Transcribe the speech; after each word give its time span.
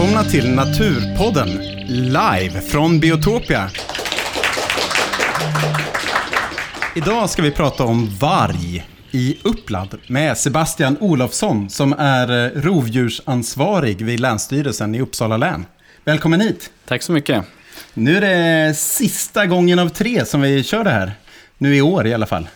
Välkomna 0.00 0.24
till 0.24 0.54
Naturpodden, 0.54 1.48
live 1.88 2.60
från 2.60 3.00
Biotopia. 3.00 3.70
Idag 6.96 7.30
ska 7.30 7.42
vi 7.42 7.50
prata 7.50 7.84
om 7.84 8.08
varg 8.20 8.86
i 9.10 9.38
Uppland 9.42 9.98
med 10.06 10.38
Sebastian 10.38 10.96
Olofsson 11.00 11.70
som 11.70 11.92
är 11.98 12.56
eh, 12.56 12.60
rovdjursansvarig 12.60 14.02
vid 14.02 14.20
Länsstyrelsen 14.20 14.94
i 14.94 15.00
Uppsala 15.00 15.36
län. 15.36 15.66
Välkommen 16.04 16.40
hit! 16.40 16.70
Tack 16.84 17.02
så 17.02 17.12
mycket. 17.12 17.44
Nu 17.94 18.16
är 18.16 18.20
det 18.20 18.74
sista 18.74 19.46
gången 19.46 19.78
av 19.78 19.88
tre 19.88 20.24
som 20.24 20.40
vi 20.40 20.62
kör 20.62 20.84
det 20.84 20.90
här. 20.90 21.12
Nu 21.58 21.76
i 21.76 21.82
år 21.82 22.06
i 22.06 22.14
alla 22.14 22.26
fall. 22.26 22.48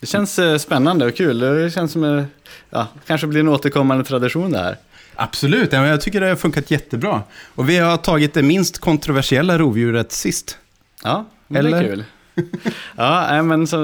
Det 0.00 0.06
känns 0.06 0.38
eh, 0.38 0.58
spännande 0.58 1.06
och 1.06 1.16
kul. 1.16 1.38
Det 1.38 1.70
känns 1.70 1.92
som 1.92 2.04
eh, 2.04 2.24
ja, 2.70 2.86
kanske 3.06 3.26
blir 3.26 3.40
en 3.40 3.48
återkommande 3.48 4.04
tradition 4.04 4.50
det 4.52 4.58
här. 4.58 4.76
Absolut, 5.16 5.72
ja, 5.72 5.86
jag 5.86 6.00
tycker 6.00 6.20
det 6.20 6.28
har 6.28 6.36
funkat 6.36 6.70
jättebra. 6.70 7.22
Och 7.54 7.68
vi 7.68 7.78
har 7.78 7.96
tagit 7.96 8.34
det 8.34 8.42
minst 8.42 8.78
kontroversiella 8.78 9.58
rovdjuret 9.58 10.12
sist. 10.12 10.58
Ja, 11.02 11.24
men 11.46 11.64
det 11.64 11.68
Eller? 11.68 11.82
är 11.82 11.88
kul. 11.88 12.04
Ja, 12.96 13.42
men 13.42 13.66
så, 13.66 13.76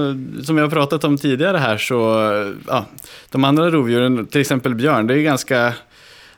som 0.44 0.58
jag 0.58 0.64
har 0.64 0.70
pratat 0.70 1.04
om 1.04 1.18
tidigare 1.18 1.58
här 1.58 1.78
så, 1.78 2.20
ja, 2.66 2.84
de 3.30 3.44
andra 3.44 3.70
rovdjuren, 3.70 4.26
till 4.26 4.40
exempel 4.40 4.74
björn, 4.74 5.06
det 5.06 5.14
är 5.14 5.22
ganska, 5.22 5.74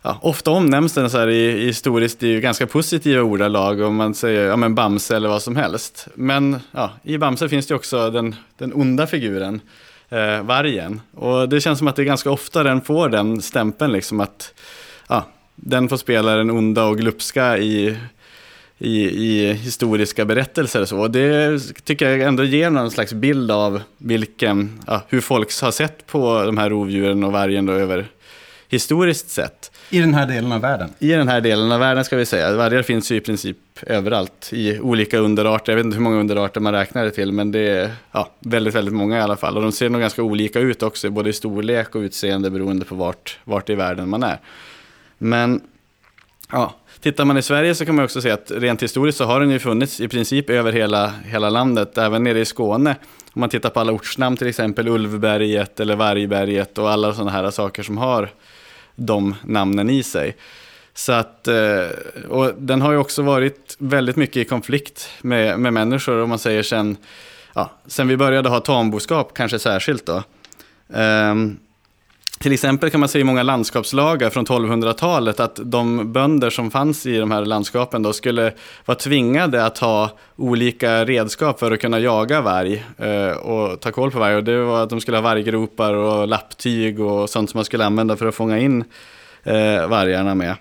ja, 0.02 0.18
ofta 0.22 0.50
omnämns 0.50 0.92
den 0.92 1.10
så 1.10 1.18
här 1.18 1.28
i, 1.28 1.62
i 1.62 1.66
historiskt 1.66 2.22
i 2.22 2.40
ganska 2.40 2.66
positiva 2.66 3.22
ordalag 3.22 3.80
om 3.80 3.96
man 3.96 4.14
säger, 4.14 4.48
ja 4.48 4.56
men 4.56 4.74
Bamse 4.74 5.16
eller 5.16 5.28
vad 5.28 5.42
som 5.42 5.56
helst. 5.56 6.08
Men 6.14 6.56
ja, 6.70 6.90
i 7.02 7.18
Bamse 7.18 7.48
finns 7.48 7.66
det 7.66 7.74
också 7.74 8.10
den, 8.10 8.34
den 8.58 8.72
onda 8.72 9.06
figuren, 9.06 9.60
eh, 10.08 10.42
vargen. 10.42 11.00
Och 11.14 11.48
det 11.48 11.60
känns 11.60 11.78
som 11.78 11.88
att 11.88 11.96
det 11.96 12.02
är 12.02 12.06
ganska 12.06 12.30
ofta 12.30 12.62
den 12.62 12.80
får 12.80 13.08
den 13.08 13.42
stämpeln 13.42 13.92
liksom 13.92 14.20
att, 14.20 14.54
ja, 15.08 15.26
den 15.56 15.88
får 15.88 15.96
spela 15.96 16.36
den 16.36 16.50
onda 16.50 16.84
och 16.84 16.98
glupska 16.98 17.58
i 17.58 17.96
i, 18.78 19.00
i 19.00 19.52
historiska 19.52 20.24
berättelser 20.24 20.80
och 20.80 20.88
så. 20.88 20.98
Och 20.98 21.10
det 21.10 21.58
tycker 21.84 22.10
jag 22.10 22.20
ändå 22.20 22.44
ger 22.44 22.70
någon 22.70 22.90
slags 22.90 23.12
bild 23.12 23.50
av 23.50 23.82
vilken, 23.98 24.80
ja, 24.86 25.02
hur 25.08 25.20
folk 25.20 25.60
har 25.62 25.70
sett 25.70 26.06
på 26.06 26.42
de 26.42 26.58
här 26.58 26.70
rovdjuren 26.70 27.24
och 27.24 27.32
vargen 27.32 27.66
då 27.66 27.72
över 27.72 28.06
historiskt 28.68 29.30
sett. 29.30 29.70
I 29.90 30.00
den 30.00 30.14
här 30.14 30.26
delen 30.26 30.52
av 30.52 30.60
världen. 30.60 30.90
I 30.98 31.08
den 31.08 31.28
här 31.28 31.40
delen 31.40 31.72
av 31.72 31.80
världen 31.80 32.04
ska 32.04 32.16
vi 32.16 32.26
säga, 32.26 32.56
vargar 32.56 32.82
finns 32.82 33.12
ju 33.12 33.16
i 33.16 33.20
princip 33.20 33.56
överallt 33.82 34.50
i 34.52 34.80
olika 34.80 35.18
underarter. 35.18 35.72
Jag 35.72 35.76
vet 35.76 35.84
inte 35.84 35.96
hur 35.96 36.02
många 36.02 36.20
underarter 36.20 36.60
man 36.60 36.72
räknar 36.72 37.04
det 37.04 37.10
till, 37.10 37.32
men 37.32 37.52
det 37.52 37.60
är 37.60 37.90
ja, 38.12 38.30
väldigt, 38.40 38.74
väldigt 38.74 38.94
många 38.94 39.18
i 39.18 39.20
alla 39.20 39.36
fall. 39.36 39.56
Och 39.56 39.62
de 39.62 39.72
ser 39.72 39.88
nog 39.88 40.00
ganska 40.00 40.22
olika 40.22 40.60
ut 40.60 40.82
också, 40.82 41.10
både 41.10 41.30
i 41.30 41.32
storlek 41.32 41.94
och 41.94 42.00
utseende 42.00 42.50
beroende 42.50 42.84
på 42.84 42.94
vart, 42.94 43.38
vart 43.44 43.70
i 43.70 43.74
världen 43.74 44.08
man 44.08 44.22
är. 44.22 44.38
Men 45.24 45.60
ja, 46.52 46.74
tittar 47.00 47.24
man 47.24 47.36
i 47.36 47.42
Sverige 47.42 47.74
så 47.74 47.86
kan 47.86 47.94
man 47.94 48.04
också 48.04 48.20
se 48.20 48.30
att 48.30 48.50
rent 48.50 48.82
historiskt 48.82 49.18
så 49.18 49.24
har 49.24 49.40
den 49.40 49.50
ju 49.50 49.58
funnits 49.58 50.00
i 50.00 50.08
princip 50.08 50.50
över 50.50 50.72
hela, 50.72 51.12
hela 51.24 51.50
landet, 51.50 51.98
även 51.98 52.22
nere 52.22 52.40
i 52.40 52.44
Skåne. 52.44 52.96
Om 53.32 53.40
man 53.40 53.48
tittar 53.48 53.70
på 53.70 53.80
alla 53.80 53.92
ortsnamn 53.92 54.36
till 54.36 54.46
exempel, 54.46 54.88
Ulvberget 54.88 55.80
eller 55.80 55.96
Vargberget 55.96 56.78
och 56.78 56.90
alla 56.90 57.14
sådana 57.14 57.30
här 57.30 57.50
saker 57.50 57.82
som 57.82 57.98
har 57.98 58.30
de 58.96 59.34
namnen 59.44 59.90
i 59.90 60.02
sig. 60.02 60.36
Så 60.94 61.12
att, 61.12 61.48
eh, 61.48 61.88
och 62.28 62.54
den 62.58 62.82
har 62.82 62.92
ju 62.92 62.98
också 62.98 63.22
varit 63.22 63.76
väldigt 63.78 64.16
mycket 64.16 64.36
i 64.36 64.44
konflikt 64.44 65.08
med, 65.22 65.60
med 65.60 65.72
människor, 65.72 66.22
om 66.22 66.28
man 66.28 66.38
säger 66.38 66.62
sen, 66.62 66.96
ja, 67.54 67.70
sen 67.86 68.08
vi 68.08 68.16
började 68.16 68.48
ha 68.48 68.60
tamboskap, 68.60 69.34
kanske 69.34 69.58
särskilt 69.58 70.06
då. 70.06 70.22
Um, 70.88 71.58
till 72.44 72.52
exempel 72.52 72.90
kan 72.90 73.00
man 73.00 73.08
se 73.08 73.18
i 73.18 73.24
många 73.24 73.42
landskapslagar 73.42 74.30
från 74.30 74.46
1200-talet 74.46 75.40
att 75.40 75.60
de 75.62 76.12
bönder 76.12 76.50
som 76.50 76.70
fanns 76.70 77.06
i 77.06 77.16
de 77.16 77.30
här 77.30 77.44
landskapen 77.44 78.02
då 78.02 78.12
skulle 78.12 78.52
vara 78.84 78.98
tvingade 78.98 79.64
att 79.64 79.78
ha 79.78 80.10
olika 80.36 81.04
redskap 81.04 81.58
för 81.58 81.72
att 81.72 81.80
kunna 81.80 81.98
jaga 81.98 82.40
varg 82.40 82.84
eh, 82.98 83.36
och 83.36 83.80
ta 83.80 83.92
koll 83.92 84.10
på 84.10 84.18
varg. 84.18 84.36
Och 84.36 84.44
det 84.44 84.64
var 84.64 84.82
att 84.82 84.90
de 84.90 85.00
skulle 85.00 85.16
ha 85.16 85.22
varggropar 85.22 85.94
och 85.94 86.28
lapptyg 86.28 87.00
och 87.00 87.30
sånt 87.30 87.50
som 87.50 87.58
man 87.58 87.64
skulle 87.64 87.84
använda 87.84 88.16
för 88.16 88.26
att 88.26 88.34
fånga 88.34 88.58
in 88.58 88.84
eh, 89.42 89.86
vargarna 89.86 90.34
med. 90.34 90.56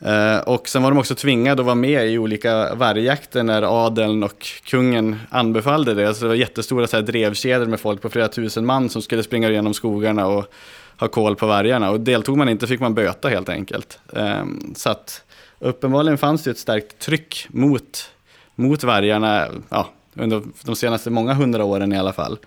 Eh, 0.00 0.38
och 0.38 0.68
sen 0.68 0.82
var 0.82 0.90
de 0.90 0.98
också 0.98 1.14
tvingade 1.14 1.62
att 1.62 1.66
vara 1.66 1.74
med 1.74 2.06
i 2.06 2.18
olika 2.18 2.74
vargjakter 2.74 3.42
när 3.42 3.86
adeln 3.86 4.22
och 4.22 4.46
kungen 4.64 5.20
anbefallde 5.30 5.94
det. 5.94 6.14
Så 6.14 6.24
det 6.24 6.28
var 6.28 6.34
jättestora 6.34 6.86
så 6.86 6.96
här, 6.96 7.02
drevkedjor 7.02 7.66
med 7.66 7.80
folk 7.80 8.02
på 8.02 8.10
flera 8.10 8.28
tusen 8.28 8.66
man 8.66 8.88
som 8.88 9.02
skulle 9.02 9.22
springa 9.22 9.50
igenom 9.50 9.74
skogarna 9.74 10.26
och 10.26 10.52
ha 11.02 11.08
koll 11.08 11.36
på 11.36 11.46
vargarna. 11.46 11.90
Och 11.90 12.00
deltog 12.00 12.38
man 12.38 12.48
inte 12.48 12.66
fick 12.66 12.80
man 12.80 12.94
böta 12.94 13.28
helt 13.28 13.48
enkelt. 13.48 13.98
Ehm, 14.16 14.74
så 14.76 14.90
att 14.90 15.24
uppenbarligen 15.58 16.18
fanns 16.18 16.42
det 16.42 16.50
ett 16.50 16.58
starkt 16.58 16.98
tryck 16.98 17.46
mot, 17.50 18.10
mot 18.54 18.84
vargarna 18.84 19.48
ja, 19.68 19.88
under 20.14 20.42
de 20.62 20.76
senaste 20.76 21.10
många 21.10 21.34
hundra 21.34 21.64
åren 21.64 21.92
i 21.92 21.98
alla 21.98 22.12
fall. 22.12 22.38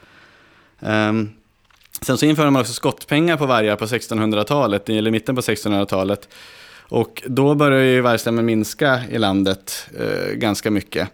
Ehm, 0.79 1.29
sen 2.01 2.17
så 2.17 2.25
införde 2.25 2.51
man 2.51 2.61
också 2.61 2.73
skottpengar 2.73 3.37
på 3.37 3.45
vargar 3.45 3.75
på 3.75 3.85
1600-talet, 3.85 4.89
eller 4.89 5.11
mitten 5.11 5.35
på 5.35 5.41
1600-talet. 5.41 6.29
Och 6.87 7.23
då 7.25 7.55
började 7.55 7.85
ju 7.85 8.01
vargstammen 8.01 8.45
minska 8.45 9.01
i 9.09 9.17
landet 9.17 9.89
eh, 9.99 10.33
ganska 10.33 10.71
mycket. 10.71 11.09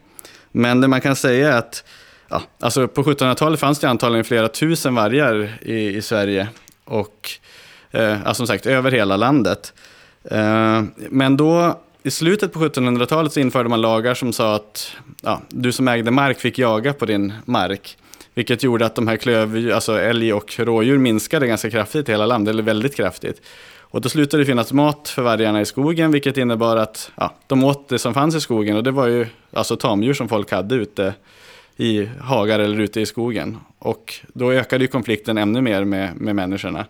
Men 0.52 0.82
det 0.82 0.88
man 0.88 1.02
kan 1.02 1.16
säga 1.16 1.54
är 1.54 1.58
att 1.58 1.84
ja, 2.30 2.42
alltså 2.60 2.88
på 2.88 3.04
1700-talet 3.04 3.60
fanns 3.60 3.80
det 3.80 3.90
antagligen 3.90 4.26
flera 4.26 4.48
tusen 4.48 4.96
vargar 4.96 5.58
i, 5.62 5.96
i 5.96 6.02
Sverige. 6.02 6.48
Och 6.92 7.30
eh, 7.92 8.34
som 8.34 8.48
sagt, 8.48 8.66
över 8.66 8.92
hela 8.92 9.18
landet. 9.18 9.74
Eh, 10.24 10.84
men 11.10 11.38
då, 11.38 11.80
i 12.04 12.12
slutet 12.12 12.54
på 12.54 12.60
1700-talet 12.60 13.34
så 13.34 13.40
införde 13.40 13.70
man 13.70 13.82
lagar 13.82 14.14
som 14.14 14.34
sa 14.34 14.56
att 14.56 14.96
ja, 15.22 15.42
du 15.50 15.72
som 15.72 15.88
ägde 15.88 16.12
mark 16.12 16.40
fick 16.40 16.60
jaga 16.60 16.94
på 16.94 17.06
din 17.06 17.34
mark. 17.46 17.98
Vilket 18.34 18.64
gjorde 18.64 18.86
att 18.86 18.96
de 18.96 19.08
här 19.08 19.18
klöv, 19.18 19.72
alltså 19.74 20.00
älg 20.00 20.34
och 20.34 20.60
rådjur 20.60 20.98
minskade 20.98 21.48
ganska 21.48 21.70
kraftigt 21.70 22.10
i 22.10 22.12
hela 22.12 22.26
landet, 22.26 22.54
eller 22.54 22.64
väldigt 22.64 22.96
kraftigt. 22.96 23.42
Och 23.80 24.02
då 24.02 24.10
slutade 24.10 24.44
det 24.44 24.48
finnas 24.48 24.74
mat 24.74 25.10
för 25.10 25.22
vargarna 25.22 25.62
i 25.62 25.66
skogen, 25.66 26.12
vilket 26.12 26.38
innebar 26.38 26.78
att 26.78 27.12
ja, 27.16 27.36
de 27.48 27.64
åt 27.64 27.90
det 27.90 28.00
som 28.00 28.14
fanns 28.14 28.36
i 28.36 28.42
skogen. 28.42 28.78
Och 28.78 28.84
det 28.84 28.92
var 28.92 29.08
ju 29.08 29.28
alltså 29.54 29.76
tamdjur 29.76 30.14
som 30.14 30.30
folk 30.30 30.52
hade 30.52 30.76
ute 30.76 31.14
i 31.82 32.10
hagar 32.20 32.60
eller 32.60 32.80
ute 32.80 33.02
i 33.02 33.06
skogen. 33.06 33.58
Och 33.80 34.14
då 34.34 34.52
ökade 34.52 34.84
ju 34.84 34.88
konflikten 34.88 35.38
ännu 35.38 35.62
mer 35.62 35.84
med, 35.84 36.16
med 36.16 36.36
människorna. 36.36 36.86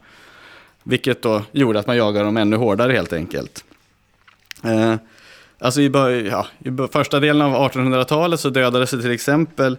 Vilket 0.83 1.21
då 1.21 1.41
gjorde 1.51 1.79
att 1.79 1.87
man 1.87 1.97
jagade 1.97 2.25
dem 2.25 2.37
ännu 2.37 2.55
hårdare 2.55 2.93
helt 2.93 3.13
enkelt. 3.13 3.65
Eh, 4.63 4.95
alltså 5.59 5.81
i, 5.81 5.91
ja, 6.31 6.47
i 6.59 6.87
första 6.91 7.19
delen 7.19 7.41
av 7.41 7.71
1800-talet 7.71 8.39
så 8.39 8.49
dödades 8.49 8.91
det 8.91 9.01
till 9.01 9.11
exempel 9.11 9.77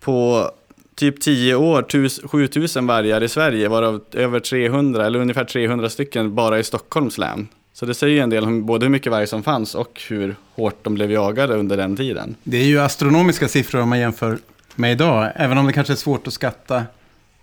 på 0.00 0.50
typ 0.94 1.20
10 1.20 1.54
år 1.54 2.28
7000 2.28 2.86
vargar 2.86 3.22
i 3.22 3.28
Sverige, 3.28 3.68
varav 3.68 4.00
över 4.12 4.40
300, 4.40 5.06
eller 5.06 5.18
ungefär 5.18 5.44
300 5.44 5.88
stycken 5.88 6.34
bara 6.34 6.58
i 6.58 6.64
Stockholms 6.64 7.18
län. 7.18 7.48
Så 7.80 7.86
det 7.86 7.94
säger 7.94 8.14
ju 8.14 8.20
en 8.20 8.30
del 8.30 8.44
om 8.44 8.66
både 8.66 8.86
hur 8.86 8.90
mycket 8.90 9.12
varg 9.12 9.26
som 9.26 9.42
fanns 9.42 9.74
och 9.74 10.02
hur 10.08 10.36
hårt 10.54 10.84
de 10.84 10.94
blev 10.94 11.10
jagade 11.10 11.54
under 11.54 11.76
den 11.76 11.96
tiden. 11.96 12.36
Det 12.42 12.56
är 12.56 12.64
ju 12.64 12.80
astronomiska 12.80 13.48
siffror 13.48 13.80
om 13.80 13.88
man 13.88 13.98
jämför 13.98 14.38
med 14.74 14.92
idag. 14.92 15.32
Även 15.34 15.58
om 15.58 15.66
det 15.66 15.72
kanske 15.72 15.92
är 15.92 15.96
svårt 15.96 16.26
att 16.26 16.32
skatta 16.32 16.84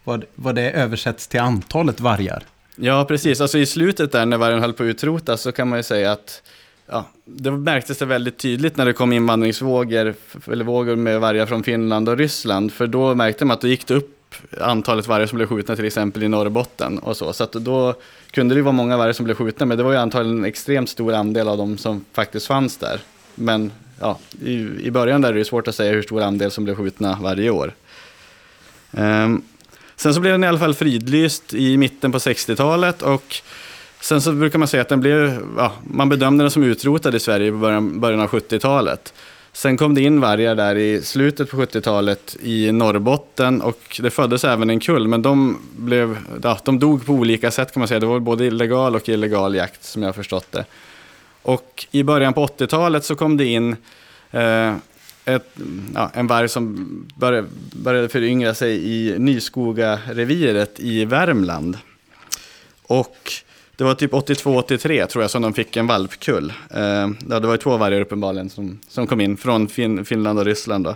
vad, 0.04 0.26
vad 0.36 0.56
det 0.56 0.72
översätts 0.72 1.28
till 1.28 1.40
antalet 1.40 2.00
vargar. 2.00 2.44
Ja, 2.76 3.06
precis. 3.06 3.42
Alltså 3.42 3.58
i 3.58 3.66
slutet 3.66 4.12
där 4.12 4.26
när 4.26 4.38
vargen 4.38 4.60
höll 4.60 4.74
på 4.74 4.84
att 4.84 4.88
utrotas 4.88 5.42
så 5.42 5.52
kan 5.52 5.68
man 5.68 5.80
ju 5.80 5.84
säga 5.84 6.12
att 6.12 6.42
ja, 6.86 7.06
det 7.26 7.52
märktes 7.52 7.98
det 7.98 8.06
väldigt 8.06 8.38
tydligt 8.38 8.78
när 8.78 8.86
det 8.86 8.94
kom 8.94 9.14
invandringsvågor 9.14 10.14
eller 10.52 10.66
vågor 10.66 10.96
med 10.96 11.20
vargar 11.20 11.46
från 11.46 11.64
Finland 11.64 12.10
och 12.10 12.18
Ryssland. 12.18 12.74
För 12.74 12.88
då 12.88 13.16
märkte 13.16 13.46
man 13.46 13.56
att 13.56 13.62
då 13.62 13.68
gick 13.68 13.88
det 13.88 13.94
upp 13.94 14.17
antalet 14.62 15.08
vargar 15.08 15.26
som 15.26 15.36
blev 15.36 15.48
skjutna 15.48 15.76
till 15.76 15.86
exempel 15.86 16.24
i 16.24 16.28
Norrbotten 16.28 17.00
och 17.00 17.18
så. 17.18 17.34
Så 17.34 17.44
att 17.44 17.52
då 17.52 17.94
kunde 18.32 18.56
det 18.56 18.58
ju 18.58 18.64
vara 18.64 18.72
många 18.72 18.98
vargar 18.98 19.14
som 19.14 19.24
blev 19.24 19.36
skjutna, 19.36 19.66
men 19.66 19.78
det 19.78 19.84
var 19.84 19.92
ju 19.92 19.98
antagligen 19.98 20.38
en 20.38 20.46
extremt 20.46 20.90
stor 20.90 21.14
andel 21.14 21.48
av 21.48 21.58
dem 21.58 21.78
som 21.78 22.06
faktiskt 22.14 22.48
fanns 22.48 22.78
där. 22.78 23.00
Men 23.36 23.72
ja, 24.00 24.20
i, 24.42 24.54
i 24.88 24.92
början 24.92 25.22
där 25.22 25.30
är 25.30 25.34
det 25.34 25.40
ju 25.40 25.46
svårt 25.46 25.68
att 25.68 25.76
säga 25.76 25.92
hur 25.92 26.02
stor 26.02 26.22
andel 26.22 26.52
som 26.52 26.64
blev 26.64 26.76
skjutna 26.76 27.18
varje 27.22 27.50
år. 27.50 27.74
Um, 28.92 29.44
Sen 29.98 30.14
så 30.14 30.20
blev 30.20 30.34
den 30.34 30.44
i 30.44 30.48
alla 30.48 30.60
fall 30.60 30.74
fridlyst 30.74 31.54
i 31.54 31.78
mitten 31.78 32.12
på 32.12 32.18
60-talet 32.18 33.02
och 33.02 33.36
sen 34.02 34.22
så 34.22 34.32
brukar 34.32 34.60
man 34.60 34.68
säga 34.68 34.82
att 34.82 34.90
den 34.90 35.00
blev, 35.00 35.42
ja, 35.58 35.74
man 35.84 36.10
bedömde 36.10 36.44
den 36.44 36.52
som 36.52 36.64
utrotad 36.64 37.16
i 37.16 37.20
Sverige 37.20 37.48
i 37.48 37.52
början, 37.52 38.00
början 38.00 38.20
av 38.20 38.30
70-talet. 38.30 39.14
Sen 39.58 39.78
kom 39.78 39.96
det 39.96 40.02
in 40.02 40.22
vargar 40.22 40.56
där 40.56 40.76
i 40.76 41.02
slutet 41.02 41.50
på 41.52 41.58
70-talet 41.58 42.38
i 42.42 42.72
Norrbotten 42.72 43.62
och 43.62 44.00
det 44.02 44.10
föddes 44.10 44.44
även 44.44 44.70
en 44.70 44.80
kull, 44.80 45.08
men 45.08 45.22
de, 45.22 45.60
blev, 45.78 46.18
ja, 46.44 46.60
de 46.66 46.80
dog 46.80 47.06
på 47.06 47.14
olika 47.14 47.52
sätt 47.52 47.74
kan 47.74 47.82
man 47.82 47.88
säga. 47.88 48.00
Det 48.00 48.06
var 48.06 48.20
både 48.20 48.46
illegal 48.46 48.96
och 48.96 49.10
illegal 49.10 49.56
jakt 49.56 49.84
som 49.84 50.02
jag 50.02 50.10
har 50.10 50.14
förstått 50.14 50.52
det. 50.52 50.66
Och 51.42 51.88
i 51.92 52.04
början 52.04 52.34
på 52.34 52.48
80-talet 52.48 53.06
så 53.06 53.16
kom 53.16 53.38
det 53.38 53.46
in 53.46 53.76
eh, 54.32 54.76
ett, 55.26 55.58
ja, 55.94 56.12
en 56.14 56.28
varg 56.28 56.50
som 56.50 56.88
började, 57.16 57.48
började 57.72 58.10
föryngra 58.10 58.54
sig 58.54 58.86
i 58.86 59.20
Nyskoga-reviret 59.20 60.80
i 60.80 61.06
Värmland. 61.06 61.78
Och 62.84 63.32
det 63.78 63.84
var 63.84 63.94
typ 63.94 64.12
82-83 64.12 65.06
tror 65.06 65.24
jag 65.24 65.32
som 65.32 65.42
de 65.42 65.54
fick 65.54 65.78
en 65.78 65.88
valpkull. 65.88 66.54
Eh, 66.70 67.10
det 67.20 67.40
var 67.40 67.52
ju 67.52 67.58
två 67.58 67.78
vargar 67.78 68.02
uppenbarligen 68.02 68.50
som, 68.50 68.80
som 68.88 69.08
kom 69.08 69.22
in 69.22 69.38
från 69.38 69.68
fin 69.68 70.06
Finland 70.06 70.40
och 70.40 70.46
Ryssland. 70.46 70.86
Då. 70.86 70.96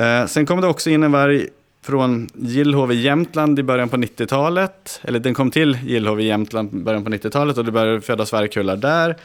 Eh, 0.00 0.26
sen 0.26 0.46
kom 0.46 0.60
det 0.60 0.66
också 0.66 0.90
in 0.90 1.02
en 1.02 1.12
varg 1.12 1.48
från 1.82 2.28
Gillhov 2.34 2.92
i 2.92 2.94
Jämtland 2.94 3.58
i 3.58 3.62
början 3.62 3.88
på 3.88 3.96
90-talet. 3.96 5.00
Eller 5.02 5.18
den 5.18 5.34
kom 5.34 5.50
till 5.50 5.78
Gillhov 5.84 6.20
i 6.20 6.24
Jämtland 6.24 6.74
i 6.74 6.76
början 6.76 7.04
på 7.04 7.10
90-talet 7.10 7.58
och 7.58 7.64
det 7.64 7.72
började 7.72 8.00
födas 8.00 8.32
vargkullar 8.32 8.76
där. 8.76 9.16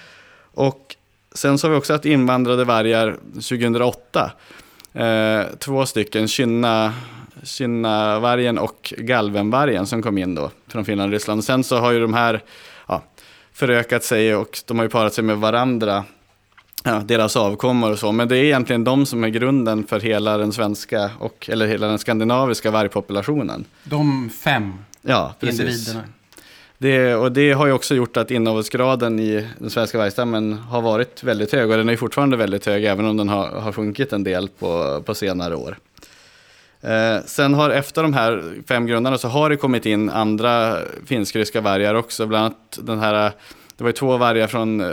Och 0.53 0.95
sen 1.33 1.57
så 1.57 1.67
har 1.67 1.71
vi 1.71 1.77
också 1.77 1.93
att 1.93 2.05
invandrade 2.05 2.63
vargar 2.63 3.15
2008. 3.33 4.31
Eh, 4.93 5.41
två 5.59 5.85
stycken, 5.85 6.27
Kynna-vargen 7.43 8.57
och 8.57 8.93
Galvenvargen 8.97 9.87
som 9.87 10.01
kom 10.01 10.17
in 10.17 10.35
då 10.35 10.51
från 10.67 10.85
Finland 10.85 11.09
och 11.09 11.13
Ryssland. 11.13 11.43
Sen 11.43 11.63
så 11.63 11.77
har 11.77 11.91
ju 11.91 11.99
de 11.99 12.13
här 12.13 12.41
förökat 13.55 14.03
sig 14.03 14.35
och 14.35 14.59
de 14.65 14.77
har 14.77 14.85
ju 14.85 14.89
parat 14.89 15.13
sig 15.13 15.23
med 15.23 15.37
varandra 15.37 16.03
ja, 16.83 17.01
deras 17.05 17.35
avkommor 17.35 17.91
och 17.91 17.99
så. 17.99 18.11
Men 18.11 18.27
det 18.27 18.37
är 18.37 18.43
egentligen 18.43 18.83
de 18.83 19.05
som 19.05 19.23
är 19.23 19.29
grunden 19.29 19.87
för 19.87 19.99
hela 19.99 20.37
den 20.37 20.51
svenska 20.51 21.11
och 21.19 21.49
eller 21.51 21.67
hela 21.67 21.87
den 21.87 21.99
skandinaviska 21.99 22.71
vargpopulationen. 22.71 23.65
De 23.83 24.29
fem 24.29 24.73
Ja, 25.01 25.35
precis. 25.39 25.59
individerna. 25.59 26.03
Det, 26.77 27.15
och 27.15 27.31
det 27.31 27.51
har 27.51 27.65
ju 27.65 27.71
också 27.73 27.95
gjort 27.95 28.17
att 28.17 28.31
inavelsgraden 28.31 29.19
i 29.19 29.47
den 29.59 29.69
svenska 29.69 29.97
vargstammen 29.97 30.53
har 30.53 30.81
varit 30.81 31.23
väldigt 31.23 31.51
hög 31.51 31.71
och 31.71 31.77
den 31.77 31.89
är 31.89 31.97
fortfarande 31.97 32.37
väldigt 32.37 32.65
hög 32.65 32.85
även 32.85 33.05
om 33.05 33.17
den 33.17 33.29
har, 33.29 33.47
har 33.47 33.71
sjunkit 33.71 34.13
en 34.13 34.23
del 34.23 34.47
på, 34.47 35.01
på 35.05 35.15
senare 35.15 35.55
år. 35.55 35.77
Eh, 36.85 37.23
sen 37.25 37.53
har 37.53 37.69
efter 37.69 38.03
de 38.03 38.13
här 38.13 38.43
fem 38.67 38.85
grundarna 38.85 39.17
så 39.17 39.27
har 39.27 39.49
det 39.49 39.57
kommit 39.57 39.85
in 39.85 40.09
andra 40.09 40.77
finsk-ryska 41.05 41.61
vargar 41.61 41.95
också, 41.95 42.25
bland 42.25 42.45
annat 42.45 42.79
den 42.81 42.99
här 42.99 43.31
det 43.77 43.83
var 43.83 43.89
ju 43.89 43.93
två 43.93 44.17
vargar 44.17 44.47
från, 44.47 44.81
eh, 44.81 44.87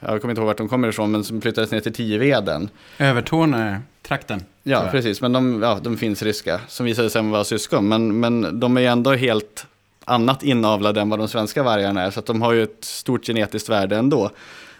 jag 0.00 0.20
kommer 0.20 0.32
inte 0.32 0.40
ihåg 0.40 0.46
vart 0.46 0.56
de 0.56 0.68
kommer 0.68 0.88
ifrån, 0.88 1.10
men 1.10 1.24
som 1.24 1.40
flyttades 1.40 1.70
ner 1.70 1.80
till 1.80 1.92
Tiveden. 1.92 2.68
Övertorneå-trakten. 2.98 4.42
Ja, 4.62 4.88
precis. 4.90 5.20
Men 5.20 5.32
de, 5.32 5.62
ja, 5.62 5.78
de 5.82 5.96
finns 5.96 6.22
ryska, 6.22 6.60
som 6.68 6.86
visade 6.86 7.10
sig 7.10 7.22
vara 7.22 7.44
syskon. 7.44 7.88
Men, 7.88 8.20
men 8.20 8.60
de 8.60 8.76
är 8.76 8.80
ju 8.80 8.86
ändå 8.86 9.12
helt 9.14 9.66
annat 10.04 10.42
inavlade 10.42 11.00
än 11.00 11.10
vad 11.10 11.18
de 11.18 11.28
svenska 11.28 11.62
vargarna 11.62 12.02
är. 12.02 12.10
Så 12.10 12.20
att 12.20 12.26
de 12.26 12.42
har 12.42 12.52
ju 12.52 12.62
ett 12.62 12.84
stort 12.84 13.26
genetiskt 13.26 13.68
värde 13.68 13.96
ändå. 13.96 14.30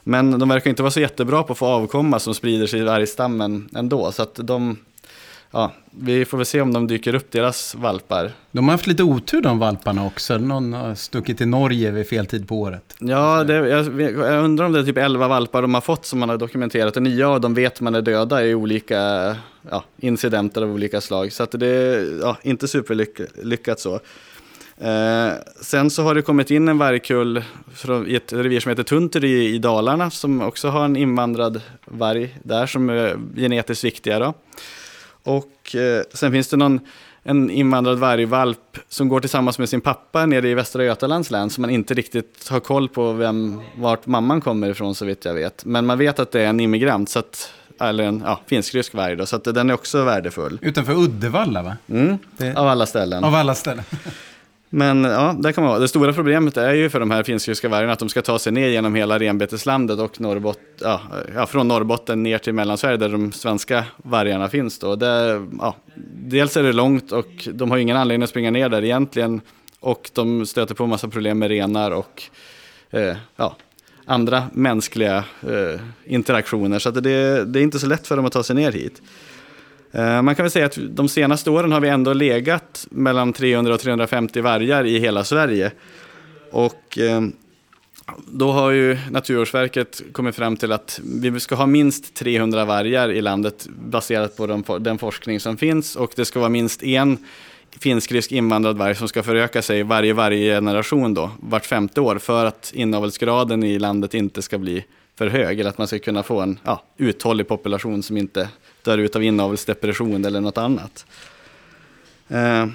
Men 0.02 0.38
de 0.38 0.48
verkar 0.48 0.70
inte 0.70 0.82
vara 0.82 0.90
så 0.90 1.00
jättebra 1.00 1.42
på 1.42 1.52
att 1.52 1.58
få 1.58 1.66
avkomma 1.66 2.18
som 2.18 2.34
sprider 2.34 2.66
sig 2.66 2.80
i 2.80 2.82
vargstammen 2.82 3.68
ändå. 3.74 4.12
Så 4.12 4.22
att 4.22 4.34
de, 4.34 4.76
ja, 5.50 5.72
vi 5.90 6.24
får 6.24 6.38
väl 6.38 6.46
se 6.46 6.60
om 6.60 6.72
de 6.72 6.86
dyker 6.86 7.14
upp, 7.14 7.30
deras 7.30 7.74
valpar. 7.74 8.30
De 8.52 8.64
har 8.64 8.72
haft 8.72 8.86
lite 8.86 9.02
otur 9.02 9.42
de 9.42 9.58
valparna 9.58 10.06
också. 10.06 10.38
Någon 10.38 10.72
har 10.72 10.94
stuckit 10.94 11.38
till 11.38 11.48
Norge 11.48 11.90
vid 11.90 12.08
fel 12.08 12.26
tid 12.26 12.48
på 12.48 12.60
året. 12.60 12.94
Ja, 12.98 13.44
det, 13.44 13.54
jag, 13.54 14.00
jag 14.00 14.44
undrar 14.44 14.66
om 14.66 14.72
det 14.72 14.78
är 14.78 14.84
typ 14.84 14.98
11 14.98 15.28
valpar 15.28 15.62
de 15.62 15.74
har 15.74 15.80
fått 15.80 16.06
som 16.06 16.18
man 16.18 16.28
har 16.28 16.36
dokumenterat. 16.36 16.96
Och 16.96 17.02
nio 17.02 17.26
av 17.26 17.40
dem 17.40 17.54
vet 17.54 17.80
man 17.80 17.94
är 17.94 18.02
döda 18.02 18.44
i 18.44 18.54
olika 18.54 18.96
ja, 19.70 19.84
incidenter 19.98 20.62
av 20.62 20.70
olika 20.70 21.00
slag. 21.00 21.32
Så 21.32 21.42
att 21.42 21.50
det 21.50 21.66
är 21.66 22.20
ja, 22.20 22.36
inte 22.42 22.68
superlyckat 22.68 23.80
så. 23.80 24.00
Eh, 24.80 25.32
sen 25.60 25.90
så 25.90 26.02
har 26.02 26.14
det 26.14 26.22
kommit 26.22 26.50
in 26.50 26.68
en 26.68 26.78
vargkull 26.78 27.42
från, 27.74 28.06
i 28.06 28.14
ett 28.14 28.32
revir 28.32 28.60
som 28.60 28.70
heter 28.70 28.82
Tunteri 28.82 29.54
i 29.54 29.58
Dalarna 29.58 30.10
som 30.10 30.42
också 30.42 30.68
har 30.68 30.84
en 30.84 30.96
invandrad 30.96 31.60
varg 31.84 32.38
där 32.42 32.66
som 32.66 32.90
är 32.90 33.18
genetiskt 33.36 33.84
viktiga. 33.84 34.18
Då. 34.18 34.34
Och 35.28 35.74
eh, 35.76 36.02
sen 36.14 36.32
finns 36.32 36.48
det 36.48 36.56
någon 36.56 36.80
en 37.22 37.50
invandrad 37.50 37.98
vargvalp 37.98 38.78
som 38.88 39.08
går 39.08 39.20
tillsammans 39.20 39.58
med 39.58 39.68
sin 39.68 39.80
pappa 39.80 40.26
nere 40.26 40.48
i 40.48 40.54
Västra 40.54 40.84
Götalands 40.84 41.30
län 41.30 41.50
som 41.50 41.62
man 41.62 41.70
inte 41.70 41.94
riktigt 41.94 42.48
har 42.50 42.60
koll 42.60 42.88
på 42.88 43.12
vem, 43.12 43.60
vart 43.76 44.06
mamman 44.06 44.40
kommer 44.40 44.70
ifrån 44.70 44.94
så 44.94 45.04
vitt 45.04 45.24
jag 45.24 45.34
vet. 45.34 45.64
Men 45.64 45.86
man 45.86 45.98
vet 45.98 46.18
att 46.18 46.32
det 46.32 46.40
är 46.42 46.46
en 46.46 46.60
immigrant, 46.60 47.10
så 47.10 47.18
att, 47.18 47.52
eller 47.80 48.04
en 48.04 48.22
ja, 48.26 48.40
finsk-rysk 48.46 48.94
varg 48.94 49.16
då, 49.16 49.26
så 49.26 49.36
att 49.36 49.44
den 49.44 49.70
är 49.70 49.74
också 49.74 50.04
värdefull. 50.04 50.58
Utanför 50.62 50.92
Uddevalla 50.92 51.62
va? 51.62 51.76
Mm, 51.88 52.18
Det- 52.36 52.54
av 52.56 52.68
alla 52.68 52.86
ställen. 52.86 53.24
Av 53.24 53.34
alla 53.34 53.54
ställen. 53.54 53.84
Men 54.70 55.04
ja, 55.04 55.36
där 55.38 55.52
kan 55.52 55.64
man 55.64 55.70
vara. 55.70 55.80
Det 55.80 55.88
stora 55.88 56.12
problemet 56.12 56.56
är 56.56 56.74
ju 56.74 56.90
för 56.90 57.00
de 57.00 57.10
här 57.10 57.22
finsk-ryska 57.22 57.68
vargarna 57.68 57.92
att 57.92 57.98
de 57.98 58.08
ska 58.08 58.22
ta 58.22 58.38
sig 58.38 58.52
ner 58.52 58.68
genom 58.68 58.94
hela 58.94 59.18
renbeteslandet 59.18 59.98
och 59.98 60.20
Norrbot 60.20 60.58
ja, 60.80 61.00
ja, 61.34 61.46
från 61.46 61.68
Norrbotten 61.68 62.22
ner 62.22 62.38
till 62.38 62.52
Mellansverige 62.52 62.96
där 62.96 63.08
de 63.08 63.32
svenska 63.32 63.84
vargarna 63.96 64.48
finns. 64.48 64.78
Då. 64.78 64.96
Det, 64.96 65.46
ja, 65.58 65.76
dels 66.14 66.56
är 66.56 66.62
det 66.62 66.72
långt 66.72 67.12
och 67.12 67.48
de 67.52 67.70
har 67.70 67.78
ingen 67.78 67.96
anledning 67.96 68.24
att 68.24 68.30
springa 68.30 68.50
ner 68.50 68.68
där 68.68 68.84
egentligen. 68.84 69.40
Och 69.80 70.10
de 70.14 70.46
stöter 70.46 70.74
på 70.74 70.84
en 70.84 70.90
massa 70.90 71.08
problem 71.08 71.38
med 71.38 71.48
renar 71.48 71.90
och 71.90 72.22
eh, 72.90 73.16
ja, 73.36 73.56
andra 74.04 74.42
mänskliga 74.52 75.16
eh, 75.42 75.80
interaktioner. 76.04 76.78
Så 76.78 76.88
att 76.88 76.94
det, 76.94 77.44
det 77.44 77.60
är 77.60 77.62
inte 77.62 77.78
så 77.78 77.86
lätt 77.86 78.06
för 78.06 78.16
dem 78.16 78.26
att 78.26 78.32
ta 78.32 78.42
sig 78.42 78.56
ner 78.56 78.72
hit. 78.72 79.02
Eh, 79.92 80.22
man 80.22 80.34
kan 80.34 80.42
väl 80.42 80.50
säga 80.50 80.66
att 80.66 80.78
de 80.90 81.08
senaste 81.08 81.50
åren 81.50 81.72
har 81.72 81.80
vi 81.80 81.88
ändå 81.88 82.12
legat 82.12 82.86
mellan 82.90 83.32
300 83.32 83.74
och 83.74 83.80
350 83.80 84.40
vargar 84.40 84.86
i 84.86 84.98
hela 84.98 85.24
Sverige. 85.24 85.72
Och 86.50 86.98
eh, 86.98 87.20
då 88.26 88.52
har 88.52 88.70
ju 88.70 88.98
Naturvårdsverket 89.10 90.02
kommit 90.12 90.36
fram 90.36 90.56
till 90.56 90.72
att 90.72 91.00
vi 91.04 91.40
ska 91.40 91.54
ha 91.54 91.66
minst 91.66 92.14
300 92.14 92.64
vargar 92.64 93.12
i 93.12 93.22
landet 93.22 93.66
baserat 93.68 94.36
på 94.36 94.46
de, 94.46 94.64
den 94.80 94.98
forskning 94.98 95.40
som 95.40 95.56
finns 95.56 95.96
och 95.96 96.12
det 96.16 96.24
ska 96.24 96.38
vara 96.38 96.50
minst 96.50 96.82
en 96.82 97.18
finsk-rysk 97.80 98.32
invandrad 98.32 98.78
varg 98.78 98.94
som 98.94 99.08
ska 99.08 99.22
föröka 99.22 99.62
sig 99.62 99.82
varje, 99.82 100.12
varje 100.12 100.54
generation 100.54 101.14
då, 101.14 101.30
vart 101.40 101.66
femte 101.66 102.00
år 102.00 102.18
för 102.18 102.44
att 102.44 102.72
inavelsgraden 102.74 103.62
i 103.62 103.78
landet 103.78 104.14
inte 104.14 104.42
ska 104.42 104.58
bli 104.58 104.84
för 105.18 105.26
hög 105.26 105.60
eller 105.60 105.70
att 105.70 105.78
man 105.78 105.86
ska 105.86 105.98
kunna 105.98 106.22
få 106.22 106.40
en 106.40 106.58
ja, 106.64 106.82
uthållig 106.96 107.48
population 107.48 108.02
som 108.02 108.16
inte 108.16 108.48
dör 108.88 108.98
ut 108.98 109.16
av 109.16 109.22
inavelsdepression 109.22 110.24
eller 110.24 110.40
något 110.40 110.58
annat. 110.58 111.06
Eh, 112.28 112.66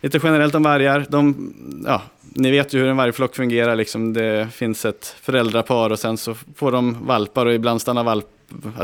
lite 0.00 0.20
generellt 0.22 0.54
om 0.54 0.62
vargar. 0.62 1.06
De, 1.08 1.52
ja, 1.86 2.02
ni 2.34 2.50
vet 2.50 2.72
ju 2.74 2.78
hur 2.78 2.88
en 2.88 2.96
vargflock 2.96 3.36
fungerar. 3.36 3.76
Liksom. 3.76 4.12
Det 4.12 4.48
finns 4.52 4.84
ett 4.84 5.16
föräldrapar 5.20 5.90
och 5.90 5.98
sen 5.98 6.16
så 6.16 6.34
får 6.34 6.72
de 6.72 7.06
valpar 7.06 7.46
och 7.46 7.54
ibland 7.54 7.80
stannar 7.80 8.04
valp, 8.04 8.26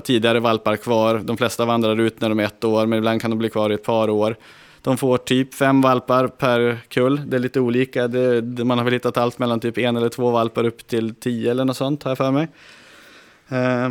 tidigare 0.04 0.40
valpar 0.40 0.76
kvar. 0.76 1.18
De 1.24 1.36
flesta 1.36 1.64
vandrar 1.64 2.00
ut 2.00 2.20
när 2.20 2.28
de 2.28 2.40
är 2.40 2.44
ett 2.44 2.64
år 2.64 2.86
men 2.86 2.98
ibland 2.98 3.20
kan 3.20 3.30
de 3.30 3.38
bli 3.38 3.50
kvar 3.50 3.70
i 3.70 3.74
ett 3.74 3.84
par 3.84 4.10
år. 4.10 4.36
De 4.82 4.96
får 4.96 5.18
typ 5.18 5.54
fem 5.54 5.80
valpar 5.80 6.28
per 6.28 6.78
kull. 6.88 7.22
Det 7.26 7.36
är 7.36 7.40
lite 7.40 7.60
olika. 7.60 8.08
Det, 8.08 8.40
det, 8.40 8.64
man 8.64 8.78
har 8.78 8.84
väl 8.84 8.94
hittat 8.94 9.16
allt 9.16 9.38
mellan 9.38 9.60
typ 9.60 9.78
en 9.78 9.96
eller 9.96 10.08
två 10.08 10.30
valpar 10.30 10.64
upp 10.64 10.86
till 10.86 11.14
tio 11.14 11.50
eller 11.50 11.64
något 11.64 11.76
sånt 11.76 12.02
har 12.02 12.10
jag 12.10 12.18
för 12.18 12.30
mig. 12.30 12.48
Eh, 13.48 13.90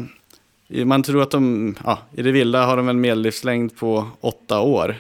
man 0.86 1.04
tror 1.04 1.22
att 1.22 1.32
de, 1.32 1.76
ja, 1.86 2.00
i 2.12 2.22
det 2.22 2.32
vilda 2.32 2.66
har 2.66 2.78
de 2.78 2.90
en 2.90 3.02
medellivslängd 3.02 3.78
på 3.78 4.08
åtta 4.22 4.60
år. 4.60 4.96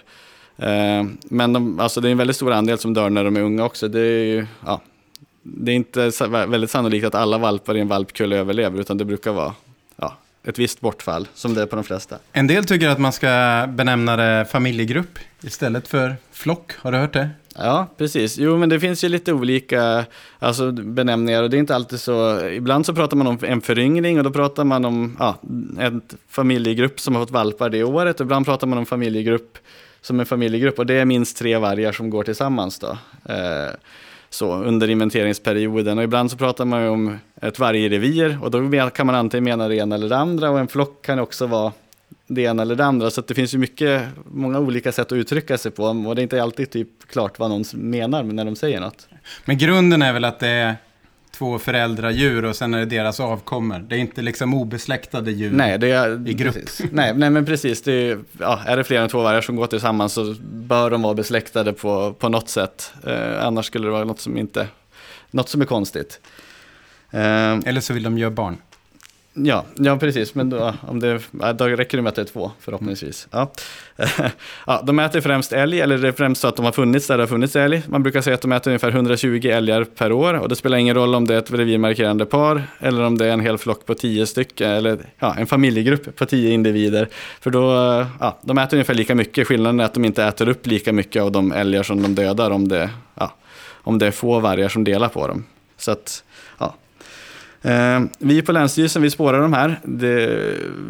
Eh, 0.57 1.03
men 1.23 1.53
de, 1.53 1.79
alltså 1.79 2.01
det 2.01 2.09
är 2.09 2.11
en 2.11 2.17
väldigt 2.17 2.35
stor 2.35 2.51
andel 2.51 2.77
som 2.77 2.93
dör 2.93 3.09
när 3.09 3.23
de 3.23 3.37
är 3.37 3.41
unga 3.41 3.65
också. 3.65 3.87
Det 3.87 3.99
är, 3.99 4.25
ju, 4.25 4.45
ja, 4.65 4.81
det 5.43 5.71
är 5.71 5.75
inte 5.75 6.11
väldigt 6.29 6.71
sannolikt 6.71 7.05
att 7.05 7.15
alla 7.15 7.37
valpar 7.37 7.77
i 7.77 7.79
en 7.79 7.87
valpkull 7.87 8.33
överlever, 8.33 8.79
utan 8.79 8.97
det 8.97 9.05
brukar 9.05 9.31
vara 9.31 9.53
ja, 9.95 10.17
ett 10.43 10.59
visst 10.59 10.81
bortfall, 10.81 11.27
som 11.33 11.53
det 11.53 11.61
är 11.61 11.65
på 11.65 11.75
de 11.75 11.85
flesta. 11.85 12.17
En 12.31 12.47
del 12.47 12.65
tycker 12.65 12.89
att 12.89 12.99
man 12.99 13.11
ska 13.11 13.65
benämna 13.69 14.15
det 14.15 14.45
familjegrupp 14.45 15.19
istället 15.41 15.87
för 15.87 16.15
flock. 16.31 16.71
Har 16.77 16.91
du 16.91 16.97
hört 16.97 17.13
det? 17.13 17.29
Ja, 17.55 17.87
precis. 17.97 18.37
Jo, 18.37 18.57
men 18.57 18.69
det 18.69 18.79
finns 18.79 19.03
ju 19.03 19.09
lite 19.09 19.33
olika 19.33 20.05
alltså, 20.39 20.71
benämningar 20.71 21.43
och 21.43 21.49
det 21.49 21.57
är 21.57 21.59
inte 21.59 21.75
alltid 21.75 21.99
så. 21.99 22.47
Ibland 22.47 22.85
så 22.85 22.93
pratar 22.93 23.17
man 23.17 23.27
om 23.27 23.37
en 23.41 23.61
föryngring 23.61 24.17
och 24.17 24.23
då 24.23 24.31
pratar 24.31 24.63
man 24.63 24.85
om 24.85 25.17
ja, 25.19 25.35
en 25.79 26.01
familjegrupp 26.29 26.99
som 26.99 27.15
har 27.15 27.21
fått 27.21 27.31
valpar 27.31 27.69
det 27.69 27.83
året. 27.83 28.19
Och 28.19 28.25
ibland 28.25 28.45
pratar 28.45 28.67
man 28.67 28.77
om 28.77 28.85
familjegrupp 28.85 29.57
som 30.01 30.19
en 30.19 30.25
familjegrupp 30.25 30.79
och 30.79 30.85
det 30.85 30.93
är 30.93 31.05
minst 31.05 31.37
tre 31.37 31.57
vargar 31.57 31.91
som 31.91 32.09
går 32.09 32.23
tillsammans 32.23 32.79
då. 32.79 32.97
Eh, 33.33 33.71
så 34.29 34.53
under 34.53 34.89
inventeringsperioden 34.89 35.97
och 35.97 36.03
ibland 36.03 36.31
så 36.31 36.37
pratar 36.37 36.65
man 36.65 36.81
ju 36.81 36.87
om 36.87 37.17
ett 37.41 37.59
vargrevir 37.59 38.37
och 38.41 38.51
då 38.51 38.89
kan 38.89 39.05
man 39.05 39.15
antingen 39.15 39.43
mena 39.43 39.67
det 39.67 39.75
ena 39.75 39.95
eller 39.95 40.09
det 40.09 40.17
andra 40.17 40.49
och 40.49 40.59
en 40.59 40.67
flock 40.67 41.05
kan 41.05 41.19
också 41.19 41.47
vara 41.47 41.71
det 42.27 42.41
ena 42.41 42.61
eller 42.61 42.75
det 42.75 42.85
andra. 42.85 43.11
Så 43.11 43.21
det 43.21 43.33
finns 43.33 43.53
ju 43.53 43.57
mycket, 43.57 44.03
många 44.25 44.59
olika 44.59 44.91
sätt 44.91 45.11
att 45.11 45.15
uttrycka 45.15 45.57
sig 45.57 45.71
på 45.71 45.83
och 45.83 46.15
det 46.15 46.21
är 46.21 46.23
inte 46.23 46.43
alltid 46.43 46.71
typ 46.71 46.89
klart 47.11 47.39
vad 47.39 47.49
någon 47.49 47.63
menar 47.73 48.23
när 48.23 48.45
de 48.45 48.55
säger 48.55 48.79
något. 48.79 49.07
Men 49.45 49.57
grunden 49.57 50.01
är 50.01 50.13
väl 50.13 50.25
att 50.25 50.39
det 50.39 50.47
är 50.47 50.75
två 51.31 51.59
föräldradjur 51.59 52.45
och 52.45 52.55
sen 52.55 52.73
är 52.73 52.79
det 52.79 52.85
deras 52.85 53.19
avkommor. 53.19 53.79
Det 53.79 53.95
är 53.95 53.99
inte 53.99 54.21
liksom 54.21 54.53
obesläktade 54.53 55.31
djur. 55.31 55.51
Nej, 55.51 55.77
det 55.79 55.91
är... 55.91 56.29
I 56.29 56.33
grupp. 56.33 56.53
Precis. 56.53 56.91
Nej, 56.91 57.13
nej, 57.15 57.29
men 57.29 57.45
precis. 57.45 57.81
Det 57.81 57.91
är, 57.91 58.19
ja, 58.39 58.59
är 58.65 58.77
det 58.77 58.83
fler 58.83 59.01
än 59.01 59.09
två 59.09 59.21
vargar 59.21 59.41
som 59.41 59.55
går 59.55 59.67
tillsammans 59.67 60.13
så 60.13 60.35
bör 60.41 60.89
de 60.89 61.01
vara 61.01 61.13
besläktade 61.13 61.73
på, 61.73 62.13
på 62.13 62.29
något 62.29 62.49
sätt. 62.49 62.93
Eh, 63.07 63.45
annars 63.45 63.65
skulle 63.65 63.87
det 63.87 63.91
vara 63.91 64.05
något 64.05 64.19
som 64.19 64.37
inte... 64.37 64.67
Något 65.31 65.49
som 65.49 65.61
är 65.61 65.65
konstigt. 65.65 66.19
Eh, 67.11 67.53
Eller 67.65 67.79
så 67.79 67.93
vill 67.93 68.03
de 68.03 68.17
göra 68.17 68.31
barn. 68.31 68.57
Ja, 69.35 69.65
ja 69.75 69.97
precis. 69.97 70.35
Men 70.35 70.49
då, 70.49 70.73
om 70.81 70.99
det, 70.99 71.19
då 71.55 71.65
räcker 71.65 71.97
det 71.97 72.01
med 72.01 72.09
att 72.09 72.15
det 72.15 72.21
är 72.21 72.25
två 72.25 72.51
förhoppningsvis. 72.59 73.27
Ja. 73.31 73.51
ja, 74.67 74.83
de 74.83 74.99
äter 74.99 75.21
främst 75.21 75.53
älg, 75.53 75.81
eller 75.81 75.97
det 75.97 76.07
är 76.07 76.11
främst 76.11 76.41
så 76.41 76.47
att 76.47 76.55
de 76.55 76.65
har 76.65 76.71
funnits 76.71 77.07
där 77.07 77.17
det 77.17 77.23
har 77.23 77.27
funnits 77.27 77.55
älg. 77.55 77.83
Man 77.87 78.03
brukar 78.03 78.21
säga 78.21 78.33
att 78.33 78.41
de 78.41 78.51
äter 78.51 78.71
ungefär 78.71 78.89
120 78.89 79.47
älgar 79.47 79.83
per 79.83 80.11
år. 80.11 80.33
Och 80.33 80.49
det 80.49 80.55
spelar 80.55 80.77
ingen 80.77 80.95
roll 80.95 81.15
om 81.15 81.27
det 81.27 81.33
är 81.33 81.37
ett 81.37 81.51
revirmarkerande 81.51 82.25
par 82.25 82.63
eller 82.79 83.03
om 83.03 83.17
det 83.17 83.25
är 83.25 83.31
en 83.31 83.39
hel 83.39 83.57
flock 83.57 83.85
på 83.85 83.95
tio 83.95 84.25
stycken. 84.25 84.71
Eller 84.71 84.97
ja, 85.19 85.35
en 85.37 85.47
familjegrupp 85.47 86.15
på 86.15 86.25
tio 86.25 86.51
individer. 86.51 87.09
För 87.41 87.49
då, 87.51 87.61
ja, 88.19 88.39
de 88.41 88.57
äter 88.57 88.77
ungefär 88.77 88.93
lika 88.93 89.15
mycket. 89.15 89.47
Skillnaden 89.47 89.79
är 89.79 89.83
att 89.83 89.93
de 89.93 90.05
inte 90.05 90.23
äter 90.23 90.49
upp 90.49 90.67
lika 90.67 90.93
mycket 90.93 91.21
av 91.21 91.31
de 91.31 91.51
älgar 91.51 91.83
som 91.83 92.01
de 92.01 92.15
dödar 92.15 92.51
om 92.51 92.67
det, 92.67 92.89
ja, 93.15 93.33
om 93.71 93.99
det 93.99 94.07
är 94.07 94.11
få 94.11 94.39
vargar 94.39 94.69
som 94.69 94.83
delar 94.83 95.09
på 95.09 95.27
dem. 95.27 95.45
Så 95.77 95.91
att, 95.91 96.23
Eh, 97.63 98.01
vi 98.17 98.41
på 98.41 98.51
Länsstyrelsen 98.51 99.01
vi 99.01 99.09
spårar 99.09 99.41
de 99.41 99.53
här. 99.53 99.79
Det, 99.83 100.27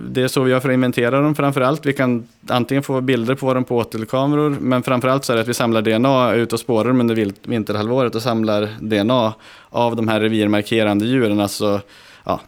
det 0.09 0.21
är 0.21 0.27
så 0.27 0.43
vi 0.43 0.51
gör 0.51 0.59
för 0.59 0.69
att 0.69 0.73
inventera 0.73 1.21
dem 1.21 1.35
framför 1.35 1.61
allt. 1.61 1.85
Vi 1.85 1.93
kan 1.93 2.27
antingen 2.47 2.83
få 2.83 3.01
bilder 3.01 3.35
på 3.35 3.53
dem 3.53 3.63
på 3.63 3.77
åtelkameror, 3.77 4.49
men 4.49 4.83
framför 4.83 5.07
allt 5.07 5.25
så 5.25 5.33
är 5.33 5.35
det 5.35 5.41
att 5.41 5.47
vi 5.47 5.53
samlar 5.53 5.81
DNA 5.81 6.33
ut 6.33 6.53
och 6.53 6.59
spårar 6.59 6.87
dem 6.87 6.99
under 6.99 7.31
vinterhalvåret 7.47 8.15
och 8.15 8.21
samlar 8.21 8.69
DNA 8.79 9.33
av 9.69 9.95
de 9.95 10.07
här 10.07 10.19
revirmarkerande 10.19 11.05
djuren, 11.05 11.39
alltså 11.39 11.81
ja, 12.23 12.39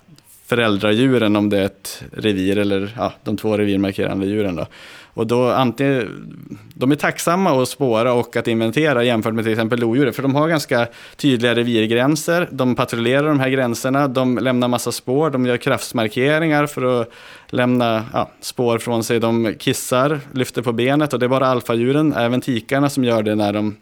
föräldradjuren 0.45 1.35
om 1.35 1.49
det 1.49 1.57
är 1.57 1.65
ett 1.65 2.03
revir 2.11 2.57
eller 2.57 2.93
ja, 2.97 3.13
de 3.23 3.37
två 3.37 3.57
revirmarkerande 3.57 4.25
djuren. 4.25 4.55
Då. 4.55 4.67
Och 5.15 5.27
då 5.27 5.49
antingen, 5.49 6.59
de 6.73 6.91
är 6.91 6.95
tacksamma 6.95 7.61
att 7.61 7.69
spåra 7.69 8.13
och 8.13 8.35
att 8.35 8.47
inventera 8.47 9.03
jämfört 9.03 9.33
med 9.33 9.43
till 9.43 9.53
exempel 9.53 9.79
lodjuret. 9.79 10.15
för 10.15 10.23
de 10.23 10.35
har 10.35 10.47
ganska 10.47 10.87
tydliga 11.15 11.55
revirgränser. 11.55 12.49
De 12.51 12.75
patrullerar 12.75 13.27
de 13.27 13.39
här 13.39 13.49
gränserna, 13.49 14.07
de 14.07 14.37
lämnar 14.37 14.67
massa 14.67 14.91
spår, 14.91 15.29
de 15.29 15.45
gör 15.45 15.57
kraftsmarkeringar 15.57 16.67
för 16.67 17.01
att 17.01 17.09
lämna 17.47 18.03
ja, 18.13 18.31
spår 18.41 18.77
från 18.77 19.03
sig. 19.03 19.19
De 19.19 19.53
kissar, 19.59 20.19
lyfter 20.31 20.61
på 20.61 20.71
benet 20.71 21.13
och 21.13 21.19
det 21.19 21.25
är 21.25 21.29
bara 21.29 21.47
alfadjuren, 21.47 22.13
även 22.13 22.41
tikarna, 22.41 22.89
som 22.89 23.03
gör 23.03 23.23
det 23.23 23.35
när 23.35 23.53
de 23.53 23.75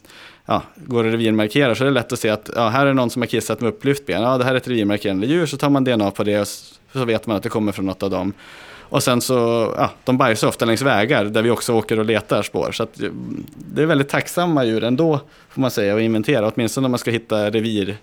ja, 0.46 0.62
går 0.76 1.04
och 1.04 1.12
revirmarkerar. 1.12 1.76
Så 1.76 1.84
är 1.84 1.86
det 1.86 1.94
lätt 1.94 2.14
att 2.14 2.20
se 2.20 2.30
att 2.30 2.50
ja, 2.56 2.70
här 2.70 2.86
är 2.86 2.94
någon 2.94 3.10
som 3.10 3.22
har 3.22 3.28
kissat 3.28 3.62
med 3.62 3.70
upplyft 3.70 4.06
ben. 4.06 4.22
Ja, 4.22 4.38
det 4.38 4.44
här 4.44 4.54
är 4.54 4.58
ett 4.58 4.68
revirmarkerande 4.68 5.28
djur, 5.28 5.46
så 5.46 5.58
tar 5.58 5.70
man 5.70 5.84
DNA 5.84 6.12
på 6.12 6.24
det 6.24 6.40
och 6.40 6.48
så 6.94 7.06
vet 7.06 7.28
man 7.28 7.38
att 7.38 7.44
det 7.44 7.50
kommer 7.50 7.72
från 7.72 7.86
något 7.86 8.04
av 8.04 8.10
dem. 8.10 8.34
Och 8.94 9.04
sen 9.04 9.22
så, 9.22 9.34
ja, 9.78 9.92
de 10.04 10.18
bajsar 10.18 10.48
ofta 10.48 10.66
längs 10.66 10.82
vägar 10.82 11.26
där 11.26 11.42
vi 11.42 11.50
också 11.50 11.74
åker 11.74 12.00
och 12.00 12.06
letar 12.06 12.42
spår. 12.42 12.72
Så 12.72 12.84
att, 12.84 13.02
det 13.56 13.82
är 13.82 13.86
väldigt 13.86 14.10
tacksamma 14.10 14.66
djur 14.66 14.84
ändå, 14.84 15.20
får 15.50 15.62
man 15.62 15.72
säga, 15.72 15.96
att 15.96 16.02
inventera. 16.02 16.52
Åtminstone 16.56 16.86
om 16.86 16.92
man 16.92 17.00
ska 17.00 17.12
hitta 17.12 17.50
revir, 17.50 17.98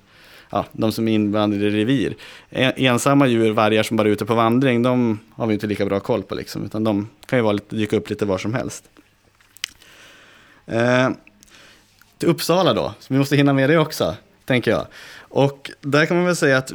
ja, 0.51 0.65
de 0.73 0.93
som 0.93 1.09
är 1.09 1.13
invandrade 1.13 1.67
i 1.67 1.71
revir. 1.71 2.17
E-, 2.51 2.73
ensamma 2.77 3.27
djur, 3.27 3.51
vargar 3.51 3.83
som 3.83 3.97
bara 3.97 4.09
är 4.09 4.13
ute 4.13 4.27
på 4.27 4.35
vandring, 4.35 4.83
de 4.83 5.19
har 5.35 5.47
vi 5.47 5.55
inte 5.55 5.67
lika 5.67 5.87
bra 5.87 6.01
koll 6.01 6.23
på. 6.23 6.35
Liksom, 6.35 6.65
utan 6.65 6.85
de 6.85 7.09
kan 7.27 7.39
ju 7.39 7.43
vara 7.43 7.53
lite, 7.53 7.77
dyka 7.77 7.97
upp 7.97 8.11
lite 8.11 8.25
var 8.25 8.39
som 8.39 8.55
helst. 8.55 8.85
Eh, 10.67 11.09
till 12.21 12.29
Uppsala 12.29 12.75
då, 12.75 12.95
så 13.01 13.15
vi 13.15 13.19
måste 13.19 13.37
hinna 13.37 13.53
med 13.53 13.71
det 13.71 13.79
också, 13.79 14.15
tänker 14.45 14.71
jag. 14.71 14.87
Och 15.19 15.71
där 15.81 16.07
kan 16.07 16.17
man 16.17 16.27
väl 16.27 16.37
säga 16.37 16.59
att 16.59 16.73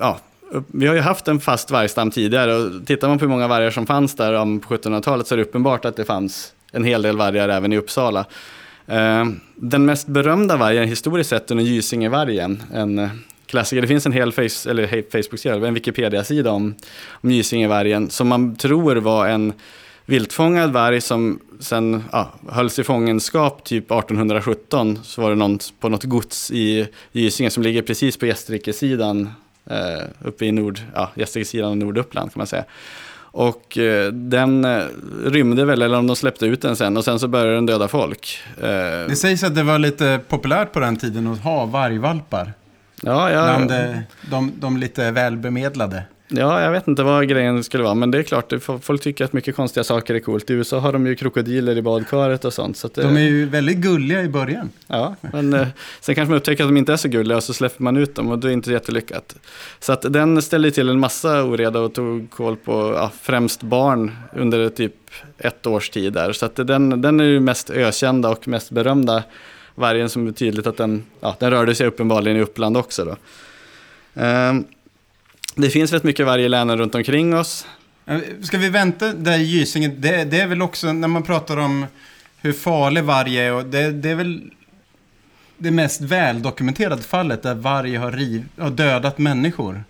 ja, 0.00 0.18
vi 0.66 0.86
har 0.86 0.94
ju 0.94 1.00
haft 1.00 1.28
en 1.28 1.40
fast 1.40 1.70
vargstam 1.70 2.10
tidigare 2.10 2.54
och 2.54 2.86
tittar 2.86 3.08
man 3.08 3.18
på 3.18 3.24
hur 3.24 3.30
många 3.30 3.48
vargar 3.48 3.70
som 3.70 3.86
fanns 3.86 4.14
där 4.14 4.60
på 4.60 4.74
1700-talet 4.74 5.26
så 5.26 5.34
är 5.34 5.36
det 5.36 5.42
uppenbart 5.42 5.84
att 5.84 5.96
det 5.96 6.04
fanns 6.04 6.52
en 6.72 6.84
hel 6.84 7.02
del 7.02 7.16
vargar 7.16 7.48
även 7.48 7.72
i 7.72 7.76
Uppsala. 7.76 8.24
Eh, 8.86 9.24
den 9.54 9.84
mest 9.84 10.06
berömda 10.06 10.56
vargen 10.56 10.88
historiskt 10.88 11.30
sett 11.30 11.50
är 11.50 11.54
Gysingevargen, 11.56 12.62
en 12.74 12.98
eh, 12.98 13.08
klassiker. 13.46 13.82
Det 13.82 13.88
finns 13.88 14.06
en 14.06 14.12
hel 14.12 14.32
face, 14.32 14.70
eller 14.70 14.86
Facebook-sida, 14.86 15.68
en 15.68 15.74
Wikipedia-sida 15.74 16.50
om, 16.50 16.74
om 17.10 17.30
Gysingevargen 17.30 18.10
som 18.10 18.28
man 18.28 18.56
tror 18.56 18.96
var 18.96 19.26
en 19.28 19.52
viltfångad 20.08 20.72
varg 20.72 21.00
som 21.00 21.40
sen 21.60 22.04
ja, 22.12 22.32
hölls 22.48 22.78
i 22.78 22.84
fångenskap 22.84 23.64
typ 23.64 23.84
1817. 23.84 24.98
Så 25.02 25.22
var 25.22 25.30
det 25.30 25.36
någon 25.36 25.58
på 25.80 25.88
något 25.88 26.04
gods 26.04 26.50
i 26.50 26.88
Gysinge 27.12 27.50
som 27.50 27.62
ligger 27.62 27.82
precis 27.82 28.16
på 28.16 28.26
Gästrikesidan 28.26 29.30
eh, 29.70 30.04
uppe 30.24 30.46
i 30.46 30.52
nord, 30.52 30.80
ja, 30.94 31.10
Gästrikesidan 31.14 31.70
av 31.70 31.76
Norduppland 31.76 32.32
kan 32.32 32.40
man 32.40 32.46
säga. 32.46 32.64
Och 33.20 33.78
eh, 33.78 34.12
den 34.12 34.64
eh, 34.64 34.84
rymde 35.24 35.64
väl, 35.64 35.82
eller 35.82 35.98
om 35.98 36.06
de 36.06 36.16
släppte 36.16 36.46
ut 36.46 36.62
den 36.62 36.76
sen, 36.76 36.96
och 36.96 37.04
sen 37.04 37.18
så 37.18 37.28
började 37.28 37.54
den 37.54 37.66
döda 37.66 37.88
folk. 37.88 38.38
Eh, 38.56 39.08
det 39.08 39.16
sägs 39.18 39.42
att 39.42 39.54
det 39.54 39.62
var 39.62 39.78
lite 39.78 40.20
populärt 40.28 40.72
på 40.72 40.80
den 40.80 40.96
tiden 40.96 41.26
att 41.26 41.40
ha 41.40 41.64
vargvalpar. 41.64 42.52
Ja, 43.02 43.30
ja. 43.30 43.44
Bland 43.44 43.70
de, 43.70 44.02
de, 44.30 44.52
de 44.56 44.76
lite 44.76 45.10
välbemedlade. 45.10 46.02
Ja, 46.30 46.62
jag 46.62 46.70
vet 46.70 46.88
inte 46.88 47.02
vad 47.02 47.28
grejen 47.28 47.64
skulle 47.64 47.82
vara, 47.82 47.94
men 47.94 48.10
det 48.10 48.18
är 48.18 48.22
klart, 48.22 48.52
folk 48.82 49.02
tycker 49.02 49.24
att 49.24 49.32
mycket 49.32 49.56
konstiga 49.56 49.84
saker 49.84 50.14
är 50.14 50.20
coolt. 50.20 50.50
I 50.50 50.52
USA 50.52 50.78
har 50.78 50.92
de 50.92 51.06
ju 51.06 51.14
krokodiler 51.14 51.76
i 51.76 51.82
badkaret 51.82 52.44
och 52.44 52.52
sånt. 52.52 52.76
Så 52.76 52.88
det... 52.88 53.02
De 53.02 53.16
är 53.16 53.20
ju 53.20 53.46
väldigt 53.46 53.76
gulliga 53.76 54.22
i 54.22 54.28
början. 54.28 54.70
Ja, 54.86 55.16
men 55.20 55.54
eh, 55.54 55.68
sen 56.00 56.14
kanske 56.14 56.30
man 56.30 56.38
upptäcker 56.38 56.64
att 56.64 56.68
de 56.68 56.76
inte 56.76 56.92
är 56.92 56.96
så 56.96 57.08
gulliga 57.08 57.36
och 57.36 57.42
så 57.44 57.54
släpper 57.54 57.82
man 57.82 57.96
ut 57.96 58.14
dem 58.14 58.28
och 58.28 58.38
det 58.38 58.48
är 58.48 58.52
inte 58.52 58.72
jättelyckat. 58.72 59.36
Så 59.80 59.92
att 59.92 60.12
den 60.12 60.42
ställde 60.42 60.70
till 60.70 60.88
en 60.88 61.00
massa 61.00 61.44
oreda 61.44 61.80
och 61.80 61.94
tog 61.94 62.30
koll 62.30 62.56
på 62.56 62.92
ja, 62.96 63.10
främst 63.22 63.62
barn 63.62 64.16
under 64.36 64.68
typ 64.68 64.94
ett 65.38 65.66
års 65.66 65.90
tid 65.90 66.12
där. 66.12 66.32
Så 66.32 66.46
att 66.46 66.56
den, 66.56 67.02
den 67.02 67.20
är 67.20 67.24
ju 67.24 67.40
mest 67.40 67.70
ökända 67.70 68.28
och 68.30 68.48
mest 68.48 68.70
berömda 68.70 69.22
vargen 69.74 70.08
som 70.08 70.26
är 70.26 70.32
tydligt 70.32 70.66
att 70.66 70.76
den, 70.76 71.04
ja, 71.20 71.36
den 71.38 71.50
rörde 71.50 71.74
sig 71.74 71.86
uppenbarligen 71.86 72.36
i 72.36 72.40
Uppland 72.40 72.76
också. 72.76 73.04
Då. 73.04 73.16
Um, 74.22 74.64
det 75.54 75.70
finns 75.70 75.92
rätt 75.92 76.04
mycket 76.04 76.26
varg 76.26 76.44
i 76.44 76.48
länen 76.48 76.78
runt 76.78 76.94
omkring 76.94 77.34
oss. 77.36 77.66
Ska 78.42 78.58
vi 78.58 78.68
vänta 78.68 79.12
där 79.12 79.38
i 79.38 79.42
Gysinge? 79.42 79.88
Det, 79.88 80.24
det, 80.24 80.40
är 80.40 80.46
väl 80.46 80.62
också 80.62 80.92
när 80.92 81.08
man 81.08 81.22
pratar 81.22 81.56
om 81.56 81.86
hur 82.40 82.52
farlig 82.52 83.04
varg 83.04 83.38
är. 83.38 83.52
Och 83.52 83.64
det, 83.64 83.90
det 83.90 84.10
är 84.10 84.14
väl 84.14 84.50
det 85.58 85.70
mest 85.70 86.00
väldokumenterade 86.00 87.02
fallet 87.02 87.42
där 87.42 87.54
varg 87.54 87.96
har, 87.96 88.12
riv, 88.12 88.44
har 88.58 88.70
dödat 88.70 89.18
människor. 89.18 89.84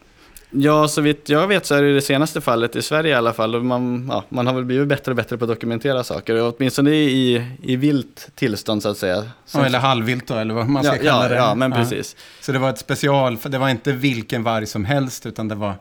Ja, 0.51 0.89
så 0.89 1.01
vitt 1.01 1.29
jag 1.29 1.47
vet 1.47 1.67
så 1.67 1.75
är 1.75 1.83
det 1.83 1.95
det 1.95 2.03
senaste 2.03 2.41
fallet 2.41 2.77
i 2.77 2.83
Sverige 2.83 3.11
i 3.11 3.15
alla 3.15 3.33
fall. 3.33 3.55
Och 3.55 3.65
man, 3.65 4.07
ja, 4.11 4.25
man 4.29 4.47
har 4.47 4.55
väl 4.55 4.65
blivit 4.65 4.89
bättre 4.89 5.13
och 5.13 5.17
bättre 5.17 5.39
på 5.39 5.45
att 5.45 5.51
dokumentera 5.51 6.05
saker. 6.05 6.55
Åtminstone 6.57 6.91
i, 6.91 7.47
i 7.63 7.77
vilt 7.77 8.31
tillstånd 8.35 8.83
så 8.83 8.89
att 8.89 8.97
säga. 8.97 9.25
Ja, 9.55 9.67
eller 9.67 9.79
halvvilt 9.79 10.29
då, 10.29 10.35
eller 10.35 10.55
vad 10.55 10.69
man 10.69 10.85
ska 10.85 10.97
ja, 10.97 11.03
kalla 11.03 11.23
ja, 11.23 11.29
det. 11.29 11.35
Ja, 11.35 11.55
men 11.55 11.73
precis. 11.73 12.17
Så 12.41 12.53
det 12.53 12.59
var 12.59 12.71
ett 12.71 12.79
special, 12.79 13.37
för 13.37 13.49
det 13.49 13.59
var 13.59 13.69
inte 13.69 13.93
vilken 13.93 14.43
varg 14.43 14.67
som 14.67 14.85
helst, 14.85 15.27
utan 15.27 15.49
det 15.49 15.55
var 15.55 15.75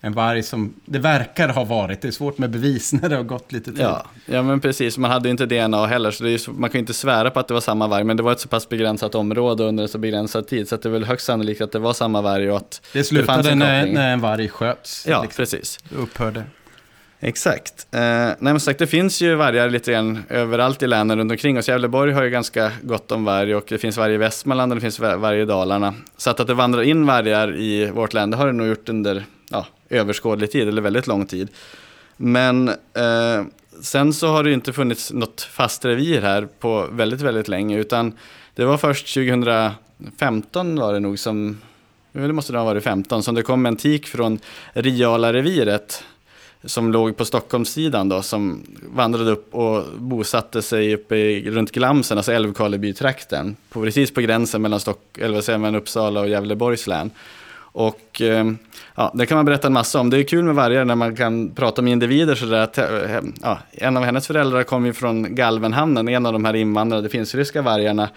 en 0.00 0.12
varg 0.12 0.42
som 0.42 0.74
det 0.84 0.98
verkar 0.98 1.48
ha 1.48 1.64
varit. 1.64 2.02
Det 2.02 2.08
är 2.08 2.12
svårt 2.12 2.38
med 2.38 2.50
bevis 2.50 2.92
när 3.02 3.08
det 3.08 3.16
har 3.16 3.22
gått 3.22 3.52
lite 3.52 3.70
tid. 3.70 3.80
Ja, 3.80 4.06
ja 4.26 4.42
men 4.42 4.60
precis. 4.60 4.98
Man 4.98 5.10
hade 5.10 5.30
inte 5.30 5.46
DNA 5.46 5.86
heller, 5.86 6.10
så, 6.10 6.44
så 6.44 6.50
man 6.50 6.70
kan 6.70 6.78
inte 6.78 6.94
svära 6.94 7.30
på 7.30 7.40
att 7.40 7.48
det 7.48 7.54
var 7.54 7.60
samma 7.60 7.86
varg. 7.86 8.04
Men 8.04 8.16
det 8.16 8.22
var 8.22 8.32
ett 8.32 8.40
så 8.40 8.48
pass 8.48 8.68
begränsat 8.68 9.14
område 9.14 9.64
under 9.64 9.82
en 9.82 9.88
så 9.88 9.98
begränsad 9.98 10.48
tid, 10.48 10.68
så 10.68 10.76
det 10.76 10.88
är 10.88 10.90
väl 10.90 11.04
högst 11.04 11.26
sannolikt 11.26 11.60
att 11.60 11.72
det 11.72 11.78
var 11.78 11.92
samma 11.92 12.22
varg 12.22 12.50
och 12.50 12.56
att 12.56 12.80
det 12.92 13.04
slutade 13.04 13.42
det 13.42 13.50
en 13.50 13.58
när, 13.58 13.86
när 13.86 14.12
en 14.12 14.20
varg 14.20 14.48
sköts. 14.48 15.06
Ja, 15.08 15.22
liksom. 15.22 15.36
precis. 15.36 15.78
Det 15.88 15.96
upphörde. 15.96 16.44
Exakt. 17.26 17.86
Eh, 17.90 18.00
nej, 18.00 18.36
men 18.38 18.60
sagt, 18.60 18.78
det 18.78 18.86
finns 18.86 19.20
ju 19.20 19.34
vargar 19.34 19.70
lite 19.70 19.92
grann 19.92 20.22
överallt 20.28 20.82
i 20.82 20.86
länen 20.86 21.18
runt 21.18 21.30
omkring 21.30 21.58
oss. 21.58 21.68
Gävleborg 21.68 22.12
har 22.12 22.22
ju 22.22 22.30
ganska 22.30 22.72
gott 22.82 23.12
om 23.12 23.24
varg 23.24 23.54
och 23.54 23.64
det 23.68 23.78
finns 23.78 23.96
varg 23.96 24.14
i 24.14 24.16
Västmanland 24.16 24.72
och 24.72 24.76
det 24.76 24.80
finns 24.80 24.98
varg 24.98 25.40
i 25.40 25.44
Dalarna. 25.44 25.94
Så 26.16 26.30
att, 26.30 26.40
att 26.40 26.46
det 26.46 26.54
vandrar 26.54 26.82
in 26.82 27.06
vargar 27.06 27.56
i 27.56 27.90
vårt 27.90 28.14
län, 28.14 28.30
det 28.30 28.36
har 28.36 28.46
det 28.46 28.52
nog 28.52 28.66
gjort 28.66 28.88
under 28.88 29.24
ja, 29.50 29.66
överskådlig 29.90 30.50
tid, 30.50 30.68
eller 30.68 30.82
väldigt 30.82 31.06
lång 31.06 31.26
tid. 31.26 31.48
Men 32.16 32.68
eh, 32.68 33.44
sen 33.82 34.12
så 34.12 34.28
har 34.28 34.44
det 34.44 34.52
inte 34.52 34.72
funnits 34.72 35.12
något 35.12 35.42
fast 35.42 35.84
revir 35.84 36.22
här 36.22 36.48
på 36.60 36.86
väldigt, 36.90 37.20
väldigt 37.20 37.48
länge, 37.48 37.78
utan 37.78 38.12
det 38.54 38.64
var 38.64 38.76
först 38.76 39.14
2015 39.14 40.76
var 40.78 40.92
det 40.92 41.00
nog 41.00 41.18
som, 41.18 41.60
det 42.12 42.32
måste 42.32 42.52
det 42.52 42.58
ha 42.58 42.64
varit 42.64 42.84
15, 42.84 43.22
som 43.22 43.34
det 43.34 43.42
kom 43.42 43.66
en 43.66 43.76
tik 43.76 44.06
från 44.06 44.38
Riala-reviret 44.72 46.04
som 46.66 46.92
låg 46.92 47.16
på 47.16 47.24
Stockholmssidan 47.24 48.08
då, 48.08 48.22
som 48.22 48.62
vandrade 48.94 49.30
upp 49.30 49.54
och 49.54 49.84
bosatte 49.98 50.62
sig 50.62 50.94
uppe 50.94 51.16
i, 51.16 51.50
runt 51.50 51.72
Glamsen, 51.72 52.16
alltså 52.16 52.32
Älvkarleby-trakten, 52.32 53.56
precis 53.72 54.14
på 54.14 54.20
gränsen 54.20 54.62
mellan, 54.62 54.80
Stock, 54.80 55.18
eller 55.18 55.34
vad 55.34 55.44
säger 55.44 55.58
man, 55.58 55.74
Uppsala 55.74 56.20
och 56.20 56.28
Gävleborgs 56.28 56.86
län. 56.86 57.10
Och 57.58 58.22
eh, 58.22 58.44
ja, 58.94 59.10
det 59.14 59.26
kan 59.26 59.36
man 59.36 59.44
berätta 59.44 59.66
en 59.66 59.72
massa 59.72 60.00
om. 60.00 60.10
Det 60.10 60.18
är 60.18 60.22
kul 60.22 60.44
med 60.44 60.54
vargar 60.54 60.84
när 60.84 60.94
man 60.94 61.16
kan 61.16 61.50
prata 61.50 61.82
om 61.82 61.88
individer. 61.88 62.34
Så 62.34 62.54
att, 62.54 62.78
eh, 62.78 62.86
ja, 63.42 63.58
en 63.72 63.96
av 63.96 64.04
hennes 64.04 64.26
föräldrar 64.26 64.62
kom 64.62 64.86
ju 64.86 64.92
från 64.92 65.34
Galvenhamnen, 65.34 66.08
en 66.08 66.26
av 66.26 66.32
de 66.32 66.44
här 66.44 66.56
invandrade 66.56 67.08
finsk-ryska 67.08 67.62
vargarna. 67.62 68.08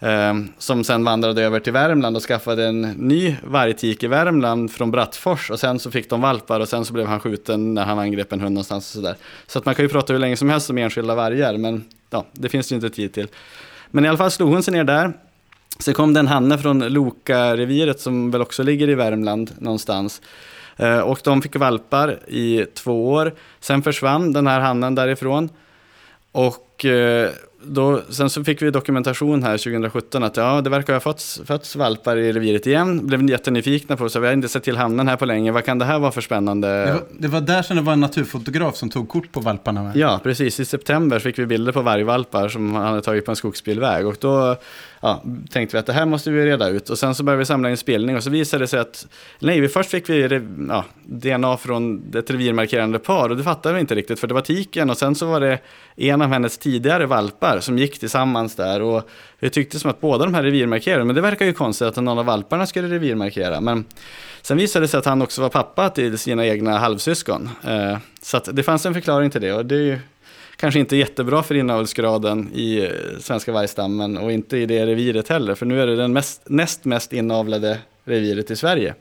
Eh, 0.00 0.34
som 0.58 0.84
sen 0.84 1.04
vandrade 1.04 1.42
över 1.42 1.60
till 1.60 1.72
Värmland 1.72 2.16
och 2.16 2.22
skaffade 2.22 2.66
en 2.66 2.80
ny 2.80 3.36
vargtik 3.44 4.02
i 4.02 4.06
Värmland 4.06 4.72
från 4.72 4.90
Brattfors. 4.90 5.50
Och 5.50 5.60
sen 5.60 5.78
så 5.78 5.90
fick 5.90 6.10
de 6.10 6.20
valpar 6.20 6.60
och 6.60 6.68
sen 6.68 6.84
så 6.84 6.92
blev 6.92 7.06
han 7.06 7.20
skjuten 7.20 7.74
när 7.74 7.84
han 7.84 7.98
angrep 7.98 8.32
en 8.32 8.40
hund 8.40 8.54
någonstans. 8.54 8.94
Och 8.94 9.02
så, 9.02 9.06
där. 9.06 9.16
så 9.46 9.58
att 9.58 9.64
man 9.64 9.74
kan 9.74 9.84
ju 9.84 9.88
prata 9.88 10.12
hur 10.12 10.20
länge 10.20 10.36
som 10.36 10.50
helst 10.50 10.70
om 10.70 10.78
enskilda 10.78 11.14
vargar, 11.14 11.56
men 11.56 11.84
ja, 12.10 12.26
det 12.32 12.48
finns 12.48 12.68
det 12.68 12.72
ju 12.72 12.76
inte 12.76 12.90
tid 12.90 13.12
till. 13.12 13.28
Men 13.90 14.04
i 14.04 14.08
alla 14.08 14.18
fall 14.18 14.30
slog 14.30 14.52
hon 14.52 14.62
sig 14.62 14.74
ner 14.74 14.84
där. 14.84 15.12
Sen 15.78 15.94
kom 15.94 16.14
det 16.14 16.20
en 16.20 16.26
hanne 16.26 16.58
från 16.58 16.88
Loka-reviret 16.88 18.00
som 18.00 18.30
väl 18.30 18.42
också 18.42 18.62
ligger 18.62 18.88
i 18.88 18.94
Värmland 18.94 19.50
någonstans. 19.58 20.20
Eh, 20.76 20.98
och 20.98 21.20
de 21.24 21.42
fick 21.42 21.56
valpar 21.56 22.18
i 22.28 22.66
två 22.74 23.08
år. 23.08 23.34
Sen 23.60 23.82
försvann 23.82 24.32
den 24.32 24.46
här 24.46 24.60
hannen 24.60 24.94
därifrån. 24.94 25.48
Och 26.32 26.84
eh, 26.84 27.30
då, 27.62 28.02
sen 28.08 28.30
så 28.30 28.44
fick 28.44 28.62
vi 28.62 28.70
dokumentation 28.70 29.42
här 29.42 29.58
2017 29.58 30.22
att 30.22 30.36
ja, 30.36 30.60
det 30.60 30.70
verkar 30.70 30.92
ha 30.92 31.00
fötts, 31.00 31.40
fötts 31.44 31.76
valpar 31.76 32.16
i 32.16 32.32
reviret 32.32 32.66
igen. 32.66 33.06
Blev 33.06 33.30
jättenyfikna 33.30 33.96
på 33.96 34.08
så 34.08 34.20
vi 34.20 34.26
har 34.26 34.34
inte 34.34 34.48
sett 34.48 34.62
till 34.62 34.76
hannen 34.76 35.08
här 35.08 35.16
på 35.16 35.26
länge. 35.26 35.52
Vad 35.52 35.64
kan 35.64 35.78
det 35.78 35.84
här 35.84 35.98
vara 35.98 36.12
för 36.12 36.20
spännande? 36.20 36.68
Det 36.68 36.92
var, 36.92 37.02
det 37.18 37.28
var 37.28 37.40
där 37.40 37.62
som 37.62 37.76
det 37.76 37.82
var 37.82 37.92
en 37.92 38.00
naturfotograf 38.00 38.76
som 38.76 38.90
tog 38.90 39.08
kort 39.08 39.32
på 39.32 39.40
valparna. 39.40 39.82
Med. 39.82 39.96
Ja, 39.96 40.20
precis. 40.22 40.60
I 40.60 40.64
september 40.64 41.18
fick 41.18 41.38
vi 41.38 41.46
bilder 41.46 41.72
på 41.72 41.82
vargvalpar 41.82 42.48
som 42.48 42.74
han 42.74 42.86
hade 42.86 43.02
tagit 43.02 43.24
på 43.24 43.32
en 43.32 43.36
skogsbilväg. 43.36 44.06
Och 44.06 44.16
då 44.20 44.56
ja, 45.00 45.22
tänkte 45.50 45.76
vi 45.76 45.80
att 45.80 45.86
det 45.86 45.92
här 45.92 46.06
måste 46.06 46.30
vi 46.30 46.46
reda 46.46 46.68
ut. 46.68 46.90
Och 46.90 46.98
sen 46.98 47.14
så 47.14 47.22
började 47.22 47.38
vi 47.38 47.44
samla 47.44 47.70
in 47.70 47.76
spelning 47.76 48.16
och 48.16 48.22
så 48.22 48.30
visade 48.30 48.64
det 48.64 48.68
sig 48.68 48.80
att 48.80 49.06
nej, 49.38 49.60
vi 49.60 49.68
först 49.68 49.90
fick 49.90 50.08
vi 50.08 50.40
ja, 50.68 50.84
DNA 51.04 51.56
från 51.56 52.12
ett 52.14 52.30
revirmarkerande 52.30 52.98
par 52.98 53.28
och 53.28 53.36
det 53.36 53.42
fattade 53.42 53.74
vi 53.74 53.80
inte 53.80 53.94
riktigt 53.94 54.20
för 54.20 54.26
det 54.26 54.34
var 54.34 54.40
tiken 54.40 54.90
och 54.90 54.98
sen 54.98 55.14
så 55.14 55.26
var 55.26 55.40
det 55.40 55.58
en 55.96 56.22
av 56.22 56.28
hennes 56.28 56.58
tidigare 56.58 57.06
valpar 57.06 57.60
som 57.60 57.78
gick 57.78 57.98
tillsammans 57.98 58.56
där 58.56 58.82
och 58.82 59.08
vi 59.38 59.50
tyckte 59.50 59.78
som 59.78 59.90
att 59.90 60.00
båda 60.00 60.24
de 60.24 60.34
här 60.34 60.42
revirmarkerade, 60.42 61.04
men 61.04 61.14
det 61.14 61.20
verkar 61.20 61.46
ju 61.46 61.52
konstigt 61.52 61.88
att 61.88 61.96
någon 61.96 62.18
av 62.18 62.24
valparna 62.24 62.66
skulle 62.66 62.88
revirmarkera. 62.88 63.60
Men 63.60 63.84
sen 64.42 64.56
visade 64.56 64.84
det 64.84 64.88
sig 64.88 64.98
att 64.98 65.04
han 65.04 65.22
också 65.22 65.42
var 65.42 65.48
pappa 65.48 65.90
till 65.90 66.18
sina 66.18 66.46
egna 66.46 66.78
halvsyskon. 66.78 67.50
Eh, 67.66 67.98
så 68.22 68.38
det 68.38 68.62
fanns 68.62 68.86
en 68.86 68.94
förklaring 68.94 69.30
till 69.30 69.40
det 69.40 69.52
och 69.52 69.66
det 69.66 69.74
är 69.74 69.80
ju 69.80 69.98
kanske 70.58 70.80
inte 70.80 70.96
jättebra 70.96 71.42
för 71.42 71.54
inavelsgraden 71.54 72.50
i 72.54 72.84
eh, 72.84 72.90
svenska 73.20 73.52
vargstammen 73.52 74.18
och 74.18 74.32
inte 74.32 74.56
i 74.56 74.66
det 74.66 74.86
reviret 74.86 75.28
heller, 75.28 75.54
för 75.54 75.66
nu 75.66 75.82
är 75.82 75.86
det 75.86 75.96
den 75.96 76.12
mest, 76.12 76.42
näst 76.46 76.84
mest 76.84 77.12
inavlade 77.12 77.78
reviret 78.04 78.50
i 78.50 78.56
Sverige. 78.56 78.94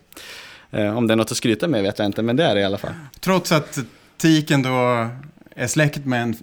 Eh, 0.72 0.98
om 0.98 1.08
det 1.08 1.14
är 1.14 1.16
något 1.16 1.32
att 1.32 1.38
skryta 1.38 1.68
med 1.68 1.84
vet 1.84 2.00
jag 2.00 2.06
inte, 2.06 2.22
men 2.22 2.36
det 2.36 2.44
är 2.44 2.56
det 2.56 2.62
i 2.62 2.64
alla 2.64 2.78
fall. 2.78 2.94
Trots 3.20 3.52
att 3.52 3.80
tiken 4.18 4.62
då 4.62 5.08
är 5.56 5.68
släkt 5.68 6.06
med 6.06 6.22
en 6.22 6.36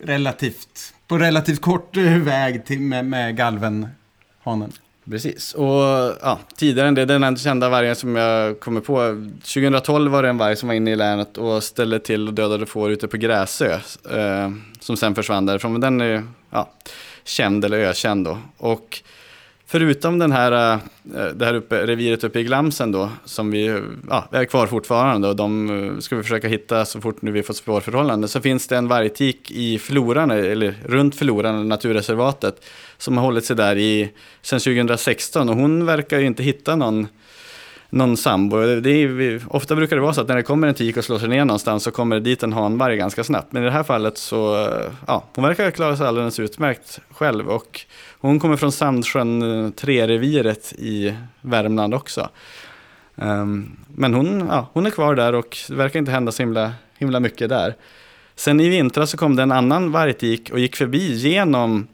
relativt, 0.00 0.94
på 1.06 1.18
relativt 1.18 1.60
kort 1.60 1.96
väg 2.22 2.64
till, 2.64 2.80
med, 2.80 3.04
med 3.04 3.36
galvenhanen. 3.36 4.72
Precis, 5.10 5.54
och 5.54 6.16
ja, 6.22 6.38
tidigare 6.56 6.88
än 6.88 6.94
det, 6.94 7.04
den 7.04 7.24
enda 7.24 7.40
kända 7.40 7.68
vargen 7.68 7.96
som 7.96 8.16
jag 8.16 8.60
kommer 8.60 8.80
på, 8.80 9.26
2012 9.40 10.12
var 10.12 10.22
det 10.22 10.28
en 10.28 10.38
varg 10.38 10.56
som 10.56 10.68
var 10.68 10.74
inne 10.74 10.92
i 10.92 10.96
länet 10.96 11.38
och 11.38 11.62
ställde 11.64 11.98
till 11.98 12.28
och 12.28 12.34
dödade 12.34 12.66
får 12.66 12.90
ute 12.90 13.08
på 13.08 13.16
Gräsö, 13.16 13.72
eh, 14.10 14.50
som 14.80 14.96
sen 14.96 15.14
försvann 15.14 15.46
därifrån. 15.46 15.72
Men 15.72 15.80
den 15.80 16.00
är 16.00 16.22
ja, 16.50 16.70
känd 17.24 17.64
eller 17.64 17.78
ökänd 17.78 18.24
då. 18.24 18.38
Och 18.56 19.02
förutom 19.66 20.18
den 20.18 20.32
här, 20.32 20.72
eh, 21.14 21.26
det 21.34 21.44
här 21.44 21.54
uppe, 21.54 21.86
reviret 21.86 22.24
uppe 22.24 22.40
i 22.40 22.44
Glamsen 22.44 22.92
då, 22.92 23.10
som 23.24 23.50
vi 23.50 23.82
ja, 24.08 24.28
är 24.30 24.44
kvar 24.44 24.66
fortfarande 24.66 25.28
och 25.28 25.36
de 25.36 25.70
eh, 25.70 25.98
ska 25.98 26.16
vi 26.16 26.22
försöka 26.22 26.48
hitta 26.48 26.84
så 26.84 27.00
fort 27.00 27.22
nu 27.22 27.30
vi 27.30 27.42
får 27.42 27.54
spårförhållande, 27.54 28.28
så 28.28 28.40
finns 28.40 28.66
det 28.68 28.76
en 28.76 28.88
vargtik 28.88 29.50
i 29.50 29.78
floran, 29.78 30.30
eller 30.30 30.74
runt 30.84 31.14
floran, 31.14 31.68
naturreservatet, 31.68 32.64
som 33.04 33.16
har 33.16 33.24
hållit 33.24 33.44
sig 33.44 33.56
där 33.56 33.76
i, 33.76 34.10
sedan 34.42 34.60
2016 34.60 35.48
och 35.48 35.56
hon 35.56 35.86
verkar 35.86 36.18
ju 36.18 36.26
inte 36.26 36.42
hitta 36.42 36.76
någon 36.76 37.08
någon 37.90 38.16
sambo. 38.16 38.80
Det 38.80 38.90
är, 38.90 39.42
ofta 39.48 39.76
brukar 39.76 39.96
det 39.96 40.02
vara 40.02 40.12
så 40.12 40.20
att 40.20 40.28
när 40.28 40.36
det 40.36 40.42
kommer 40.42 40.68
en 40.68 40.74
tik 40.74 40.96
och 40.96 41.04
slår 41.04 41.18
sig 41.18 41.28
ner 41.28 41.44
någonstans 41.44 41.82
så 41.82 41.90
kommer 41.90 42.16
det 42.16 42.22
dit 42.22 42.42
en 42.42 42.52
hanvarg 42.52 42.96
ganska 42.96 43.24
snabbt. 43.24 43.52
Men 43.52 43.62
i 43.62 43.66
det 43.66 43.72
här 43.72 43.82
fallet 43.82 44.18
så, 44.18 44.68
ja, 45.06 45.24
hon 45.34 45.44
verkar 45.44 45.70
klara 45.70 45.96
sig 45.96 46.06
alldeles 46.06 46.40
utmärkt 46.40 47.00
själv. 47.10 47.48
Och 47.48 47.80
hon 48.20 48.40
kommer 48.40 48.56
från 48.56 48.72
Sandsjön 48.72 49.42
eh, 49.42 49.70
3-reviret 49.70 50.72
i 50.78 51.14
Värmland 51.40 51.94
också. 51.94 52.28
Um, 53.14 53.76
men 53.88 54.14
hon, 54.14 54.46
ja, 54.48 54.70
hon 54.72 54.86
är 54.86 54.90
kvar 54.90 55.14
där 55.14 55.34
och 55.34 55.56
det 55.68 55.74
verkar 55.74 55.98
inte 55.98 56.12
hända 56.12 56.32
så 56.32 56.42
himla, 56.42 56.72
himla 56.98 57.20
mycket 57.20 57.48
där. 57.48 57.74
Sen 58.36 58.60
i 58.60 58.68
vintras 58.68 59.10
så 59.10 59.16
kom 59.16 59.36
det 59.36 59.42
en 59.42 59.52
annan 59.52 59.92
vargtik 59.92 60.50
och 60.52 60.58
gick 60.58 60.76
förbi 60.76 61.14
genom 61.14 61.86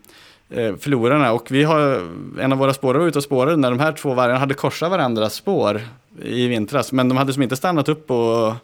Eh, 0.51 0.77
förlorarna. 0.77 1.33
Och 1.33 1.51
vi 1.51 1.63
har, 1.63 2.09
en 2.41 2.53
av 2.53 2.59
våra 2.59 2.75
spårare 2.75 2.99
var 2.99 3.09
ute 3.09 3.19
och 3.19 3.25
spårade 3.25 3.57
när 3.57 3.71
de 3.71 3.81
här 3.81 3.93
två 3.93 4.15
vargarna 4.15 4.39
hade 4.39 4.55
korsat 4.55 4.91
varandras 4.91 5.35
spår 5.35 5.81
i 6.23 6.47
vintras. 6.47 6.93
Men 6.93 7.09
de 7.09 7.19
hade 7.19 7.33
som 7.33 7.43
inte 7.43 7.57
stannat 7.57 7.89
upp 7.89 8.11
och, 8.11 8.55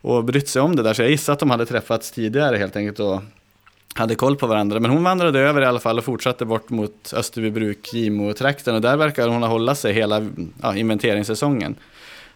och 0.00 0.24
brytt 0.24 0.48
sig 0.48 0.62
om 0.62 0.76
det 0.76 0.82
där. 0.82 0.94
Så 0.94 1.02
jag 1.02 1.10
gissar 1.10 1.32
att 1.32 1.38
de 1.38 1.50
hade 1.50 1.66
träffats 1.66 2.10
tidigare 2.10 2.56
helt 2.56 2.76
enkelt 2.76 3.00
och 3.00 3.22
hade 3.94 4.14
koll 4.14 4.36
på 4.36 4.46
varandra. 4.46 4.80
Men 4.80 4.90
hon 4.90 5.04
vandrade 5.04 5.40
över 5.40 5.62
i 5.62 5.64
alla 5.64 5.80
fall 5.80 5.98
och 5.98 6.04
fortsatte 6.04 6.44
bort 6.44 6.70
mot 6.70 7.12
Österbybruk, 7.16 7.92
Gimo-trakten. 7.92 8.74
Och 8.74 8.80
där 8.80 8.96
verkar 8.96 9.28
hon 9.28 9.42
ha 9.42 9.50
hållit 9.50 9.78
sig 9.78 9.92
hela 9.92 10.26
ja, 10.62 10.76
inventeringssäsongen. 10.76 11.74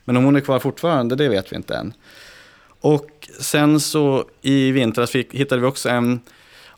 Men 0.05 0.17
om 0.17 0.25
hon 0.25 0.37
är 0.37 0.41
kvar 0.41 0.59
fortfarande, 0.59 1.17
det 1.17 1.29
vet 1.29 1.53
vi 1.53 1.57
inte 1.57 1.75
än. 1.75 1.93
Och 2.81 3.29
sen 3.41 3.81
så 3.81 4.25
i 4.43 4.71
vintras 4.71 5.11
fick, 5.11 5.35
hittade 5.35 5.61
vi 5.61 5.67
också 5.67 5.89
en 5.89 6.21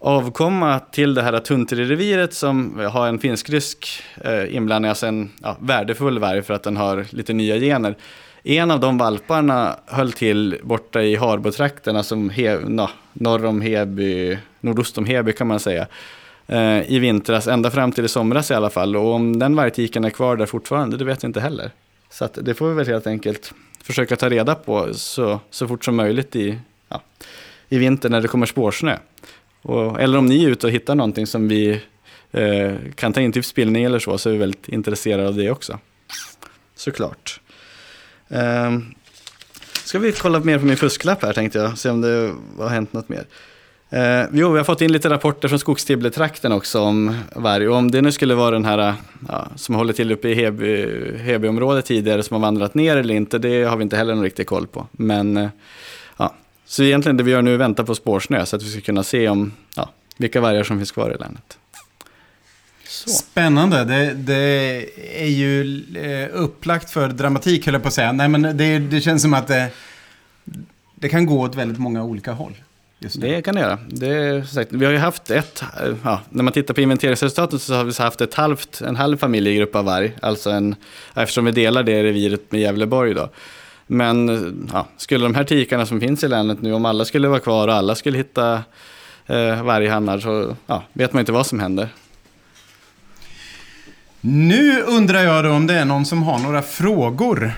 avkomma 0.02 0.78
till 0.78 1.14
det 1.14 1.22
här 1.22 1.38
Tuntri-reviret 1.38 2.34
som 2.34 2.78
har 2.92 3.08
en 3.08 3.18
finsk-rysk 3.18 3.88
eh, 4.24 4.56
inblandning, 4.56 4.88
alltså 4.88 5.06
en 5.06 5.30
ja, 5.42 5.56
värdefull 5.60 6.18
varg 6.18 6.42
för 6.42 6.54
att 6.54 6.62
den 6.62 6.76
har 6.76 7.06
lite 7.10 7.32
nya 7.32 7.56
gener. 7.56 7.96
En 8.42 8.70
av 8.70 8.80
de 8.80 8.98
valparna 8.98 9.76
höll 9.86 10.12
till 10.12 10.58
borta 10.62 11.02
i 11.02 11.16
Harbotrakterna, 11.16 11.98
alltså 11.98 12.16
he, 12.16 12.58
no, 12.58 12.88
norr 13.12 13.44
om 13.44 13.60
Heby, 13.60 14.38
nordost 14.60 14.98
om 14.98 15.04
Heby 15.04 15.32
kan 15.32 15.46
man 15.46 15.60
säga, 15.60 15.86
eh, 16.46 16.92
i 16.92 16.98
vintras, 16.98 17.48
ända 17.48 17.70
fram 17.70 17.92
till 17.92 18.04
i 18.04 18.08
somras 18.08 18.50
i 18.50 18.54
alla 18.54 18.70
fall. 18.70 18.96
Och 18.96 19.14
om 19.14 19.38
den 19.38 19.56
vargtiken 19.56 20.04
är 20.04 20.10
kvar 20.10 20.36
där 20.36 20.46
fortfarande, 20.46 20.96
det 20.96 21.04
vet 21.04 21.22
jag 21.22 21.28
inte 21.28 21.40
heller. 21.40 21.70
Så 22.10 22.28
det 22.34 22.54
får 22.54 22.68
vi 22.68 22.74
väl 22.74 22.86
helt 22.86 23.06
enkelt 23.06 23.52
försöka 23.82 24.16
ta 24.16 24.28
reda 24.28 24.54
på 24.54 24.94
så, 24.94 25.40
så 25.50 25.68
fort 25.68 25.84
som 25.84 25.96
möjligt 25.96 26.36
i, 26.36 26.58
ja, 26.88 27.02
i 27.68 27.78
vinter 27.78 28.08
när 28.08 28.20
det 28.20 28.28
kommer 28.28 28.46
spårsnö. 28.46 28.96
Och, 29.62 30.00
eller 30.00 30.18
om 30.18 30.26
ni 30.26 30.44
är 30.44 30.48
ute 30.48 30.66
och 30.66 30.72
hittar 30.72 30.94
någonting 30.94 31.26
som 31.26 31.48
vi 31.48 31.80
eh, 32.32 32.72
kan 32.94 33.12
ta 33.12 33.20
in 33.20 33.32
typ 33.32 33.44
till 33.44 33.50
spillning 33.50 33.84
eller 33.84 33.98
så, 33.98 34.18
så 34.18 34.28
är 34.28 34.32
vi 34.32 34.38
väldigt 34.38 34.68
intresserade 34.68 35.28
av 35.28 35.36
det 35.36 35.50
också. 35.50 35.78
Såklart. 36.74 37.40
Eh, 38.28 38.78
ska 39.84 39.98
vi 39.98 40.12
kolla 40.12 40.40
mer 40.40 40.58
på 40.58 40.66
min 40.66 40.76
fusklapp 40.76 41.22
här 41.22 41.32
tänkte 41.32 41.58
jag, 41.58 41.78
se 41.78 41.90
om 41.90 42.00
det 42.00 42.34
har 42.58 42.68
hänt 42.68 42.92
något 42.92 43.08
mer. 43.08 43.26
Eh, 43.92 44.24
jo, 44.32 44.52
vi 44.52 44.58
har 44.58 44.64
fått 44.64 44.80
in 44.80 44.92
lite 44.92 45.10
rapporter 45.10 45.48
från 45.48 45.58
Skogstibbletrakten 45.58 46.52
också 46.52 46.80
om 46.80 47.16
varg. 47.36 47.68
Och 47.68 47.76
om 47.76 47.90
det 47.90 48.00
nu 48.00 48.12
skulle 48.12 48.34
vara 48.34 48.50
den 48.50 48.64
här 48.64 48.78
eh, 48.88 48.94
ja, 49.28 49.48
som 49.56 49.74
håller 49.74 49.92
till 49.92 50.12
uppe 50.12 50.28
i 50.28 50.34
Heby, 50.34 50.86
Hebyområdet 51.18 51.84
tidigare 51.84 52.22
som 52.22 52.34
har 52.34 52.40
vandrat 52.40 52.74
ner 52.74 52.96
eller 52.96 53.14
inte, 53.14 53.38
det 53.38 53.64
har 53.64 53.76
vi 53.76 53.82
inte 53.82 53.96
heller 53.96 54.14
någon 54.14 54.24
riktig 54.24 54.46
koll 54.46 54.66
på. 54.66 54.86
Men 54.92 55.36
eh, 55.36 55.48
så 56.66 56.82
egentligen 56.82 57.16
det 57.16 57.22
vi 57.22 57.30
gör 57.30 57.42
nu 57.42 57.50
är 57.50 57.54
att 57.54 57.60
vänta 57.60 57.84
på 57.84 57.94
spårsnö 57.94 58.46
så 58.46 58.56
att 58.56 58.62
vi 58.62 58.70
ska 58.70 58.80
kunna 58.80 59.02
se 59.02 59.28
om 59.28 59.52
ja, 59.76 59.90
vilka 60.16 60.40
vargar 60.40 60.64
som 60.64 60.78
finns 60.78 60.92
kvar 60.92 61.10
i 61.10 61.18
länet. 61.18 61.58
Så. 62.86 63.10
Spännande. 63.10 63.84
Det, 63.84 64.14
det, 64.14 64.86
är 65.22 65.28
ju 65.28 65.82
eh, 65.96 66.28
upplagt 66.32 66.90
för 66.90 67.08
dramatik, 67.08 67.66
höll 67.66 67.74
jag 67.74 67.82
på 67.82 67.88
att 67.88 67.94
säga. 67.94 68.12
Nej, 68.12 68.28
men 68.28 68.42
det, 68.42 68.78
det 68.78 69.00
känns 69.00 69.22
som 69.22 69.34
att 69.34 69.46
det, 69.46 69.70
det 70.94 71.08
kan 71.08 71.26
gå 71.26 71.40
åt 71.40 71.54
väldigt 71.54 71.78
många 71.78 72.04
olika 72.04 72.32
håll. 72.32 72.54
Det 73.14 73.42
kan 73.42 73.54
det 73.54 73.60
göra. 73.60 73.78
Det 73.88 74.48
sagt, 74.48 74.72
vi 74.72 74.84
har 74.84 74.92
ju 74.92 74.98
haft 74.98 75.30
ett, 75.30 75.62
ja, 76.04 76.20
när 76.30 76.42
man 76.42 76.52
tittar 76.52 76.74
på 76.74 76.80
inventeringsresultaten 76.80 77.58
så 77.58 77.74
har 77.74 77.84
vi 77.84 78.02
haft 78.02 78.20
ett 78.20 78.34
halvt, 78.34 78.80
en 78.80 78.96
halv 78.96 79.16
familjegrupp 79.16 79.76
av 79.76 79.84
varg. 79.84 80.12
Alltså 80.22 80.50
en, 80.50 80.74
eftersom 81.14 81.44
vi 81.44 81.52
delar 81.52 81.82
det 81.82 82.02
reviret 82.02 82.52
med 82.52 82.60
Gävleborg 82.60 83.14
då. 83.14 83.28
Men 83.86 84.28
ja, 84.72 84.86
skulle 84.96 85.24
de 85.24 85.34
här 85.34 85.44
tikarna 85.44 85.86
som 85.86 86.00
finns 86.00 86.24
i 86.24 86.28
länet 86.28 86.62
nu, 86.62 86.72
om 86.72 86.84
alla 86.84 87.04
skulle 87.04 87.28
vara 87.28 87.40
kvar 87.40 87.68
och 87.68 87.74
alla 87.74 87.94
skulle 87.94 88.18
hitta 88.18 88.62
eh, 89.26 89.62
varghannar 89.62 90.18
så 90.18 90.56
ja, 90.66 90.82
vet 90.92 91.12
man 91.12 91.20
inte 91.20 91.32
vad 91.32 91.46
som 91.46 91.60
händer. 91.60 91.88
Nu 94.20 94.82
undrar 94.82 95.22
jag 95.22 95.44
då 95.44 95.50
om 95.50 95.66
det 95.66 95.74
är 95.74 95.84
någon 95.84 96.06
som 96.06 96.22
har 96.22 96.38
några 96.38 96.62
frågor 96.62 97.52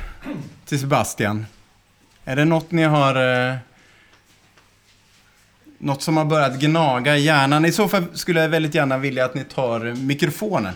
till 0.66 0.80
Sebastian. 0.80 1.46
Är 2.24 2.36
det 2.36 2.44
något 2.44 2.70
ni 2.70 2.82
har... 2.82 3.46
Eh, 3.48 3.56
något 5.78 6.02
som 6.02 6.16
har 6.16 6.24
börjat 6.24 6.60
gnaga 6.60 7.16
i 7.16 7.20
hjärnan? 7.20 7.64
I 7.64 7.72
så 7.72 7.88
fall 7.88 8.04
skulle 8.12 8.40
jag 8.40 8.48
väldigt 8.48 8.74
gärna 8.74 8.98
vilja 8.98 9.24
att 9.24 9.34
ni 9.34 9.44
tar 9.44 9.94
mikrofonen. 9.94 10.74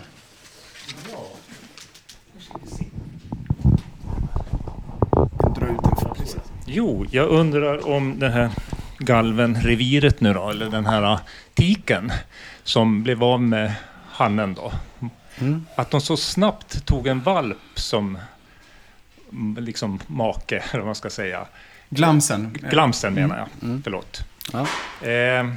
Jo, 6.71 7.05
jag 7.11 7.29
undrar 7.29 7.87
om 7.87 8.19
det 8.19 8.29
här 8.29 8.49
galvenreviret 8.97 10.21
nu 10.21 10.33
då, 10.33 10.49
eller 10.49 10.69
den 10.69 10.85
här 10.85 11.03
äh, 11.03 11.19
tiken 11.53 12.11
som 12.63 13.03
blev 13.03 13.23
av 13.23 13.41
med 13.41 13.73
hannen 14.11 14.53
då. 14.53 14.71
Mm. 15.39 15.65
Att 15.75 15.91
de 15.91 16.01
så 16.01 16.17
snabbt 16.17 16.85
tog 16.85 17.07
en 17.07 17.19
valp 17.19 17.57
som 17.75 18.17
mm, 19.31 19.63
liksom 19.63 19.99
make, 20.07 20.57
eller 20.57 20.79
vad 20.79 20.85
man 20.85 20.95
ska 20.95 21.09
säga. 21.09 21.45
Glamsen. 21.89 22.53
Glamsen 22.53 23.13
menar 23.13 23.37
jag, 23.37 23.69
mm. 23.69 23.83
förlåt. 23.83 24.23
Ja. 24.53 24.59
Eh, 25.07 25.47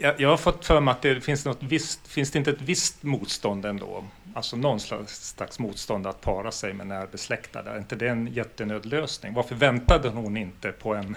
Jag, 0.00 0.20
jag 0.20 0.28
har 0.28 0.36
fått 0.36 0.64
för 0.64 0.80
mig 0.80 0.92
att 0.92 1.02
det 1.02 1.20
finns 1.20 1.44
något 1.44 1.62
visst, 1.62 2.08
finns 2.08 2.30
det 2.30 2.38
inte 2.38 2.50
ett 2.50 2.62
visst 2.62 3.02
motstånd 3.02 3.66
ändå? 3.66 4.04
Alltså 4.34 4.56
någon 4.56 4.80
slags, 4.80 5.34
slags 5.36 5.58
motstånd 5.58 6.06
att 6.06 6.20
para 6.20 6.52
sig 6.52 6.72
med 6.72 6.86
närbesläktade. 6.86 7.70
Är 7.70 7.78
inte 7.78 7.96
det 7.96 8.08
en 8.08 8.26
jättenödlösning? 8.26 9.34
Varför 9.34 9.54
väntade 9.54 10.08
hon 10.08 10.36
inte 10.36 10.72
på 10.72 10.94
en, 10.94 11.16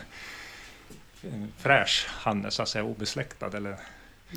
en 1.22 1.52
fräsch 1.58 2.08
hanne, 2.10 2.52
så 2.52 2.62
att 2.62 2.70
säga, 2.70 2.84
obesläktad? 2.84 3.58
Eller? 3.58 3.76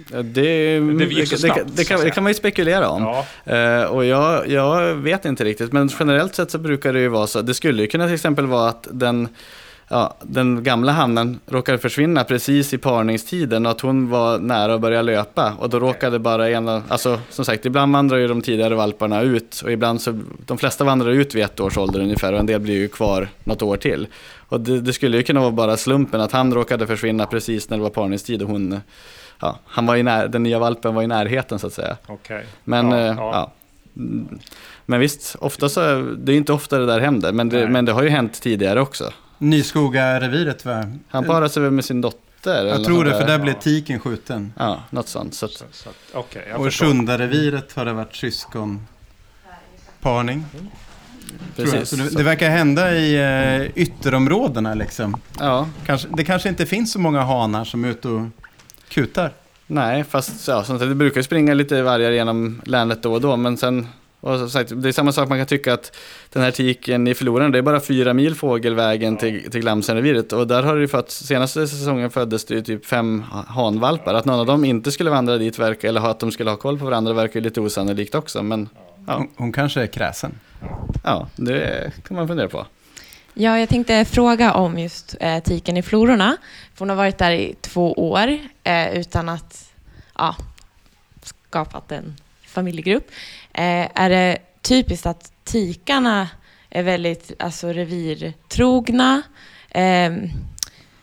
Det, 0.08 0.22
det, 0.22 0.80
det, 0.80 1.26
snabbt, 1.26 1.76
det, 1.76 1.84
kan, 1.84 2.00
det, 2.00 2.10
kan, 2.10 2.22
man 2.24 2.30
ju 2.30 2.34
spekulera 2.34 2.88
om. 2.88 3.24
Ja. 3.44 3.82
Uh, 3.82 3.84
och 3.84 4.04
jag, 4.04 4.48
jag 4.48 4.94
vet 4.94 5.24
inte 5.24 5.44
riktigt, 5.44 5.72
men 5.72 5.90
generellt 5.98 6.34
sett 6.34 6.50
så 6.50 6.58
brukar 6.58 6.92
det 6.92 7.00
ju 7.00 7.08
vara 7.08 7.26
så. 7.26 7.42
Det 7.42 7.54
skulle 7.54 7.82
ju 7.82 7.88
kunna 7.88 8.04
till 8.04 8.14
exempel 8.14 8.46
vara 8.46 8.68
att 8.68 8.88
den 8.90 9.28
ja, 9.88 10.14
den 10.22 10.62
gamla 10.62 10.92
hannen 10.92 11.40
råkade 11.46 11.78
försvinna 11.78 12.24
precis 12.24 12.74
i 12.74 12.78
parningstiden 12.78 13.66
och 13.66 13.72
att 13.72 13.80
hon 13.80 14.10
var 14.10 14.38
nära 14.38 14.74
att 14.74 14.80
börja 14.80 15.02
löpa. 15.02 15.52
Och 15.58 15.70
då 15.70 15.78
råkade 15.80 16.18
bara 16.18 16.48
en 16.48 16.68
alltså 16.68 17.20
som 17.30 17.44
sagt, 17.44 17.66
ibland 17.66 17.92
vandrar 17.92 18.18
ju 18.18 18.28
de 18.28 18.42
tidigare 18.42 18.74
valparna 18.74 19.22
ut 19.22 19.60
och 19.64 19.72
ibland 19.72 20.00
så, 20.00 20.20
de 20.46 20.58
flesta 20.58 20.84
vandrar 20.84 21.10
ut 21.10 21.34
vid 21.34 21.44
ett 21.44 21.60
års 21.60 21.78
ålder 21.78 22.00
ungefär 22.00 22.32
och 22.32 22.38
en 22.38 22.46
del 22.46 22.60
blir 22.60 22.74
ju 22.74 22.88
kvar 22.88 23.28
något 23.44 23.62
år 23.62 23.76
till. 23.76 24.06
Och 24.48 24.60
det, 24.60 24.80
det 24.80 24.92
skulle 24.92 25.16
ju 25.16 25.22
kunna 25.22 25.40
vara 25.40 25.50
bara 25.50 25.76
slumpen 25.76 26.20
att 26.20 26.32
han 26.32 26.54
råkade 26.54 26.86
försvinna 26.86 27.26
precis 27.26 27.70
när 27.70 27.76
det 27.76 27.82
var 27.82 27.90
parningstid 27.90 28.42
och 28.42 28.48
hon, 28.48 28.80
ja, 29.40 29.58
han 29.64 29.86
var 29.86 29.96
i 29.96 30.02
när, 30.02 30.28
den 30.28 30.42
nya 30.42 30.58
valpen 30.58 30.94
var 30.94 31.02
i 31.02 31.06
närheten 31.06 31.58
så 31.58 31.66
att 31.66 31.72
säga. 31.72 31.96
Okay. 32.08 32.42
Men, 32.64 32.90
ja, 32.90 32.98
eh, 32.98 33.04
ja. 33.04 33.14
ja. 33.32 33.52
Men 34.86 35.00
visst, 35.00 35.36
ofta 35.38 35.68
så, 35.68 35.80
det 36.18 36.32
är 36.32 36.36
inte 36.36 36.52
ofta 36.52 36.78
det 36.78 36.86
där 36.86 37.00
händer, 37.00 37.32
men 37.32 37.48
det, 37.48 37.68
men 37.68 37.84
det 37.84 37.92
har 37.92 38.02
ju 38.02 38.08
hänt 38.08 38.40
tidigare 38.40 38.80
också. 38.80 39.12
Nyskoga-reviret 39.38 40.64
va? 40.64 40.84
Han 41.08 41.24
parade 41.24 41.48
sig 41.48 41.62
väl 41.62 41.72
med 41.72 41.84
sin 41.84 42.00
dotter? 42.00 42.66
Jag 42.66 42.84
tror 42.84 43.04
det, 43.04 43.10
för 43.10 43.26
där 43.26 43.38
blev 43.38 43.52
tiken 43.60 44.00
skjuten. 44.00 44.52
Ja, 44.56 44.82
något 44.90 45.08
sånt. 45.08 45.34
Så, 45.34 45.48
så, 45.48 45.64
så 45.72 45.90
okay, 46.18 46.52
och 46.52 46.72
Sjunda-reviret 46.72 47.76
har 47.76 47.84
det 47.84 47.92
varit 47.92 48.16
syskonparning. 48.16 48.84
Mm. 50.58 50.66
Precis. 51.56 51.90
Det, 51.90 52.16
det, 52.16 52.22
verkar 52.22 52.50
hända 52.50 52.94
i 52.94 53.18
uh, 53.62 53.70
ytterområdena 53.74 54.74
liksom. 54.74 55.16
Ja. 55.38 55.68
Kanske, 55.86 56.08
det 56.16 56.24
kanske 56.24 56.48
inte 56.48 56.66
finns 56.66 56.92
så 56.92 56.98
många 56.98 57.22
hanar 57.22 57.64
som 57.64 57.84
är 57.84 57.88
ute 57.88 58.08
och 58.08 58.26
kutar. 58.88 59.32
Nej, 59.66 60.04
fast 60.04 60.48
ja, 60.48 60.64
det 60.78 60.94
brukar 60.94 61.22
springa 61.22 61.54
lite 61.54 61.82
vargar 61.82 62.10
genom 62.10 62.62
länet 62.64 63.02
då 63.02 63.12
och 63.12 63.20
då, 63.20 63.36
men 63.36 63.56
sen 63.56 63.88
och 64.26 64.50
sagt, 64.50 64.72
det 64.82 64.88
är 64.88 64.92
samma 64.92 65.12
sak 65.12 65.28
man 65.28 65.38
kan 65.38 65.46
tycka 65.46 65.74
att 65.74 65.96
den 66.32 66.42
här 66.42 66.50
tiken 66.50 67.06
i 67.06 67.14
förloraren, 67.14 67.52
det 67.52 67.58
är 67.58 67.62
bara 67.62 67.80
fyra 67.80 68.14
mil 68.14 68.34
fågelvägen 68.34 69.16
till, 69.16 69.50
till 69.50 69.60
Glamsenreviret. 69.60 70.32
Och 70.32 70.46
där 70.46 70.62
har 70.62 70.74
det 70.74 70.80
ju 70.80 70.88
fått, 70.88 71.10
senaste 71.10 71.68
säsongen 71.68 72.10
föddes 72.10 72.44
det 72.44 72.54
ju 72.54 72.62
typ 72.62 72.86
fem 72.86 73.24
hanvalpar. 73.48 74.14
Att 74.14 74.24
någon 74.24 74.40
av 74.40 74.46
dem 74.46 74.64
inte 74.64 74.92
skulle 74.92 75.10
vandra 75.10 75.38
dit 75.38 75.58
verkar, 75.58 75.88
eller 75.88 76.10
att 76.10 76.20
de 76.20 76.32
skulle 76.32 76.50
ha 76.50 76.56
koll 76.56 76.78
på 76.78 76.84
varandra 76.84 77.12
verkar 77.12 77.40
lite 77.40 77.60
osannolikt 77.60 78.14
också. 78.14 78.42
Men, 78.42 78.68
ja. 79.06 79.16
hon, 79.16 79.28
hon 79.36 79.52
kanske 79.52 79.82
är 79.82 79.86
kräsen. 79.86 80.38
Ja, 81.04 81.28
det 81.36 81.92
kan 82.08 82.16
man 82.16 82.28
fundera 82.28 82.48
på. 82.48 82.66
Ja, 83.34 83.58
jag 83.58 83.68
tänkte 83.68 84.04
fråga 84.04 84.54
om 84.54 84.78
just 84.78 85.16
eh, 85.20 85.42
tiken 85.42 85.76
i 85.76 85.82
flororna. 85.82 86.36
För 86.74 86.78
hon 86.78 86.88
har 86.88 86.96
varit 86.96 87.18
där 87.18 87.30
i 87.30 87.54
två 87.60 87.92
år 87.92 88.38
eh, 88.64 88.98
utan 88.98 89.28
att 89.28 89.72
ja, 90.18 90.36
skapat 91.22 91.92
en 91.92 92.16
familjegrupp. 92.56 93.10
Eh, 93.52 93.88
är 93.94 94.10
det 94.10 94.38
typiskt 94.62 95.06
att 95.06 95.32
tikarna 95.44 96.28
är 96.70 96.82
väldigt 96.82 97.32
alltså, 97.38 97.68
revirtrogna? 97.68 99.22
Eh, 99.70 100.12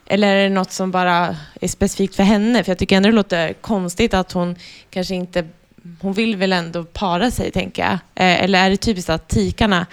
eller 0.05 0.35
är 0.35 0.43
det 0.43 0.49
något 0.49 0.71
som 0.71 0.91
bara 0.91 1.35
är 1.61 1.67
specifikt 1.67 2.15
för 2.15 2.23
henne? 2.23 2.63
För 2.63 2.71
jag 2.71 2.77
tycker 2.77 2.97
ändå 2.97 3.09
det 3.09 3.15
låter 3.15 3.53
konstigt 3.53 4.13
att 4.13 4.31
hon 4.31 4.55
kanske 4.89 5.15
inte... 5.15 5.47
Hon 5.99 6.13
vill 6.13 6.35
väl 6.35 6.53
ändå 6.53 6.83
para 6.83 7.31
sig, 7.31 7.51
tänker 7.51 7.81
jag. 7.81 7.93
Eh, 7.93 8.43
eller 8.43 8.65
är 8.65 8.69
det 8.69 8.77
typiskt 8.77 9.09
att 9.09 9.27
tikarna 9.27 9.85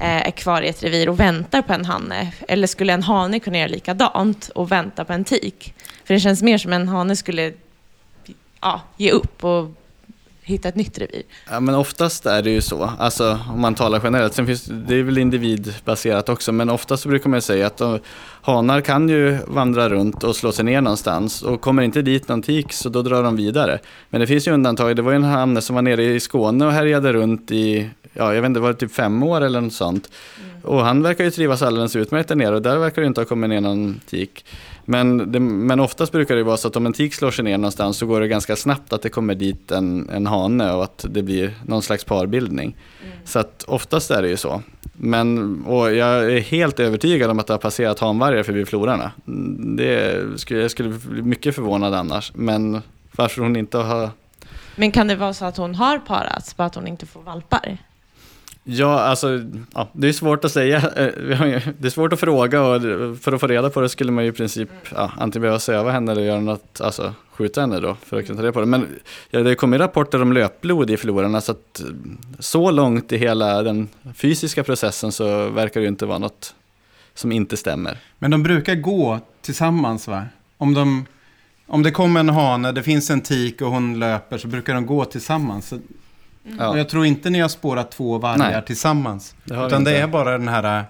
eh, 0.00 0.26
är 0.26 0.30
kvar 0.30 0.62
i 0.62 0.68
ett 0.68 0.82
revir 0.82 1.08
och 1.08 1.20
väntar 1.20 1.62
på 1.62 1.72
en 1.72 1.84
hanne? 1.84 2.32
Eller 2.48 2.66
skulle 2.66 2.92
en 2.92 3.02
hane 3.02 3.40
kunna 3.40 3.58
göra 3.58 3.68
likadant 3.68 4.48
och 4.48 4.72
vänta 4.72 5.04
på 5.04 5.12
en 5.12 5.24
tik? 5.24 5.74
För 6.04 6.14
det 6.14 6.20
känns 6.20 6.42
mer 6.42 6.58
som 6.58 6.72
en 6.72 6.88
hane 6.88 7.16
skulle 7.16 7.52
ja, 8.60 8.80
ge 8.96 9.10
upp 9.10 9.44
och 9.44 9.79
hitta 10.50 10.68
ett 10.68 10.76
nytt 10.76 10.98
revir? 10.98 11.22
Ja, 11.50 11.60
men 11.60 11.74
oftast 11.74 12.26
är 12.26 12.42
det 12.42 12.50
ju 12.50 12.60
så, 12.60 12.90
alltså 12.98 13.38
om 13.50 13.60
man 13.60 13.74
talar 13.74 14.00
generellt. 14.04 14.34
Sen 14.34 14.46
finns 14.46 14.64
det 14.64 14.94
är 14.94 15.02
väl 15.02 15.18
individbaserat 15.18 16.28
också, 16.28 16.52
men 16.52 16.70
oftast 16.70 17.06
brukar 17.06 17.30
man 17.30 17.42
säga 17.42 17.66
att 17.66 17.76
de, 17.76 17.98
hanar 18.42 18.80
kan 18.80 19.08
ju 19.08 19.38
vandra 19.46 19.88
runt 19.88 20.24
och 20.24 20.36
slå 20.36 20.52
sig 20.52 20.64
ner 20.64 20.80
någonstans 20.80 21.42
och 21.42 21.60
kommer 21.60 21.82
inte 21.82 22.02
dit 22.02 22.28
någon 22.28 22.42
tik 22.42 22.72
så 22.72 22.88
då 22.88 23.02
drar 23.02 23.22
de 23.22 23.36
vidare. 23.36 23.78
Men 24.10 24.20
det 24.20 24.26
finns 24.26 24.48
ju 24.48 24.52
undantag. 24.52 24.96
Det 24.96 25.02
var 25.02 25.12
ju 25.12 25.16
en 25.16 25.24
hanne 25.24 25.60
som 25.60 25.74
var 25.74 25.82
nere 25.82 26.04
i 26.04 26.20
Skåne 26.20 26.66
och 26.66 26.72
härjade 26.72 27.12
runt 27.12 27.50
i, 27.50 27.90
ja 28.12 28.34
jag 28.34 28.42
vet 28.42 28.48
inte, 28.48 28.60
var 28.60 28.68
det 28.68 28.78
typ 28.78 28.92
fem 28.92 29.22
år 29.22 29.40
eller 29.40 29.60
något 29.60 29.72
sånt. 29.72 30.10
Mm. 30.40 30.64
Och 30.64 30.84
han 30.84 31.02
verkar 31.02 31.24
ju 31.24 31.30
trivas 31.30 31.62
alldeles 31.62 31.96
utmärkt 31.96 32.28
där 32.28 32.36
nere 32.36 32.54
och 32.54 32.62
där 32.62 32.78
verkar 32.78 33.02
det 33.02 33.08
inte 33.08 33.20
ha 33.20 33.26
kommit 33.26 33.50
ner 33.50 33.60
någon 33.60 34.00
tik. 34.06 34.44
Men, 34.84 35.32
det, 35.32 35.40
men 35.40 35.80
oftast 35.80 36.12
brukar 36.12 36.36
det 36.36 36.42
vara 36.42 36.56
så 36.56 36.68
att 36.68 36.76
om 36.76 36.86
en 36.86 36.92
tik 36.92 37.14
slår 37.14 37.30
sig 37.30 37.44
ner 37.44 37.58
någonstans 37.58 37.96
så 37.96 38.06
går 38.06 38.20
det 38.20 38.28
ganska 38.28 38.56
snabbt 38.56 38.92
att 38.92 39.02
det 39.02 39.08
kommer 39.08 39.34
dit 39.34 39.70
en, 39.70 40.08
en 40.10 40.26
hane 40.26 40.72
och 40.72 40.84
att 40.84 41.04
det 41.08 41.22
blir 41.22 41.54
någon 41.66 41.82
slags 41.82 42.04
parbildning. 42.04 42.76
Mm. 43.04 43.16
Så 43.24 43.38
att 43.38 43.64
oftast 43.68 44.10
är 44.10 44.22
det 44.22 44.28
ju 44.28 44.36
så. 44.36 44.62
Men, 44.92 45.62
och 45.64 45.94
jag 45.94 46.32
är 46.32 46.40
helt 46.40 46.80
övertygad 46.80 47.30
om 47.30 47.38
att 47.38 47.46
det 47.46 47.52
har 47.52 47.58
passerat 47.58 47.98
hanvargar 47.98 48.42
förbi 48.42 48.64
florarna. 48.64 49.12
Det 49.76 50.22
skulle, 50.36 50.60
jag 50.60 50.70
skulle 50.70 50.88
bli 50.88 51.22
mycket 51.22 51.54
förvånad 51.54 51.94
annars. 51.94 52.32
Men 52.34 52.82
varför 53.16 53.42
hon 53.42 53.56
inte 53.56 53.78
har... 53.78 54.10
Men 54.76 54.92
kan 54.92 55.08
det 55.08 55.16
vara 55.16 55.34
så 55.34 55.44
att 55.44 55.56
hon 55.56 55.74
har 55.74 55.98
parats, 55.98 56.56
bara 56.56 56.66
att 56.66 56.74
hon 56.74 56.86
inte 56.86 57.06
får 57.06 57.22
valpar? 57.22 57.78
Ja, 58.64 59.00
alltså, 59.00 59.40
ja, 59.74 59.88
det 59.92 60.08
är 60.08 60.12
svårt 60.12 60.44
att 60.44 60.52
säga. 60.52 60.76
Eh, 60.76 61.62
det 61.78 61.88
är 61.88 61.90
svårt 61.90 62.12
att 62.12 62.20
fråga 62.20 62.62
och 62.62 62.82
för 63.18 63.32
att 63.32 63.40
få 63.40 63.46
reda 63.46 63.70
på 63.70 63.80
det 63.80 63.88
skulle 63.88 64.12
man 64.12 64.24
ju 64.24 64.30
i 64.30 64.32
princip 64.32 64.68
ja, 64.94 65.12
antingen 65.16 65.42
behöva 65.42 65.58
söva 65.58 65.90
henne 65.90 66.12
eller 66.12 66.22
göra 66.22 66.40
något, 66.40 66.80
alltså 66.80 67.14
skjuta 67.32 67.60
henne 67.60 67.80
då 67.80 67.96
för 68.04 68.18
att 68.18 68.26
kunna 68.26 68.36
ta 68.36 68.42
reda 68.42 68.52
på 68.52 68.60
det. 68.60 68.66
Men 68.66 68.86
ja, 69.30 69.40
det 69.40 69.54
kommer 69.54 69.78
rapporter 69.78 70.22
om 70.22 70.32
löpblod 70.32 70.90
i 70.90 70.96
förlorarna 70.96 71.40
så 71.40 71.52
att 71.52 71.82
så 72.38 72.70
långt 72.70 73.12
i 73.12 73.16
hela 73.16 73.62
den 73.62 73.88
fysiska 74.14 74.64
processen 74.64 75.12
så 75.12 75.48
verkar 75.48 75.80
det 75.80 75.84
ju 75.84 75.88
inte 75.88 76.06
vara 76.06 76.18
något 76.18 76.54
som 77.14 77.32
inte 77.32 77.56
stämmer. 77.56 77.98
Men 78.18 78.30
de 78.30 78.42
brukar 78.42 78.74
gå 78.74 79.20
tillsammans 79.42 80.08
va? 80.08 80.24
Om, 80.56 80.74
de, 80.74 81.06
om 81.66 81.82
det 81.82 81.90
kommer 81.90 82.20
en 82.20 82.28
hane, 82.28 82.72
det 82.72 82.82
finns 82.82 83.10
en 83.10 83.20
tik 83.20 83.62
och 83.62 83.70
hon 83.70 83.98
löper 83.98 84.38
så 84.38 84.48
brukar 84.48 84.74
de 84.74 84.86
gå 84.86 85.04
tillsammans. 85.04 85.74
Mm. 86.52 86.78
Jag 86.78 86.88
tror 86.88 87.06
inte 87.06 87.30
ni 87.30 87.40
har 87.40 87.48
spårat 87.48 87.90
två 87.90 88.18
vargar 88.18 88.50
Nej. 88.50 88.62
tillsammans. 88.66 89.34
Det 89.44 89.66
utan 89.66 89.84
det 89.84 89.96
är 89.96 90.06
bara 90.06 90.38
den 90.38 90.48
här 90.48 90.84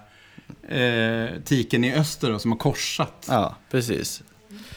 eh, 0.69 1.29
tiken 1.45 1.83
i 1.83 1.93
öster 1.93 2.31
då, 2.31 2.39
som 2.39 2.51
har 2.51 2.57
korsat. 2.57 3.25
Ja, 3.29 3.55
precis. 3.71 4.23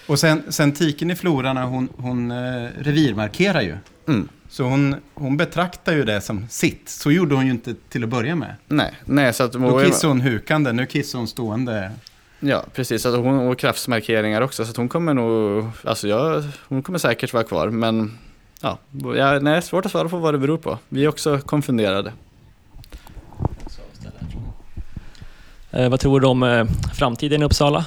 Och 0.07 0.19
sen, 0.19 0.43
sen 0.49 0.73
tiken 0.73 1.11
i 1.11 1.15
florarna, 1.15 1.65
hon, 1.65 1.89
hon 1.97 2.31
eh, 2.31 2.69
revirmarkerar 2.79 3.61
ju. 3.61 3.77
Mm. 4.09 4.29
Så 4.49 4.65
hon, 4.65 4.97
hon 5.15 5.37
betraktar 5.37 5.93
ju 5.93 6.05
det 6.05 6.21
som 6.21 6.47
sitt. 6.49 6.89
Så 6.89 7.13
gjorde 7.13 7.35
hon 7.35 7.47
ju 7.47 7.51
inte 7.51 7.75
till 7.89 8.05
att 8.05 8.11
börja 8.11 8.35
med. 8.35 8.55
Nej, 8.69 8.93
nej 9.05 9.33
så 9.33 9.45
att... 9.45 9.53
Då 9.53 9.81
kissade 9.81 10.07
hon 10.07 10.21
hukande, 10.21 10.73
nu 10.73 10.87
kissar 10.87 11.19
hon 11.19 11.29
stående. 11.29 11.91
Ja, 12.41 12.65
precis. 12.75 13.07
Alltså 13.07 13.21
hon, 13.23 13.49
och 13.49 13.59
kraftsmarkeringar 13.59 14.41
också. 14.41 14.65
Så 14.65 14.71
att 14.71 14.77
hon 14.77 14.89
kommer 14.89 15.15
nog... 15.15 15.65
Alltså 15.85 16.09
jag, 16.09 16.45
hon 16.69 16.83
kommer 16.83 16.99
säkert 16.99 17.33
vara 17.33 17.45
kvar, 17.45 17.71
men 17.71 18.19
ja, 18.65 18.79
ja, 19.17 19.39
nej, 19.39 19.63
svårt 19.63 19.87
att 19.87 19.93
svara 19.93 20.09
på 20.09 20.17
vad 20.17 20.35
det 20.35 20.39
beror 20.39 20.59
på. 20.59 20.79
Vi 20.89 21.05
är 21.05 21.09
också 21.09 21.39
konfunderade. 21.39 22.13
Eh, 25.71 25.89
vad 25.89 26.01
tror 26.01 26.21
du 26.21 26.27
om 26.27 26.43
eh, 26.43 26.65
framtiden 26.95 27.43
i 27.43 27.45
Uppsala? 27.45 27.85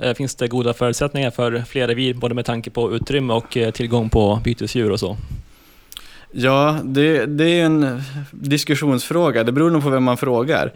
Eh, 0.00 0.14
finns 0.14 0.34
det 0.34 0.48
goda 0.48 0.74
förutsättningar 0.74 1.30
för 1.30 1.62
fler 1.62 1.88
revir, 1.88 2.14
både 2.14 2.34
med 2.34 2.44
tanke 2.44 2.70
på 2.70 2.92
utrymme 2.92 3.32
och 3.32 3.56
eh, 3.56 3.70
tillgång 3.70 4.08
på 4.08 4.40
bytesdjur 4.44 4.90
och 4.90 5.00
så? 5.00 5.16
Ja, 6.32 6.78
det, 6.84 7.26
det, 7.26 7.60
är 7.60 7.64
en 7.64 8.02
diskussionsfråga. 8.30 9.44
Det 9.44 9.52
beror 9.52 9.70
nog 9.70 9.82
på 9.82 9.90
vem 9.90 10.04
man 10.04 10.16
frågar. 10.16 10.72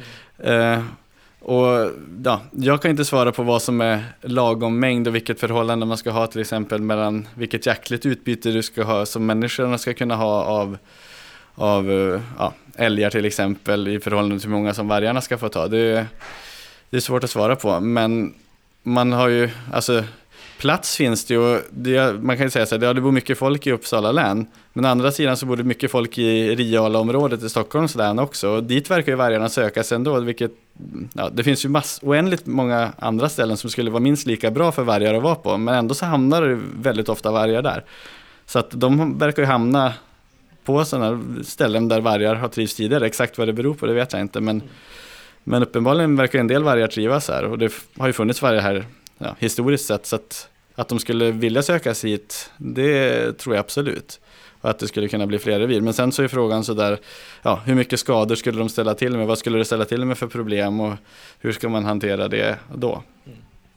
Och 1.44 1.90
ja, 2.24 2.40
jag 2.50 2.82
kan 2.82 2.90
inte 2.90 3.04
svara 3.04 3.32
på 3.32 3.42
vad 3.42 3.62
som 3.62 3.80
är 3.80 4.04
lagom 4.20 4.78
mängd 4.78 5.08
och 5.08 5.14
vilket 5.14 5.40
förhållande 5.40 5.86
man 5.86 5.98
ska 5.98 6.10
ha 6.10 6.26
till 6.26 6.40
exempel 6.40 6.80
mellan 6.80 7.28
vilket 7.34 7.66
jaktligt 7.66 8.06
utbyte 8.06 8.50
du 8.50 8.62
ska 8.62 8.82
ha 8.82 9.06
som 9.06 9.26
människorna 9.26 9.78
ska 9.78 9.94
kunna 9.94 10.16
ha 10.16 10.44
av, 10.44 10.78
av 11.54 11.90
eh, 11.90 12.20
ja, 12.38 12.52
älgar 12.76 13.10
till 13.10 13.24
exempel 13.24 13.88
i 13.88 14.00
förhållande 14.00 14.38
till 14.38 14.48
hur 14.48 14.56
många 14.56 14.74
som 14.74 14.88
vargarna 14.88 15.20
ska 15.20 15.38
få 15.38 15.48
ta. 15.48 15.68
Det, 15.68 16.06
det 16.90 16.96
är 16.96 17.00
svårt 17.00 17.24
att 17.24 17.30
svara 17.30 17.56
på 17.56 17.80
men 17.80 18.34
man 18.82 19.12
har 19.12 19.28
ju, 19.28 19.50
alltså 19.72 20.04
plats 20.62 20.96
finns 20.96 21.24
det 21.24 21.34
ju. 21.34 21.60
Det, 21.70 22.22
man 22.22 22.36
kan 22.36 22.46
ju 22.46 22.50
säga 22.50 22.66
så 22.66 22.74
här, 22.74 22.80
det, 22.80 22.92
det 22.92 23.00
bor 23.00 23.12
mycket 23.12 23.38
folk 23.38 23.66
i 23.66 23.72
Uppsala 23.72 24.12
län. 24.12 24.46
Men 24.72 24.84
å 24.84 24.88
andra 24.88 25.12
sidan 25.12 25.36
så 25.36 25.46
bor 25.46 25.56
det 25.56 25.64
mycket 25.64 25.90
folk 25.90 26.18
i 26.18 26.54
Riala-området 26.54 27.42
i 27.42 27.48
Stockholms 27.48 27.94
län 27.94 28.18
också. 28.18 28.48
Och 28.48 28.62
dit 28.62 28.90
verkar 28.90 29.12
ju 29.12 29.16
vargarna 29.16 29.48
söka 29.48 29.82
sig 29.82 29.96
ändå. 29.96 30.20
Vilket, 30.20 30.52
ja, 31.14 31.28
det 31.32 31.44
finns 31.44 31.64
ju 31.64 31.68
mass, 31.68 32.00
oändligt 32.02 32.46
många 32.46 32.92
andra 32.98 33.28
ställen 33.28 33.56
som 33.56 33.70
skulle 33.70 33.90
vara 33.90 34.00
minst 34.00 34.26
lika 34.26 34.50
bra 34.50 34.72
för 34.72 34.82
vargar 34.82 35.14
att 35.14 35.22
vara 35.22 35.34
på. 35.34 35.56
Men 35.56 35.74
ändå 35.74 35.94
så 35.94 36.06
hamnar 36.06 36.42
det 36.42 36.60
väldigt 36.82 37.08
ofta 37.08 37.30
vargar 37.30 37.62
där. 37.62 37.84
Så 38.46 38.58
att 38.58 38.70
de 38.70 39.18
verkar 39.18 39.42
ju 39.42 39.46
hamna 39.46 39.94
på 40.64 40.84
sådana 40.84 41.20
ställen 41.44 41.88
där 41.88 42.00
vargar 42.00 42.34
har 42.34 42.48
trivts 42.48 42.74
tidigare. 42.74 43.06
Exakt 43.06 43.38
vad 43.38 43.48
det 43.48 43.52
beror 43.52 43.74
på 43.74 43.86
det 43.86 43.94
vet 43.94 44.12
jag 44.12 44.22
inte. 44.22 44.40
Men, 44.40 44.62
men 45.44 45.62
uppenbarligen 45.62 46.16
verkar 46.16 46.38
en 46.38 46.46
del 46.46 46.62
vargar 46.62 46.86
trivas 46.86 47.28
här. 47.28 47.44
Och 47.44 47.58
det 47.58 47.72
har 47.98 48.06
ju 48.06 48.12
funnits 48.12 48.42
vargar 48.42 48.60
här 48.60 48.84
ja, 49.18 49.36
historiskt 49.38 49.86
sett. 49.86 50.06
Så 50.06 50.16
att, 50.16 50.48
att 50.74 50.88
de 50.88 50.98
skulle 50.98 51.30
vilja 51.30 51.62
söka 51.62 51.94
sig 51.94 52.10
hit, 52.10 52.50
det 52.56 53.32
tror 53.32 53.54
jag 53.54 53.60
absolut. 53.60 54.20
Och 54.60 54.70
att 54.70 54.78
det 54.78 54.88
skulle 54.88 55.08
kunna 55.08 55.26
bli 55.26 55.38
fler 55.38 55.60
revir. 55.60 55.80
Men 55.80 55.94
sen 55.94 56.12
så 56.12 56.22
är 56.22 56.28
frågan 56.28 56.64
sådär, 56.64 56.98
ja, 57.42 57.62
hur 57.66 57.74
mycket 57.74 58.00
skador 58.00 58.34
skulle 58.34 58.58
de 58.58 58.68
ställa 58.68 58.94
till 58.94 59.16
med? 59.16 59.26
Vad 59.26 59.38
skulle 59.38 59.58
det 59.58 59.64
ställa 59.64 59.84
till 59.84 60.04
med 60.04 60.18
för 60.18 60.26
problem? 60.26 60.80
Och 60.80 60.94
hur 61.38 61.52
ska 61.52 61.68
man 61.68 61.84
hantera 61.84 62.28
det 62.28 62.58
då? 62.74 63.02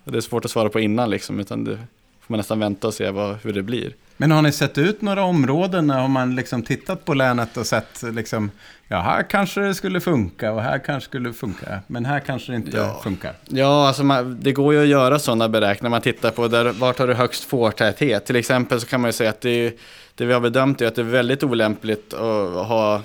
Det 0.03 0.17
är 0.17 0.21
svårt 0.21 0.45
att 0.45 0.51
svara 0.51 0.69
på 0.69 0.79
innan 0.79 1.09
liksom, 1.09 1.39
utan 1.39 1.63
det 1.63 1.79
får 2.27 2.33
man 2.33 2.37
nästan 2.37 2.59
vänta 2.59 2.87
och 2.87 2.93
se 2.93 3.11
vad, 3.11 3.37
hur 3.43 3.53
det 3.53 3.63
blir. 3.63 3.93
Men 4.17 4.31
har 4.31 4.41
ni 4.41 4.51
sett 4.51 4.77
ut 4.77 5.01
några 5.01 5.23
områden? 5.23 5.89
Har 5.89 6.07
man 6.07 6.35
liksom 6.35 6.63
tittat 6.63 7.05
på 7.05 7.13
länet 7.13 7.57
och 7.57 7.65
sett 7.65 8.03
liksom, 8.03 8.51
ja 8.87 8.99
här 8.99 9.23
kanske 9.29 9.61
det 9.61 9.73
skulle 9.75 9.99
funka 10.01 10.51
och 10.51 10.61
här 10.61 10.79
kanske 10.79 11.09
skulle 11.09 11.33
funka, 11.33 11.79
men 11.87 12.05
här 12.05 12.19
kanske 12.19 12.51
det 12.51 12.55
inte 12.55 12.77
Ja. 12.77 12.99
funkar. 13.03 13.33
Ja, 13.47 13.87
alltså 13.87 14.03
man, 14.03 14.37
det 14.41 14.51
går 14.51 14.73
ju 14.73 14.81
att 14.81 14.87
göra 14.87 15.19
sådana 15.19 15.49
beräkningar. 15.49 15.89
Man 15.89 16.01
tittar 16.01 16.31
på 16.31 16.47
där, 16.47 16.65
vart 16.65 16.99
har 16.99 17.07
du 17.07 17.13
högst 17.13 17.43
fårtäthet. 17.43 18.25
Till 18.25 18.35
exempel 18.35 18.81
så 18.81 18.87
kan 18.87 19.01
man 19.01 19.07
ju 19.09 19.13
säga 19.13 19.29
att 19.29 19.41
det, 19.41 19.49
är, 19.49 19.73
det 20.15 20.25
vi 20.25 20.33
har 20.33 20.39
bedömt 20.41 20.81
är 20.81 20.87
att 20.87 20.95
det 20.95 21.01
är 21.01 21.03
väldigt 21.03 21.43
olämpligt 21.43 22.13
att 22.13 22.67
ha 22.67 23.01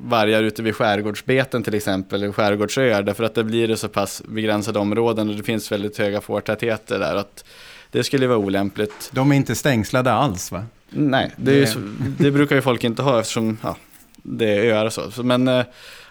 vargar 0.00 0.42
ute 0.42 0.62
vid 0.62 0.76
skärgårdsbeten 0.76 1.62
till 1.62 1.74
exempel, 1.74 2.22
eller 2.22 2.32
skärgårdsöar, 2.32 3.02
därför 3.02 3.24
att 3.24 3.34
det 3.34 3.44
blir 3.44 3.68
det 3.68 3.76
så 3.76 3.88
pass 3.88 4.22
begränsade 4.28 4.78
områden 4.78 5.28
och 5.30 5.34
det 5.36 5.42
finns 5.42 5.72
väldigt 5.72 5.98
höga 5.98 6.20
fårtätheter 6.20 6.98
där. 6.98 7.14
Att 7.16 7.44
det 7.90 8.04
skulle 8.04 8.26
vara 8.26 8.38
olämpligt. 8.38 9.10
De 9.12 9.32
är 9.32 9.36
inte 9.36 9.54
stängslade 9.54 10.12
alls 10.12 10.52
va? 10.52 10.64
Nej, 10.90 11.30
det, 11.36 11.60
Det- 11.60 11.66
så, 11.66 11.78
det 12.18 12.30
brukar 12.30 12.56
ju 12.56 12.62
folk 12.62 12.84
inte 12.84 13.02
ha 13.02 13.20
eftersom 13.20 13.58
ja, 13.62 13.76
det 14.22 14.44
är 14.58 14.72
öar 14.74 14.86
och 14.86 14.92
så. 14.92 15.10
så 15.10 15.22
men, 15.22 15.48
eh, 15.48 15.64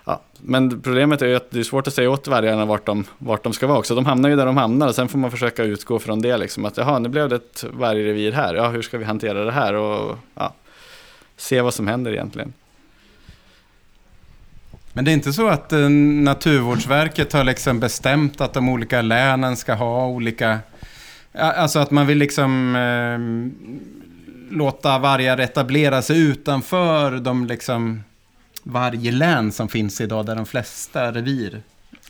ja, 0.05 0.21
men 0.41 0.81
problemet 0.81 1.21
är 1.21 1.25
ju 1.27 1.35
att 1.35 1.51
det 1.51 1.59
är 1.59 1.63
svårt 1.63 1.87
att 1.87 1.93
säga 1.93 2.09
åt 2.09 2.27
vargarna 2.27 2.65
vart 2.65 2.85
de, 2.85 3.05
vart 3.17 3.43
de 3.43 3.53
ska 3.53 3.67
vara 3.67 3.77
också. 3.77 3.95
De 3.95 4.05
hamnar 4.05 4.29
ju 4.29 4.35
där 4.35 4.45
de 4.45 4.57
hamnar 4.57 4.87
och 4.87 4.95
sen 4.95 5.07
får 5.07 5.17
man 5.17 5.31
försöka 5.31 5.63
utgå 5.63 5.99
från 5.99 6.21
det. 6.21 6.37
Liksom, 6.37 6.65
att 6.65 6.77
jaha, 6.77 6.99
nu 6.99 7.09
blev 7.09 7.29
det 7.29 7.35
ett 7.35 7.65
vargrevir 7.73 8.31
här. 8.31 8.55
Ja, 8.55 8.69
hur 8.69 8.81
ska 8.81 8.97
vi 8.97 9.05
hantera 9.05 9.45
det 9.45 9.51
här? 9.51 9.73
Och 9.73 10.17
ja, 10.35 10.53
se 11.37 11.61
vad 11.61 11.73
som 11.73 11.87
händer 11.87 12.11
egentligen. 12.11 12.53
Men 14.93 15.05
det 15.05 15.11
är 15.11 15.13
inte 15.13 15.33
så 15.33 15.47
att 15.47 15.73
eh, 15.73 15.89
Naturvårdsverket 15.89 17.33
har 17.33 17.43
liksom 17.43 17.79
bestämt 17.79 18.41
att 18.41 18.53
de 18.53 18.69
olika 18.69 19.01
länen 19.01 19.57
ska 19.57 19.73
ha 19.73 20.07
olika... 20.07 20.59
Alltså 21.33 21.79
att 21.79 21.91
man 21.91 22.07
vill 22.07 22.17
liksom 22.17 22.75
eh, 22.75 23.19
låta 24.57 24.99
vargar 24.99 25.37
etablera 25.37 26.01
sig 26.01 26.19
utanför 26.19 27.11
de 27.11 27.45
liksom 27.45 28.03
varje 28.63 29.11
län 29.11 29.51
som 29.51 29.69
finns 29.69 30.01
idag 30.01 30.25
där 30.25 30.35
de 30.35 30.45
flesta 30.45 31.11
revir 31.11 31.61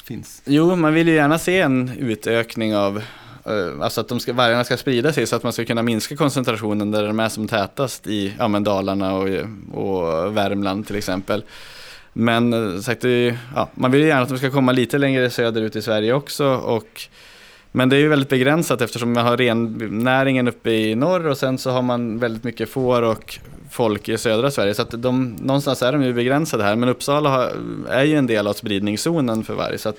finns. 0.03 0.41
Jo, 0.45 0.75
man 0.75 0.93
vill 0.93 1.07
ju 1.07 1.13
gärna 1.13 1.39
se 1.39 1.61
en 1.61 1.91
utökning 1.97 2.75
av 2.75 2.97
eh, 3.45 3.81
Alltså 3.81 4.01
att 4.01 4.07
de 4.07 4.19
ska, 4.19 4.33
vargarna 4.33 4.63
ska 4.63 4.77
sprida 4.77 5.13
sig 5.13 5.27
så 5.27 5.35
att 5.35 5.43
man 5.43 5.53
ska 5.53 5.65
kunna 5.65 5.83
minska 5.83 6.15
koncentrationen 6.15 6.91
där 6.91 7.07
de 7.07 7.19
är 7.19 7.29
som 7.29 7.47
tätast 7.47 8.07
i 8.07 8.33
ja, 8.37 8.47
men 8.47 8.63
Dalarna 8.63 9.13
och, 9.13 9.27
och 9.73 10.37
Värmland 10.37 10.87
till 10.87 10.95
exempel. 10.95 11.43
Men 12.13 12.53
eh, 12.53 12.81
sagt, 12.81 13.03
ja, 13.55 13.69
man 13.73 13.91
vill 13.91 14.01
ju 14.01 14.07
gärna 14.07 14.21
att 14.21 14.29
de 14.29 14.37
ska 14.37 14.51
komma 14.51 14.71
lite 14.71 14.97
längre 14.97 15.29
söderut 15.29 15.75
i 15.75 15.81
Sverige 15.81 16.13
också. 16.13 16.45
Och, 16.45 17.01
men 17.71 17.89
det 17.89 17.95
är 17.95 17.99
ju 17.99 18.07
väldigt 18.07 18.29
begränsat 18.29 18.81
eftersom 18.81 19.13
man 19.13 19.25
har 19.25 19.37
rennäringen 19.37 20.47
uppe 20.47 20.71
i 20.71 20.95
norr 20.95 21.27
och 21.27 21.37
sen 21.37 21.57
så 21.57 21.69
har 21.69 21.81
man 21.81 22.19
väldigt 22.19 22.43
mycket 22.43 22.69
får 22.69 23.01
och 23.01 23.39
folk 23.71 24.09
i 24.09 24.17
södra 24.17 24.51
Sverige. 24.51 24.73
Så 24.73 24.81
att 24.81 24.91
de, 24.97 25.37
någonstans 25.41 25.81
är 25.81 25.91
de 25.91 26.03
ju 26.03 26.13
begränsade 26.13 26.63
här. 26.63 26.75
Men 26.75 26.89
Uppsala 26.89 27.29
har, 27.29 27.51
är 27.89 28.03
ju 28.03 28.15
en 28.15 28.27
del 28.27 28.47
av 28.47 28.53
spridningszonen 28.53 29.43
för 29.43 29.53
varg. 29.53 29.77
Så 29.77 29.89
att, 29.89 29.97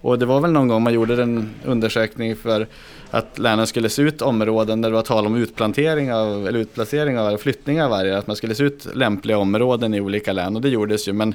och 0.00 0.18
det 0.18 0.26
var 0.26 0.40
väl 0.40 0.52
någon 0.52 0.68
gång 0.68 0.82
man 0.82 0.94
gjorde 0.94 1.22
en 1.22 1.50
undersökning 1.64 2.36
för 2.36 2.66
att 3.10 3.38
länen 3.38 3.66
skulle 3.66 3.88
se 3.88 4.02
ut 4.02 4.22
områden 4.22 4.80
där 4.80 4.90
det 4.90 4.94
var 4.94 5.02
tal 5.02 5.26
om 5.26 5.36
utplantering 5.36 6.12
av, 6.12 6.48
eller 6.48 6.58
utplacering 6.58 7.18
av, 7.18 7.28
eller 7.28 7.38
flyttning 7.38 7.82
av 7.82 7.90
vargar. 7.90 8.18
Att 8.18 8.26
man 8.26 8.36
skulle 8.36 8.54
se 8.54 8.64
ut 8.64 8.86
lämpliga 8.94 9.38
områden 9.38 9.94
i 9.94 10.00
olika 10.00 10.32
län 10.32 10.56
och 10.56 10.62
det 10.62 10.68
gjordes 10.68 11.08
ju. 11.08 11.12
Men 11.12 11.34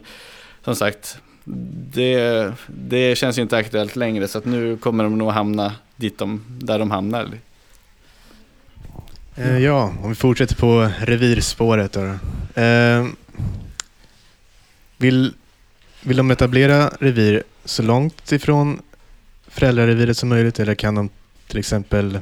som 0.64 0.76
sagt, 0.76 1.18
det, 1.44 2.54
det 2.68 3.18
känns 3.18 3.38
ju 3.38 3.42
inte 3.42 3.58
aktuellt 3.58 3.96
längre 3.96 4.28
så 4.28 4.38
att 4.38 4.46
nu 4.46 4.78
kommer 4.78 5.04
de 5.04 5.18
nog 5.18 5.32
hamna 5.32 5.74
dit 5.96 6.18
de, 6.18 6.44
där 6.48 6.80
de 6.80 6.92
hamnar. 6.92 7.30
Eh, 9.36 9.58
ja, 9.58 9.94
om 10.04 10.10
vi 10.10 10.16
fortsätter 10.16 10.56
på 10.56 10.92
revirspåret 11.00 11.92
då. 11.92 12.02
Eh, 12.62 13.08
vill, 14.98 15.34
vill 16.02 16.18
de 16.18 16.32
etablera 16.32 16.92
revir 17.00 17.44
så 17.66 17.84
långt 17.84 18.32
ifrån 18.32 18.82
föräldrareviret 19.48 20.18
som 20.18 20.30
möjligt 20.30 20.60
eller 20.60 20.76
kan 20.76 20.96
de 20.96 21.10
till 21.48 21.60
exempel 21.60 22.20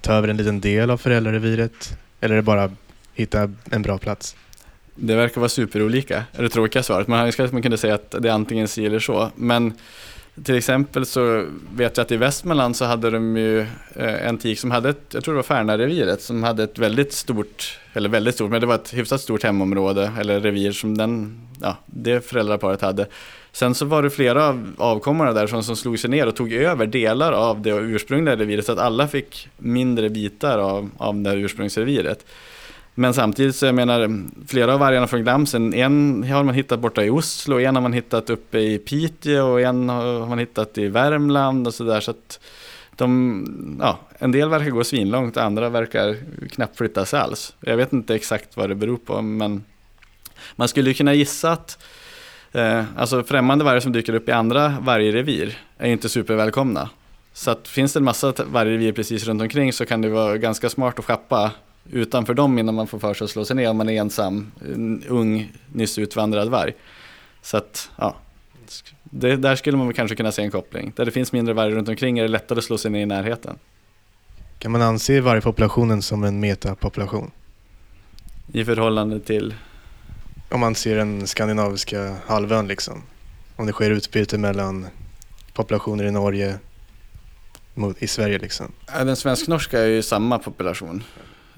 ta 0.00 0.12
över 0.12 0.28
en 0.28 0.36
liten 0.36 0.60
del 0.60 0.90
av 0.90 0.96
föräldrareviret? 0.96 1.98
Eller 2.20 2.34
är 2.34 2.36
det 2.36 2.42
bara 2.42 2.70
hitta 3.14 3.52
en 3.70 3.82
bra 3.82 3.98
plats? 3.98 4.36
Det 4.96 5.14
verkar 5.14 5.40
vara 5.40 5.48
superolika, 5.48 6.24
är 6.32 6.42
det 6.42 6.48
tråkiga 6.48 6.82
svaret. 6.82 7.08
Man 7.08 7.26
önskar 7.26 7.44
att 7.44 7.52
man 7.52 7.62
kunde 7.62 7.78
säga 7.78 7.94
att 7.94 8.14
det 8.18 8.28
är 8.28 8.32
antingen 8.32 8.68
si 8.68 8.86
eller 8.86 8.98
så. 8.98 9.30
Men 9.36 9.74
till 10.44 10.54
exempel 10.54 11.06
så 11.06 11.44
vet 11.76 11.96
jag 11.96 12.04
att 12.04 12.12
i 12.12 12.16
Västmanland 12.16 12.76
så 12.76 12.84
hade 12.84 13.10
de 13.10 13.36
ju 13.36 13.60
eh, 13.94 14.26
en 14.28 14.38
tik 14.38 14.58
som 14.58 14.70
hade 14.70 14.88
ett, 14.88 15.02
jag 15.10 15.24
tror 15.24 15.34
det 15.34 15.36
var 15.36 15.42
Färnareviret, 15.42 16.22
som 16.22 16.42
hade 16.42 16.64
ett 16.64 16.78
väldigt 16.78 17.12
stort, 17.12 17.78
eller 17.92 18.08
väldigt 18.08 18.34
stort, 18.34 18.50
men 18.50 18.60
det 18.60 18.66
var 18.66 18.74
ett 18.74 18.94
hyfsat 18.94 19.20
stort 19.20 19.42
hemområde 19.42 20.12
eller 20.20 20.40
revir 20.40 20.72
som 20.72 20.96
den, 20.96 21.40
ja, 21.62 21.76
det 21.86 22.26
föräldraparet 22.26 22.80
hade. 22.80 23.06
Sen 23.52 23.74
så 23.74 23.84
var 23.84 24.02
det 24.02 24.10
flera 24.10 24.48
av 24.48 24.74
avkommorna 24.78 25.32
där 25.32 25.46
som, 25.46 25.62
som 25.62 25.76
slog 25.76 25.98
sig 25.98 26.10
ner 26.10 26.26
och 26.26 26.36
tog 26.36 26.52
över 26.52 26.86
delar 26.86 27.32
av 27.32 27.62
det 27.62 27.70
ursprungliga 27.70 28.36
reviret 28.36 28.66
så 28.66 28.72
att 28.72 28.78
alla 28.78 29.08
fick 29.08 29.48
mindre 29.56 30.10
bitar 30.10 30.58
av, 30.58 30.90
av 30.96 31.22
det 31.22 31.30
här 31.30 31.36
ursprungsreviret. 31.36 32.24
Men 32.98 33.14
samtidigt 33.14 33.56
så 33.56 33.66
jag 33.66 33.74
menar, 33.74 34.24
flera 34.46 34.74
av 34.74 34.80
vargarna 34.80 35.06
från 35.06 35.22
Glamsen, 35.22 35.74
en 35.74 36.24
har 36.24 36.44
man 36.44 36.54
hittat 36.54 36.80
borta 36.80 37.04
i 37.04 37.10
Oslo, 37.10 37.60
en 37.60 37.74
har 37.74 37.82
man 37.82 37.92
hittat 37.92 38.30
uppe 38.30 38.58
i 38.58 38.78
Piteå 38.78 39.46
och 39.46 39.60
en 39.60 39.88
har 39.88 40.26
man 40.26 40.38
hittat 40.38 40.78
i 40.78 40.88
Värmland 40.88 41.66
och 41.66 41.74
sådär. 41.74 42.00
Så 42.00 42.10
att 42.10 42.40
de, 42.96 43.78
ja, 43.80 43.98
en 44.18 44.32
del 44.32 44.48
verkar 44.48 44.70
gå 44.70 44.84
svinlångt, 44.84 45.36
andra 45.36 45.68
verkar 45.68 46.16
knappt 46.50 46.76
flytta 46.76 47.04
sig 47.04 47.20
alls. 47.20 47.54
Jag 47.60 47.76
vet 47.76 47.92
inte 47.92 48.14
exakt 48.14 48.56
vad 48.56 48.68
det 48.68 48.74
beror 48.74 48.96
på, 48.96 49.22
men 49.22 49.64
man 50.56 50.68
skulle 50.68 50.90
ju 50.90 50.94
kunna 50.94 51.14
gissa 51.14 51.52
att 51.52 51.78
eh, 52.52 52.84
alltså 52.96 53.24
främmande 53.24 53.64
vargar 53.64 53.80
som 53.80 53.92
dyker 53.92 54.14
upp 54.14 54.28
i 54.28 54.32
andra 54.32 54.74
vargrevir 54.80 55.58
är 55.78 55.90
inte 55.90 56.08
supervälkomna. 56.08 56.90
Så 57.32 57.50
att 57.50 57.68
finns 57.68 57.92
det 57.92 57.98
en 57.98 58.04
massa 58.04 58.34
vargrevir 58.46 58.92
precis 58.92 59.26
runt 59.26 59.42
omkring 59.42 59.72
så 59.72 59.86
kan 59.86 60.02
det 60.02 60.08
vara 60.08 60.36
ganska 60.36 60.70
smart 60.70 60.98
att 60.98 61.04
schappa 61.04 61.50
utanför 61.90 62.34
dem 62.34 62.58
innan 62.58 62.74
man 62.74 62.86
får 62.86 62.98
för 62.98 63.14
sig 63.14 63.24
att 63.24 63.30
slå 63.30 63.44
sig 63.44 63.56
ner 63.56 63.70
om 63.70 63.76
man 63.76 63.88
är 63.88 64.00
ensam, 64.00 64.52
en 64.64 65.04
ung, 65.08 65.52
nyss 65.72 65.98
utvandrad 65.98 66.48
varg. 66.48 66.72
Så 67.42 67.56
att, 67.56 67.90
ja, 67.96 68.16
det, 69.04 69.36
där 69.36 69.56
skulle 69.56 69.76
man 69.76 69.94
kanske 69.94 70.16
kunna 70.16 70.32
se 70.32 70.42
en 70.42 70.50
koppling. 70.50 70.92
Där 70.96 71.04
det 71.04 71.10
finns 71.10 71.32
mindre 71.32 71.54
varg 71.54 71.74
runt 71.74 71.88
omkring 71.88 72.18
är 72.18 72.22
det 72.22 72.28
lättare 72.28 72.58
att 72.58 72.64
slå 72.64 72.78
sig 72.78 72.90
ner 72.90 73.00
i 73.00 73.06
närheten. 73.06 73.58
Kan 74.58 74.72
man 74.72 74.82
anse 74.82 75.20
vargpopulationen 75.20 76.02
som 76.02 76.24
en 76.24 76.40
metapopulation? 76.40 77.30
I 78.52 78.64
förhållande 78.64 79.20
till, 79.20 79.54
Om 80.50 80.60
man 80.60 80.74
ser 80.74 80.96
den 80.96 81.26
skandinaviska 81.26 82.16
halvön 82.26 82.68
liksom. 82.68 83.02
Om 83.56 83.66
det 83.66 83.72
sker 83.72 83.90
utbyte 83.90 84.38
mellan 84.38 84.86
populationer 85.52 86.04
i 86.04 86.10
Norge 86.10 86.58
mot, 87.74 88.02
i 88.02 88.06
Sverige 88.06 88.38
liksom. 88.38 88.72
den 88.86 89.16
svensk-norska 89.16 89.80
är 89.80 89.86
ju 89.86 90.02
samma 90.02 90.38
population. 90.38 91.02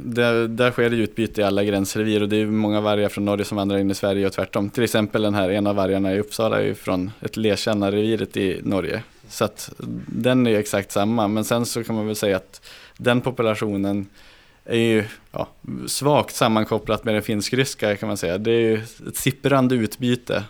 Där, 0.00 0.48
där 0.48 0.70
sker 0.70 0.90
det 0.90 0.96
utbyte 0.96 1.40
i 1.40 1.44
alla 1.44 1.64
gränsrevir 1.64 2.22
och 2.22 2.28
det 2.28 2.36
är 2.36 2.46
många 2.46 2.80
vargar 2.80 3.08
från 3.08 3.24
Norge 3.24 3.44
som 3.44 3.56
vandrar 3.56 3.78
in 3.78 3.90
i 3.90 3.94
Sverige 3.94 4.26
och 4.26 4.32
tvärtom. 4.32 4.70
Till 4.70 4.84
exempel 4.84 5.22
den 5.22 5.34
här 5.34 5.50
ena 5.50 5.72
vargarna 5.72 6.14
i 6.14 6.20
Uppsala 6.20 6.60
är 6.60 6.64
ju 6.64 6.74
från 6.74 7.10
ett 7.20 7.36
Lerkänna-reviret 7.36 8.36
i 8.36 8.60
Norge. 8.64 9.02
Så 9.28 9.44
att 9.44 9.72
den 10.06 10.46
är 10.46 10.50
ju 10.50 10.56
exakt 10.56 10.92
samma, 10.92 11.28
men 11.28 11.44
sen 11.44 11.66
så 11.66 11.84
kan 11.84 11.96
man 11.96 12.06
väl 12.06 12.16
säga 12.16 12.36
att 12.36 12.62
den 12.96 13.20
populationen 13.20 14.06
är 14.64 14.78
ju 14.78 15.04
ja, 15.32 15.48
svagt 15.86 16.34
sammankopplat 16.34 17.04
med 17.04 17.14
den 17.14 17.22
finsk-ryska 17.22 17.96
kan 17.96 18.06
man 18.06 18.16
säga. 18.16 18.38
Det 18.38 18.50
är 18.50 18.60
ju 18.60 18.82
ett 19.08 19.16
sipprande 19.16 19.74
utbyte. 19.74 20.44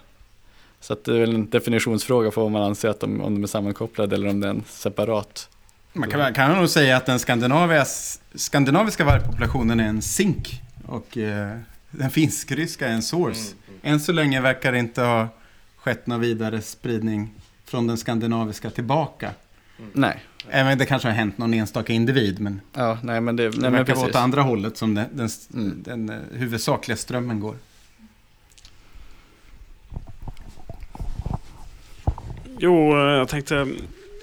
Så 0.80 0.92
att 0.92 1.04
det 1.04 1.14
är 1.14 1.20
väl 1.20 1.34
en 1.34 1.50
definitionsfråga 1.50 2.30
på 2.30 2.42
vad 2.42 2.50
man 2.50 2.62
anser 2.62 2.88
att 2.88 3.00
de, 3.00 3.20
om 3.20 3.34
de 3.34 3.42
är 3.42 3.46
sammankopplade 3.46 4.16
eller 4.16 4.28
om 4.28 4.40
det 4.40 4.46
är 4.46 4.50
en 4.50 4.64
separat. 4.66 5.48
Man 5.98 6.10
kan, 6.10 6.34
kan 6.34 6.56
nog 6.56 6.68
säga 6.68 6.96
att 6.96 7.06
den 7.06 7.18
skandinaviska 8.34 9.04
vargpopulationen 9.04 9.80
är 9.80 9.88
en 9.88 10.02
zink 10.02 10.62
och 10.86 11.18
eh, 11.18 11.58
den 11.90 12.10
finsk-ryska 12.10 12.88
är 12.88 12.92
en 12.92 13.02
source. 13.02 13.54
Än 13.82 14.00
så 14.00 14.12
länge 14.12 14.40
verkar 14.40 14.72
det 14.72 14.78
inte 14.78 15.02
ha 15.02 15.28
skett 15.76 16.06
någon 16.06 16.20
vidare 16.20 16.62
spridning 16.62 17.30
från 17.64 17.86
den 17.86 17.96
skandinaviska 17.96 18.70
tillbaka. 18.70 19.30
Nej. 19.92 20.24
Även 20.50 20.78
det 20.78 20.86
kanske 20.86 21.08
har 21.08 21.14
hänt 21.14 21.38
någon 21.38 21.54
enstaka 21.54 21.92
individ, 21.92 22.40
men 22.40 22.60
Ja, 22.74 22.98
nej 23.02 23.20
men 23.20 23.36
det, 23.36 23.42
det 23.42 23.48
nej, 23.50 23.60
men 23.60 23.72
verkar 23.72 23.94
vara 23.94 24.08
åt 24.08 24.14
andra 24.14 24.42
hållet 24.42 24.76
som 24.76 24.94
den, 24.94 25.06
den, 25.12 25.28
Mm. 25.54 25.82
den 25.82 26.08
eh, 26.08 26.16
huvudsakliga 26.38 26.96
strömmen 26.96 27.40
går. 27.40 27.56
Jo, 32.58 32.92
eh, 32.92 32.98
jag 32.98 33.28
tänkte... 33.28 33.66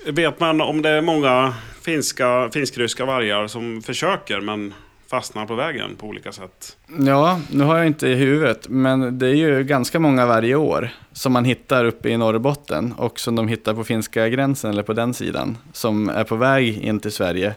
Vet 0.08 0.40
man 0.40 0.62
om 0.62 0.82
det 0.82 0.90
är 0.90 1.02
många 1.02 1.54
finska, 1.82 2.50
finsk-ryska 2.54 3.06
vargar 3.06 3.48
som 3.48 3.82
försöker 3.82 4.42
men 4.42 4.74
fastnar 5.10 5.46
på 5.46 5.56
vägen 5.56 5.96
på 5.96 6.08
olika 6.08 6.32
sätt? 6.32 6.78
Ja, 7.00 7.40
nu 7.52 7.64
har 7.64 7.78
jag 7.78 7.88
inte 7.88 8.08
i 8.08 8.16
huvudet, 8.16 8.70
men 8.70 9.20
det 9.20 9.28
är 9.28 9.36
ju 9.36 9.64
ganska 9.64 10.00
många 10.00 10.26
varje 10.26 10.56
år 10.56 10.90
som 11.12 11.34
man 11.34 11.46
hittar 11.46 11.86
uppe 11.86 12.10
i 12.10 12.18
Norrbotten 12.18 12.92
och 12.92 13.20
som 13.20 13.36
de 13.36 13.48
hittar 13.48 13.74
på 13.74 13.84
finska 13.84 14.30
gränsen 14.30 14.70
eller 14.72 14.84
på 14.84 14.94
den 14.94 15.14
sidan 15.14 15.58
som 15.74 16.10
är 16.10 16.24
på 16.24 16.36
väg 16.36 16.78
in 16.78 17.00
till 17.00 17.12
Sverige. 17.12 17.56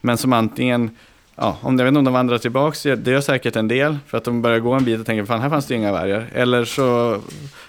Men 0.00 0.18
som 0.18 0.32
antingen, 0.32 0.96
ja, 1.36 1.58
om 1.62 1.78
jag 1.78 1.84
vet 1.84 1.88
inte 1.90 1.98
om 1.98 2.04
de 2.04 2.14
vandrar 2.14 2.38
tillbaka, 2.38 2.96
det 2.96 3.10
gör 3.10 3.20
säkert 3.20 3.56
en 3.56 3.68
del 3.68 3.98
för 4.06 4.18
att 4.18 4.24
de 4.24 4.42
börjar 4.42 4.58
gå 4.58 4.72
en 4.72 4.84
bit 4.84 5.00
och 5.00 5.06
tänker 5.06 5.24
fan 5.24 5.40
här 5.40 5.50
fanns 5.50 5.66
det 5.66 5.74
inga 5.74 5.92
vargar. 5.92 6.28
Eller 6.34 6.64
så 6.64 7.20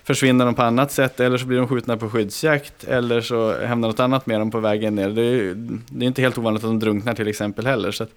försvinner 0.03 0.45
de 0.45 0.55
på 0.55 0.61
annat 0.63 0.91
sätt 0.91 1.19
eller 1.19 1.37
så 1.37 1.45
blir 1.45 1.57
de 1.57 1.67
skjutna 1.67 1.97
på 1.97 2.09
skyddsjakt 2.09 2.83
eller 2.83 3.21
så 3.21 3.65
händer 3.65 3.87
något 3.87 3.99
annat 3.99 4.25
med 4.25 4.39
dem 4.41 4.51
på 4.51 4.59
vägen 4.59 4.95
ner. 4.95 5.09
Det 5.09 5.21
är, 5.21 5.25
ju- 5.31 5.53
det 5.89 6.05
är 6.05 6.07
inte 6.07 6.21
helt 6.21 6.37
ovanligt 6.37 6.63
att 6.63 6.69
de 6.69 6.79
drunknar 6.79 7.13
till 7.13 7.27
exempel 7.27 7.65
heller. 7.65 7.91
Så 7.91 8.03
att, 8.03 8.09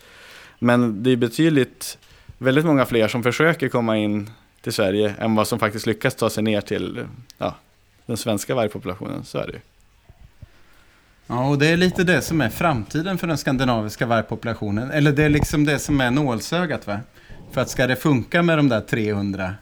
men 0.58 1.02
det 1.02 1.10
är 1.10 1.16
betydligt 1.16 1.98
väldigt 2.38 2.64
många 2.64 2.84
fler 2.86 3.08
som 3.08 3.22
försöker 3.22 3.68
komma 3.68 3.96
in 3.96 4.30
till 4.62 4.72
Sverige 4.72 5.14
än 5.18 5.34
vad 5.34 5.46
som 5.48 5.58
faktiskt 5.58 5.86
lyckas 5.86 6.14
ta 6.14 6.30
sig 6.30 6.42
ner 6.42 6.60
till 6.60 7.04
ja, 7.38 7.54
den 8.06 8.16
svenska 8.16 8.54
vargpopulationen. 8.54 9.24
Så 9.24 9.38
är 9.38 9.46
det 9.46 9.52
ju. 9.52 9.58
Ja, 11.26 11.48
och 11.48 11.58
det 11.58 11.66
är 11.66 11.76
lite 11.76 12.04
det 12.04 12.22
som 12.22 12.40
är 12.40 12.48
framtiden 12.48 13.18
för 13.18 13.26
den 13.26 13.38
skandinaviska 13.38 14.06
vargpopulationen. 14.06 14.90
Eller 14.90 15.12
det 15.12 15.24
är 15.24 15.28
liksom 15.28 15.64
det 15.64 15.78
som 15.78 16.00
är 16.00 16.10
nålsögat 16.10 16.86
va? 16.86 17.00
För 17.52 17.60
att 17.60 17.70
ska 17.70 17.86
det 17.86 17.96
funka 17.96 18.42
med 18.42 18.58
de 18.58 18.68
där 18.68 18.80
300 18.80 19.54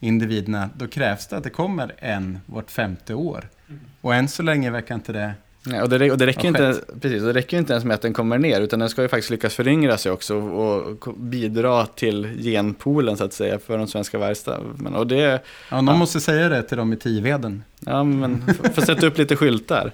individerna, 0.00 0.70
då 0.76 0.86
krävs 0.86 1.26
det 1.26 1.36
att 1.36 1.44
det 1.44 1.50
kommer 1.50 1.92
en 1.98 2.38
vart 2.46 2.70
femte 2.70 3.14
år. 3.14 3.48
Och 4.00 4.14
än 4.14 4.28
så 4.28 4.42
länge 4.42 4.70
verkar 4.70 4.94
inte 4.94 5.12
det... 5.12 5.32
Nej, 5.66 5.82
och, 5.82 5.88
det, 5.88 6.10
och 6.10 6.18
det, 6.18 6.26
räcker 6.26 6.48
inte, 6.48 6.80
precis, 7.00 7.20
och 7.22 7.26
det 7.26 7.32
räcker 7.32 7.58
inte 7.58 7.72
ens 7.72 7.84
med 7.84 7.94
att 7.94 8.02
den 8.02 8.12
kommer 8.12 8.38
ner, 8.38 8.60
utan 8.60 8.78
den 8.78 8.88
ska 8.88 9.02
ju 9.02 9.08
faktiskt 9.08 9.30
lyckas 9.30 9.54
föryngra 9.54 9.98
sig 9.98 10.12
också 10.12 10.36
och 10.36 11.00
ko- 11.00 11.12
bidra 11.12 11.86
till 11.86 12.42
genpoolen 12.42 13.16
så 13.16 13.24
att 13.24 13.32
säga 13.32 13.58
för 13.58 13.78
de 13.78 13.86
svenska 13.88 14.18
vargstammen. 14.18 14.94
Och 14.94 15.06
det, 15.06 15.42
Ja, 15.70 15.76
någon 15.80 15.86
Ja. 15.94 15.98
måste 15.98 16.20
säga 16.20 16.48
det 16.48 16.62
till 16.62 16.76
dem 16.76 16.92
i 16.92 16.96
Tiveden. 16.96 17.62
ja 17.80 18.04
men, 18.04 18.42
får 18.74 18.82
sätta 18.82 19.06
upp 19.06 19.18
lite 19.18 19.36
skyltar. 19.36 19.92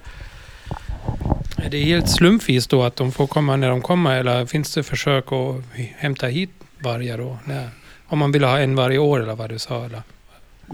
Är 1.63 1.69
det 1.69 1.77
helt 1.77 2.09
slumpvis 2.09 2.67
då 2.67 2.83
att 2.83 2.95
de 2.95 3.11
får 3.11 3.27
komma 3.27 3.55
när 3.55 3.69
de 3.69 3.81
kommer 3.81 4.19
eller 4.19 4.45
finns 4.45 4.73
det 4.73 4.83
försök 4.83 5.25
att 5.31 5.55
hämta 5.97 6.27
hit 6.27 6.49
vargar 6.79 7.17
då? 7.17 7.37
När, 7.45 7.69
om 8.07 8.19
man 8.19 8.31
vill 8.31 8.43
ha 8.43 8.59
en 8.59 8.75
varje 8.75 8.97
år 8.97 9.21
eller 9.23 9.35
vad 9.35 9.49
du 9.49 9.59
sa? 9.59 9.85
Eller? 9.85 10.01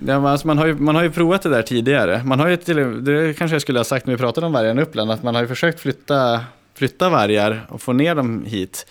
Ja, 0.05 0.29
alltså 0.29 0.47
man, 0.47 0.57
har 0.57 0.65
ju, 0.65 0.75
man 0.75 0.95
har 0.95 1.03
ju 1.03 1.11
provat 1.11 1.41
det 1.41 1.49
där 1.49 1.61
tidigare. 1.61 2.23
Man 2.23 2.39
har 2.39 2.47
ju 2.47 2.57
till, 2.57 3.03
det 3.03 3.37
kanske 3.37 3.55
jag 3.55 3.61
skulle 3.61 3.79
ha 3.79 3.83
sagt 3.83 4.05
när 4.05 4.13
vi 4.13 4.17
pratade 4.17 4.47
om 4.47 4.53
vargarna 4.53 4.81
i 4.81 4.83
Uppland, 4.83 5.11
att 5.11 5.23
man 5.23 5.35
har 5.35 5.41
ju 5.41 5.47
försökt 5.47 5.79
flytta, 5.79 6.45
flytta 6.75 7.09
vargar 7.09 7.65
och 7.69 7.81
få 7.81 7.93
ner 7.93 8.15
dem 8.15 8.45
hit. 8.45 8.85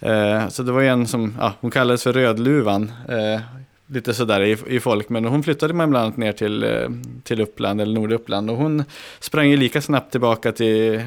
Eh, 0.00 0.48
så 0.48 0.62
det 0.62 0.72
var 0.72 0.80
ju 0.80 0.88
en 0.88 1.06
som, 1.06 1.34
ja, 1.40 1.52
hon 1.60 1.70
kallades 1.70 2.02
för 2.02 2.12
Rödluvan, 2.12 2.92
eh, 3.08 3.40
lite 3.86 4.14
sådär 4.14 4.40
i, 4.40 4.58
i 4.66 4.80
folk, 4.80 5.08
men 5.08 5.24
hon 5.24 5.42
flyttade 5.42 5.74
man 5.74 5.90
bland 5.90 6.04
annat 6.04 6.16
ner 6.16 6.32
till, 6.32 6.64
eh, 6.64 6.88
till 7.22 7.40
Uppland 7.40 7.80
eller 7.80 7.94
Norduppland 7.94 8.50
och 8.50 8.56
hon 8.56 8.84
sprang 9.20 9.48
ju 9.48 9.56
lika 9.56 9.80
snabbt 9.80 10.10
tillbaka 10.10 10.52
till 10.52 11.02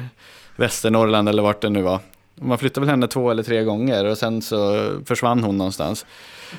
Västernorrland 0.56 1.28
eller 1.28 1.42
vart 1.42 1.62
det 1.62 1.68
nu 1.68 1.82
var. 1.82 2.00
Man 2.34 2.58
flyttade 2.58 2.86
väl 2.86 2.90
henne 2.90 3.08
två 3.08 3.30
eller 3.30 3.42
tre 3.42 3.64
gånger 3.64 4.04
och 4.04 4.18
sen 4.18 4.42
så 4.42 4.88
försvann 5.04 5.42
hon 5.42 5.58
någonstans. 5.58 6.06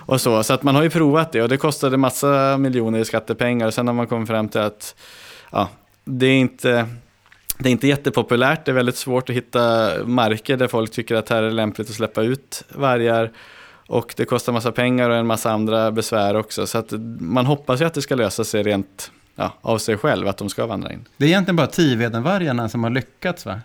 Och 0.05 0.21
så, 0.21 0.43
så 0.43 0.53
att 0.53 0.63
man 0.63 0.75
har 0.75 0.83
ju 0.83 0.89
provat 0.89 1.31
det 1.31 1.41
och 1.41 1.49
det 1.49 1.57
kostade 1.57 1.97
massa 1.97 2.57
miljoner 2.57 2.99
i 2.99 3.05
skattepengar 3.05 3.67
och 3.67 3.73
sen 3.73 3.87
har 3.87 3.93
man 3.93 4.07
kommit 4.07 4.27
fram 4.27 4.49
till 4.49 4.61
att 4.61 4.95
ja, 5.51 5.69
det 6.05 6.25
är 6.25 6.37
inte 6.37 6.87
det 7.59 7.69
är 7.69 7.71
inte 7.71 7.87
jättepopulärt, 7.87 8.65
det 8.65 8.71
är 8.71 8.75
väldigt 8.75 8.97
svårt 8.97 9.29
att 9.29 9.35
hitta 9.35 9.91
marker 10.05 10.57
där 10.57 10.67
folk 10.67 10.91
tycker 10.91 11.15
att 11.15 11.29
här 11.29 11.43
är 11.43 11.51
lämpligt 11.51 11.89
att 11.89 11.95
släppa 11.95 12.21
ut 12.21 12.63
vargar. 12.69 13.31
Och 13.87 14.13
det 14.17 14.25
kostar 14.25 14.53
massa 14.53 14.71
pengar 14.71 15.09
och 15.09 15.15
en 15.15 15.27
massa 15.27 15.51
andra 15.51 15.91
besvär 15.91 16.35
också. 16.35 16.67
Så 16.67 16.77
att 16.77 16.93
man 17.19 17.45
hoppas 17.45 17.81
ju 17.81 17.85
att 17.85 17.93
det 17.93 18.01
ska 18.01 18.15
lösa 18.15 18.43
sig 18.43 18.63
rent 18.63 19.11
ja, 19.35 19.53
av 19.61 19.77
sig 19.77 19.97
själv, 19.97 20.27
att 20.27 20.37
de 20.37 20.49
ska 20.49 20.65
vandra 20.65 20.91
in. 20.91 21.05
Det 21.17 21.25
är 21.25 21.29
egentligen 21.29 21.55
bara 21.55 21.67
Tivedenvargarna 21.67 22.69
som 22.69 22.83
har 22.83 22.89
lyckats 22.89 23.45
va? 23.45 23.61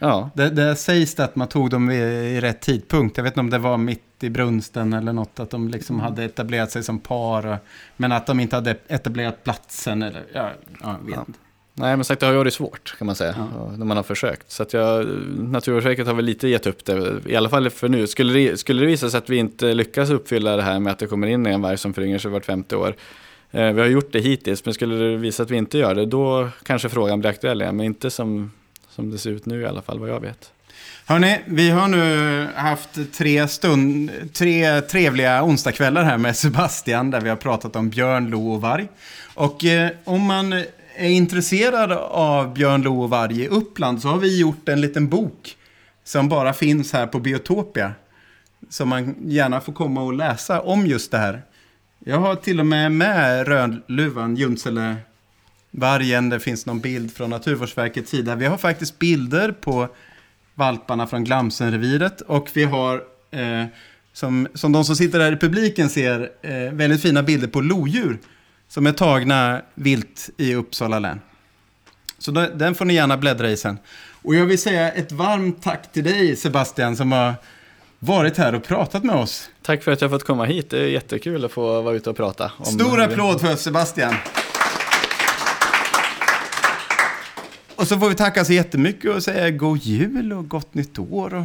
Ja, 0.00 0.30
Det, 0.34 0.50
det 0.50 0.76
sägs 0.76 1.20
att 1.20 1.36
man 1.36 1.48
tog 1.48 1.70
dem 1.70 1.90
i, 1.90 1.96
i 1.96 2.40
rätt 2.40 2.60
tidpunkt. 2.60 3.16
Jag 3.16 3.24
vet 3.24 3.30
inte 3.32 3.40
om 3.40 3.50
det 3.50 3.58
var 3.58 3.76
mitt 3.78 4.02
i 4.20 4.30
brunsten 4.30 4.92
eller 4.92 5.12
något. 5.12 5.40
Att 5.40 5.50
de 5.50 5.68
liksom 5.68 6.00
hade 6.00 6.24
etablerat 6.24 6.70
sig 6.70 6.82
som 6.82 6.98
par. 6.98 7.46
Och, 7.46 7.56
men 7.96 8.12
att 8.12 8.26
de 8.26 8.40
inte 8.40 8.56
hade 8.56 8.76
etablerat 8.88 9.44
platsen. 9.44 10.02
Eller, 10.02 10.22
ja, 10.34 10.50
ja, 10.82 10.96
jag 11.00 11.06
vet 11.06 11.14
Ja. 11.16 11.24
nej 11.74 11.96
men 11.96 12.04
sagt 12.04 12.20
det 12.20 12.26
har 12.26 12.32
ju 12.32 12.38
varit 12.38 12.54
svårt 12.54 12.94
kan 12.98 13.06
man 13.06 13.16
säga, 13.16 13.34
Ja. 13.54 13.72
när 13.76 13.86
man 13.86 13.96
har 13.96 14.04
försökt. 14.04 14.50
Så 14.50 14.62
att 14.62 14.72
jag, 14.72 15.06
Naturvårdsverket 15.38 16.06
har 16.06 16.14
väl 16.14 16.24
lite 16.24 16.48
gett 16.48 16.66
upp 16.66 16.84
det, 16.84 17.14
i 17.26 17.36
alla 17.36 17.48
fall 17.48 17.70
för 17.70 17.88
nu. 17.88 18.06
Skulle 18.06 18.32
det, 18.32 18.56
skulle 18.60 18.80
det 18.80 18.86
visa 18.86 19.10
sig 19.10 19.18
att 19.18 19.30
vi 19.30 19.36
inte 19.36 19.74
lyckas 19.74 20.10
uppfylla 20.10 20.56
det 20.56 20.62
här 20.62 20.80
med 20.80 20.92
att 20.92 20.98
det 20.98 21.06
kommer 21.06 21.26
in 21.26 21.46
en 21.46 21.62
varg 21.62 21.78
som 21.78 21.94
föryngrar 21.94 22.18
sig 22.18 22.30
vart 22.30 22.44
femte 22.44 22.76
år. 22.76 22.94
Eh, 23.50 23.72
vi 23.72 23.80
har 23.80 23.88
gjort 23.88 24.12
det 24.12 24.20
hittills, 24.20 24.64
men 24.64 24.74
skulle 24.74 24.94
det 24.94 25.16
visa 25.16 25.42
att 25.42 25.50
vi 25.50 25.56
inte 25.56 25.78
gör 25.78 25.94
det, 25.94 26.06
då 26.06 26.48
kanske 26.64 26.88
frågan 26.88 27.20
blir 27.20 27.30
aktuell 27.30 27.62
igen. 27.62 27.76
Men 27.76 27.86
inte 27.86 28.10
som, 28.10 28.50
som 28.94 29.10
det 29.10 29.18
ser 29.18 29.30
ut 29.30 29.46
nu 29.46 29.60
i 29.60 29.66
alla 29.66 29.82
fall, 29.82 29.98
vad 29.98 30.10
jag 30.10 30.20
vet. 30.20 30.52
Hörni, 31.06 31.40
vi 31.46 31.70
har 31.70 31.88
nu 31.88 32.46
haft 32.54 33.12
tre, 33.12 33.48
stund, 33.48 34.10
tre 34.32 34.80
trevliga 34.80 35.44
onsdagskvällar 35.44 36.02
här 36.02 36.18
med 36.18 36.36
Sebastian 36.36 37.10
där 37.10 37.20
vi 37.20 37.28
har 37.28 37.36
pratat 37.36 37.76
om 37.76 37.90
björn, 37.90 38.30
lo 38.30 38.52
och 38.52 38.60
varg. 38.60 38.88
Och 39.34 39.64
eh, 39.64 39.90
om 40.04 40.20
man 40.22 40.52
är 40.96 41.08
intresserad 41.08 41.92
av 41.92 42.54
björn, 42.54 42.82
lo 42.82 43.02
och 43.02 43.10
varg 43.10 43.42
i 43.42 43.48
Uppland 43.48 44.02
så 44.02 44.08
har 44.08 44.18
vi 44.18 44.40
gjort 44.40 44.68
en 44.68 44.80
liten 44.80 45.08
bok 45.08 45.56
som 46.04 46.28
bara 46.28 46.52
finns 46.52 46.92
här 46.92 47.06
på 47.06 47.20
Biotopia. 47.20 47.92
Som 48.68 48.88
man 48.88 49.14
gärna 49.24 49.60
får 49.60 49.72
komma 49.72 50.02
och 50.02 50.12
läsa 50.12 50.60
om 50.60 50.86
just 50.86 51.10
det 51.10 51.18
här. 51.18 51.42
Jag 51.98 52.18
har 52.18 52.34
till 52.34 52.60
och 52.60 52.66
med 52.66 52.92
med 52.92 53.48
Rödluvan, 53.48 54.36
Junsele 54.36 54.96
vargen. 55.72 56.28
Det 56.28 56.40
finns 56.40 56.66
någon 56.66 56.80
bild 56.80 57.14
från 57.14 57.30
Naturvårdsverkets 57.30 58.10
sida. 58.10 58.34
Vi 58.34 58.46
har 58.46 58.58
faktiskt 58.58 58.98
bilder 58.98 59.52
på 59.52 59.88
valparna 60.54 61.06
från 61.06 61.24
Glamsenreviret. 61.24 62.20
Och 62.20 62.48
vi 62.54 62.64
har, 62.64 63.02
eh, 63.30 63.64
som, 64.12 64.48
som 64.54 64.72
de 64.72 64.84
som 64.84 64.96
sitter 64.96 65.18
där 65.18 65.32
i 65.32 65.36
publiken 65.36 65.88
ser, 65.88 66.30
eh, 66.42 66.72
väldigt 66.72 67.02
fina 67.02 67.22
bilder 67.22 67.48
på 67.48 67.60
lodjur. 67.60 68.18
Som 68.68 68.86
är 68.86 68.92
tagna 68.92 69.62
vilt 69.74 70.30
i 70.36 70.54
Uppsala 70.54 70.98
län. 70.98 71.20
Så 72.18 72.30
då, 72.30 72.46
den 72.54 72.74
får 72.74 72.84
ni 72.84 72.94
gärna 72.94 73.16
bläddra 73.16 73.50
i 73.50 73.56
sen. 73.56 73.78
Och 74.22 74.34
jag 74.34 74.46
vill 74.46 74.58
säga 74.58 74.92
ett 74.92 75.12
varmt 75.12 75.62
tack 75.62 75.92
till 75.92 76.04
dig 76.04 76.36
Sebastian 76.36 76.96
som 76.96 77.12
har 77.12 77.34
varit 77.98 78.36
här 78.36 78.54
och 78.54 78.64
pratat 78.64 79.04
med 79.04 79.16
oss. 79.16 79.50
Tack 79.62 79.82
för 79.82 79.92
att 79.92 80.00
jag 80.00 80.10
fått 80.10 80.24
komma 80.24 80.44
hit, 80.44 80.70
det 80.70 80.78
är 80.78 80.86
jättekul 80.86 81.44
att 81.44 81.52
få 81.52 81.82
vara 81.82 81.94
ute 81.94 82.10
och 82.10 82.16
prata. 82.16 82.52
Stor 82.64 83.00
applåd 83.00 83.40
för 83.40 83.56
Sebastian. 83.56 84.14
Och 87.76 87.88
så 87.88 87.98
får 87.98 88.08
vi 88.08 88.14
tacka 88.14 88.44
så 88.44 88.52
jättemycket 88.52 89.14
och 89.14 89.22
säga 89.22 89.50
god 89.50 89.78
jul 89.78 90.32
och 90.32 90.48
gott 90.48 90.74
nytt 90.74 90.98
år 90.98 91.34
och, 91.34 91.44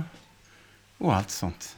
och 0.97 1.15
allt 1.15 1.29
sånt. 1.29 1.75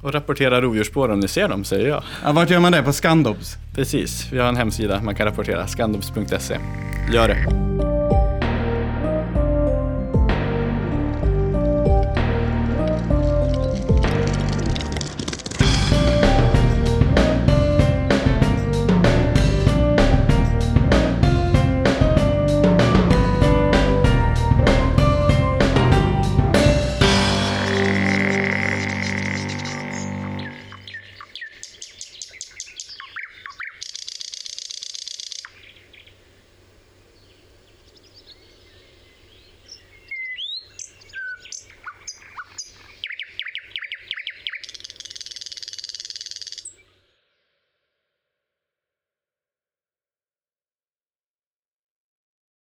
Och 0.00 0.12
rapportera 0.12 0.60
rovdjursspår 0.60 1.08
om 1.08 1.20
ni 1.20 1.28
ser 1.28 1.48
dem, 1.48 1.64
säger 1.64 1.88
jag. 1.88 2.02
Ja, 2.24 2.32
vart 2.32 2.50
gör 2.50 2.60
man 2.60 2.72
det? 2.72 2.82
På 2.82 2.92
Scandobs? 2.92 3.56
Precis, 3.74 4.32
vi 4.32 4.38
har 4.38 4.48
en 4.48 4.56
hemsida 4.56 5.02
man 5.02 5.14
kan 5.14 5.26
rapportera, 5.26 5.66
skandobs.se. 5.66 6.58
Gör 7.12 7.28
det. 7.28 7.75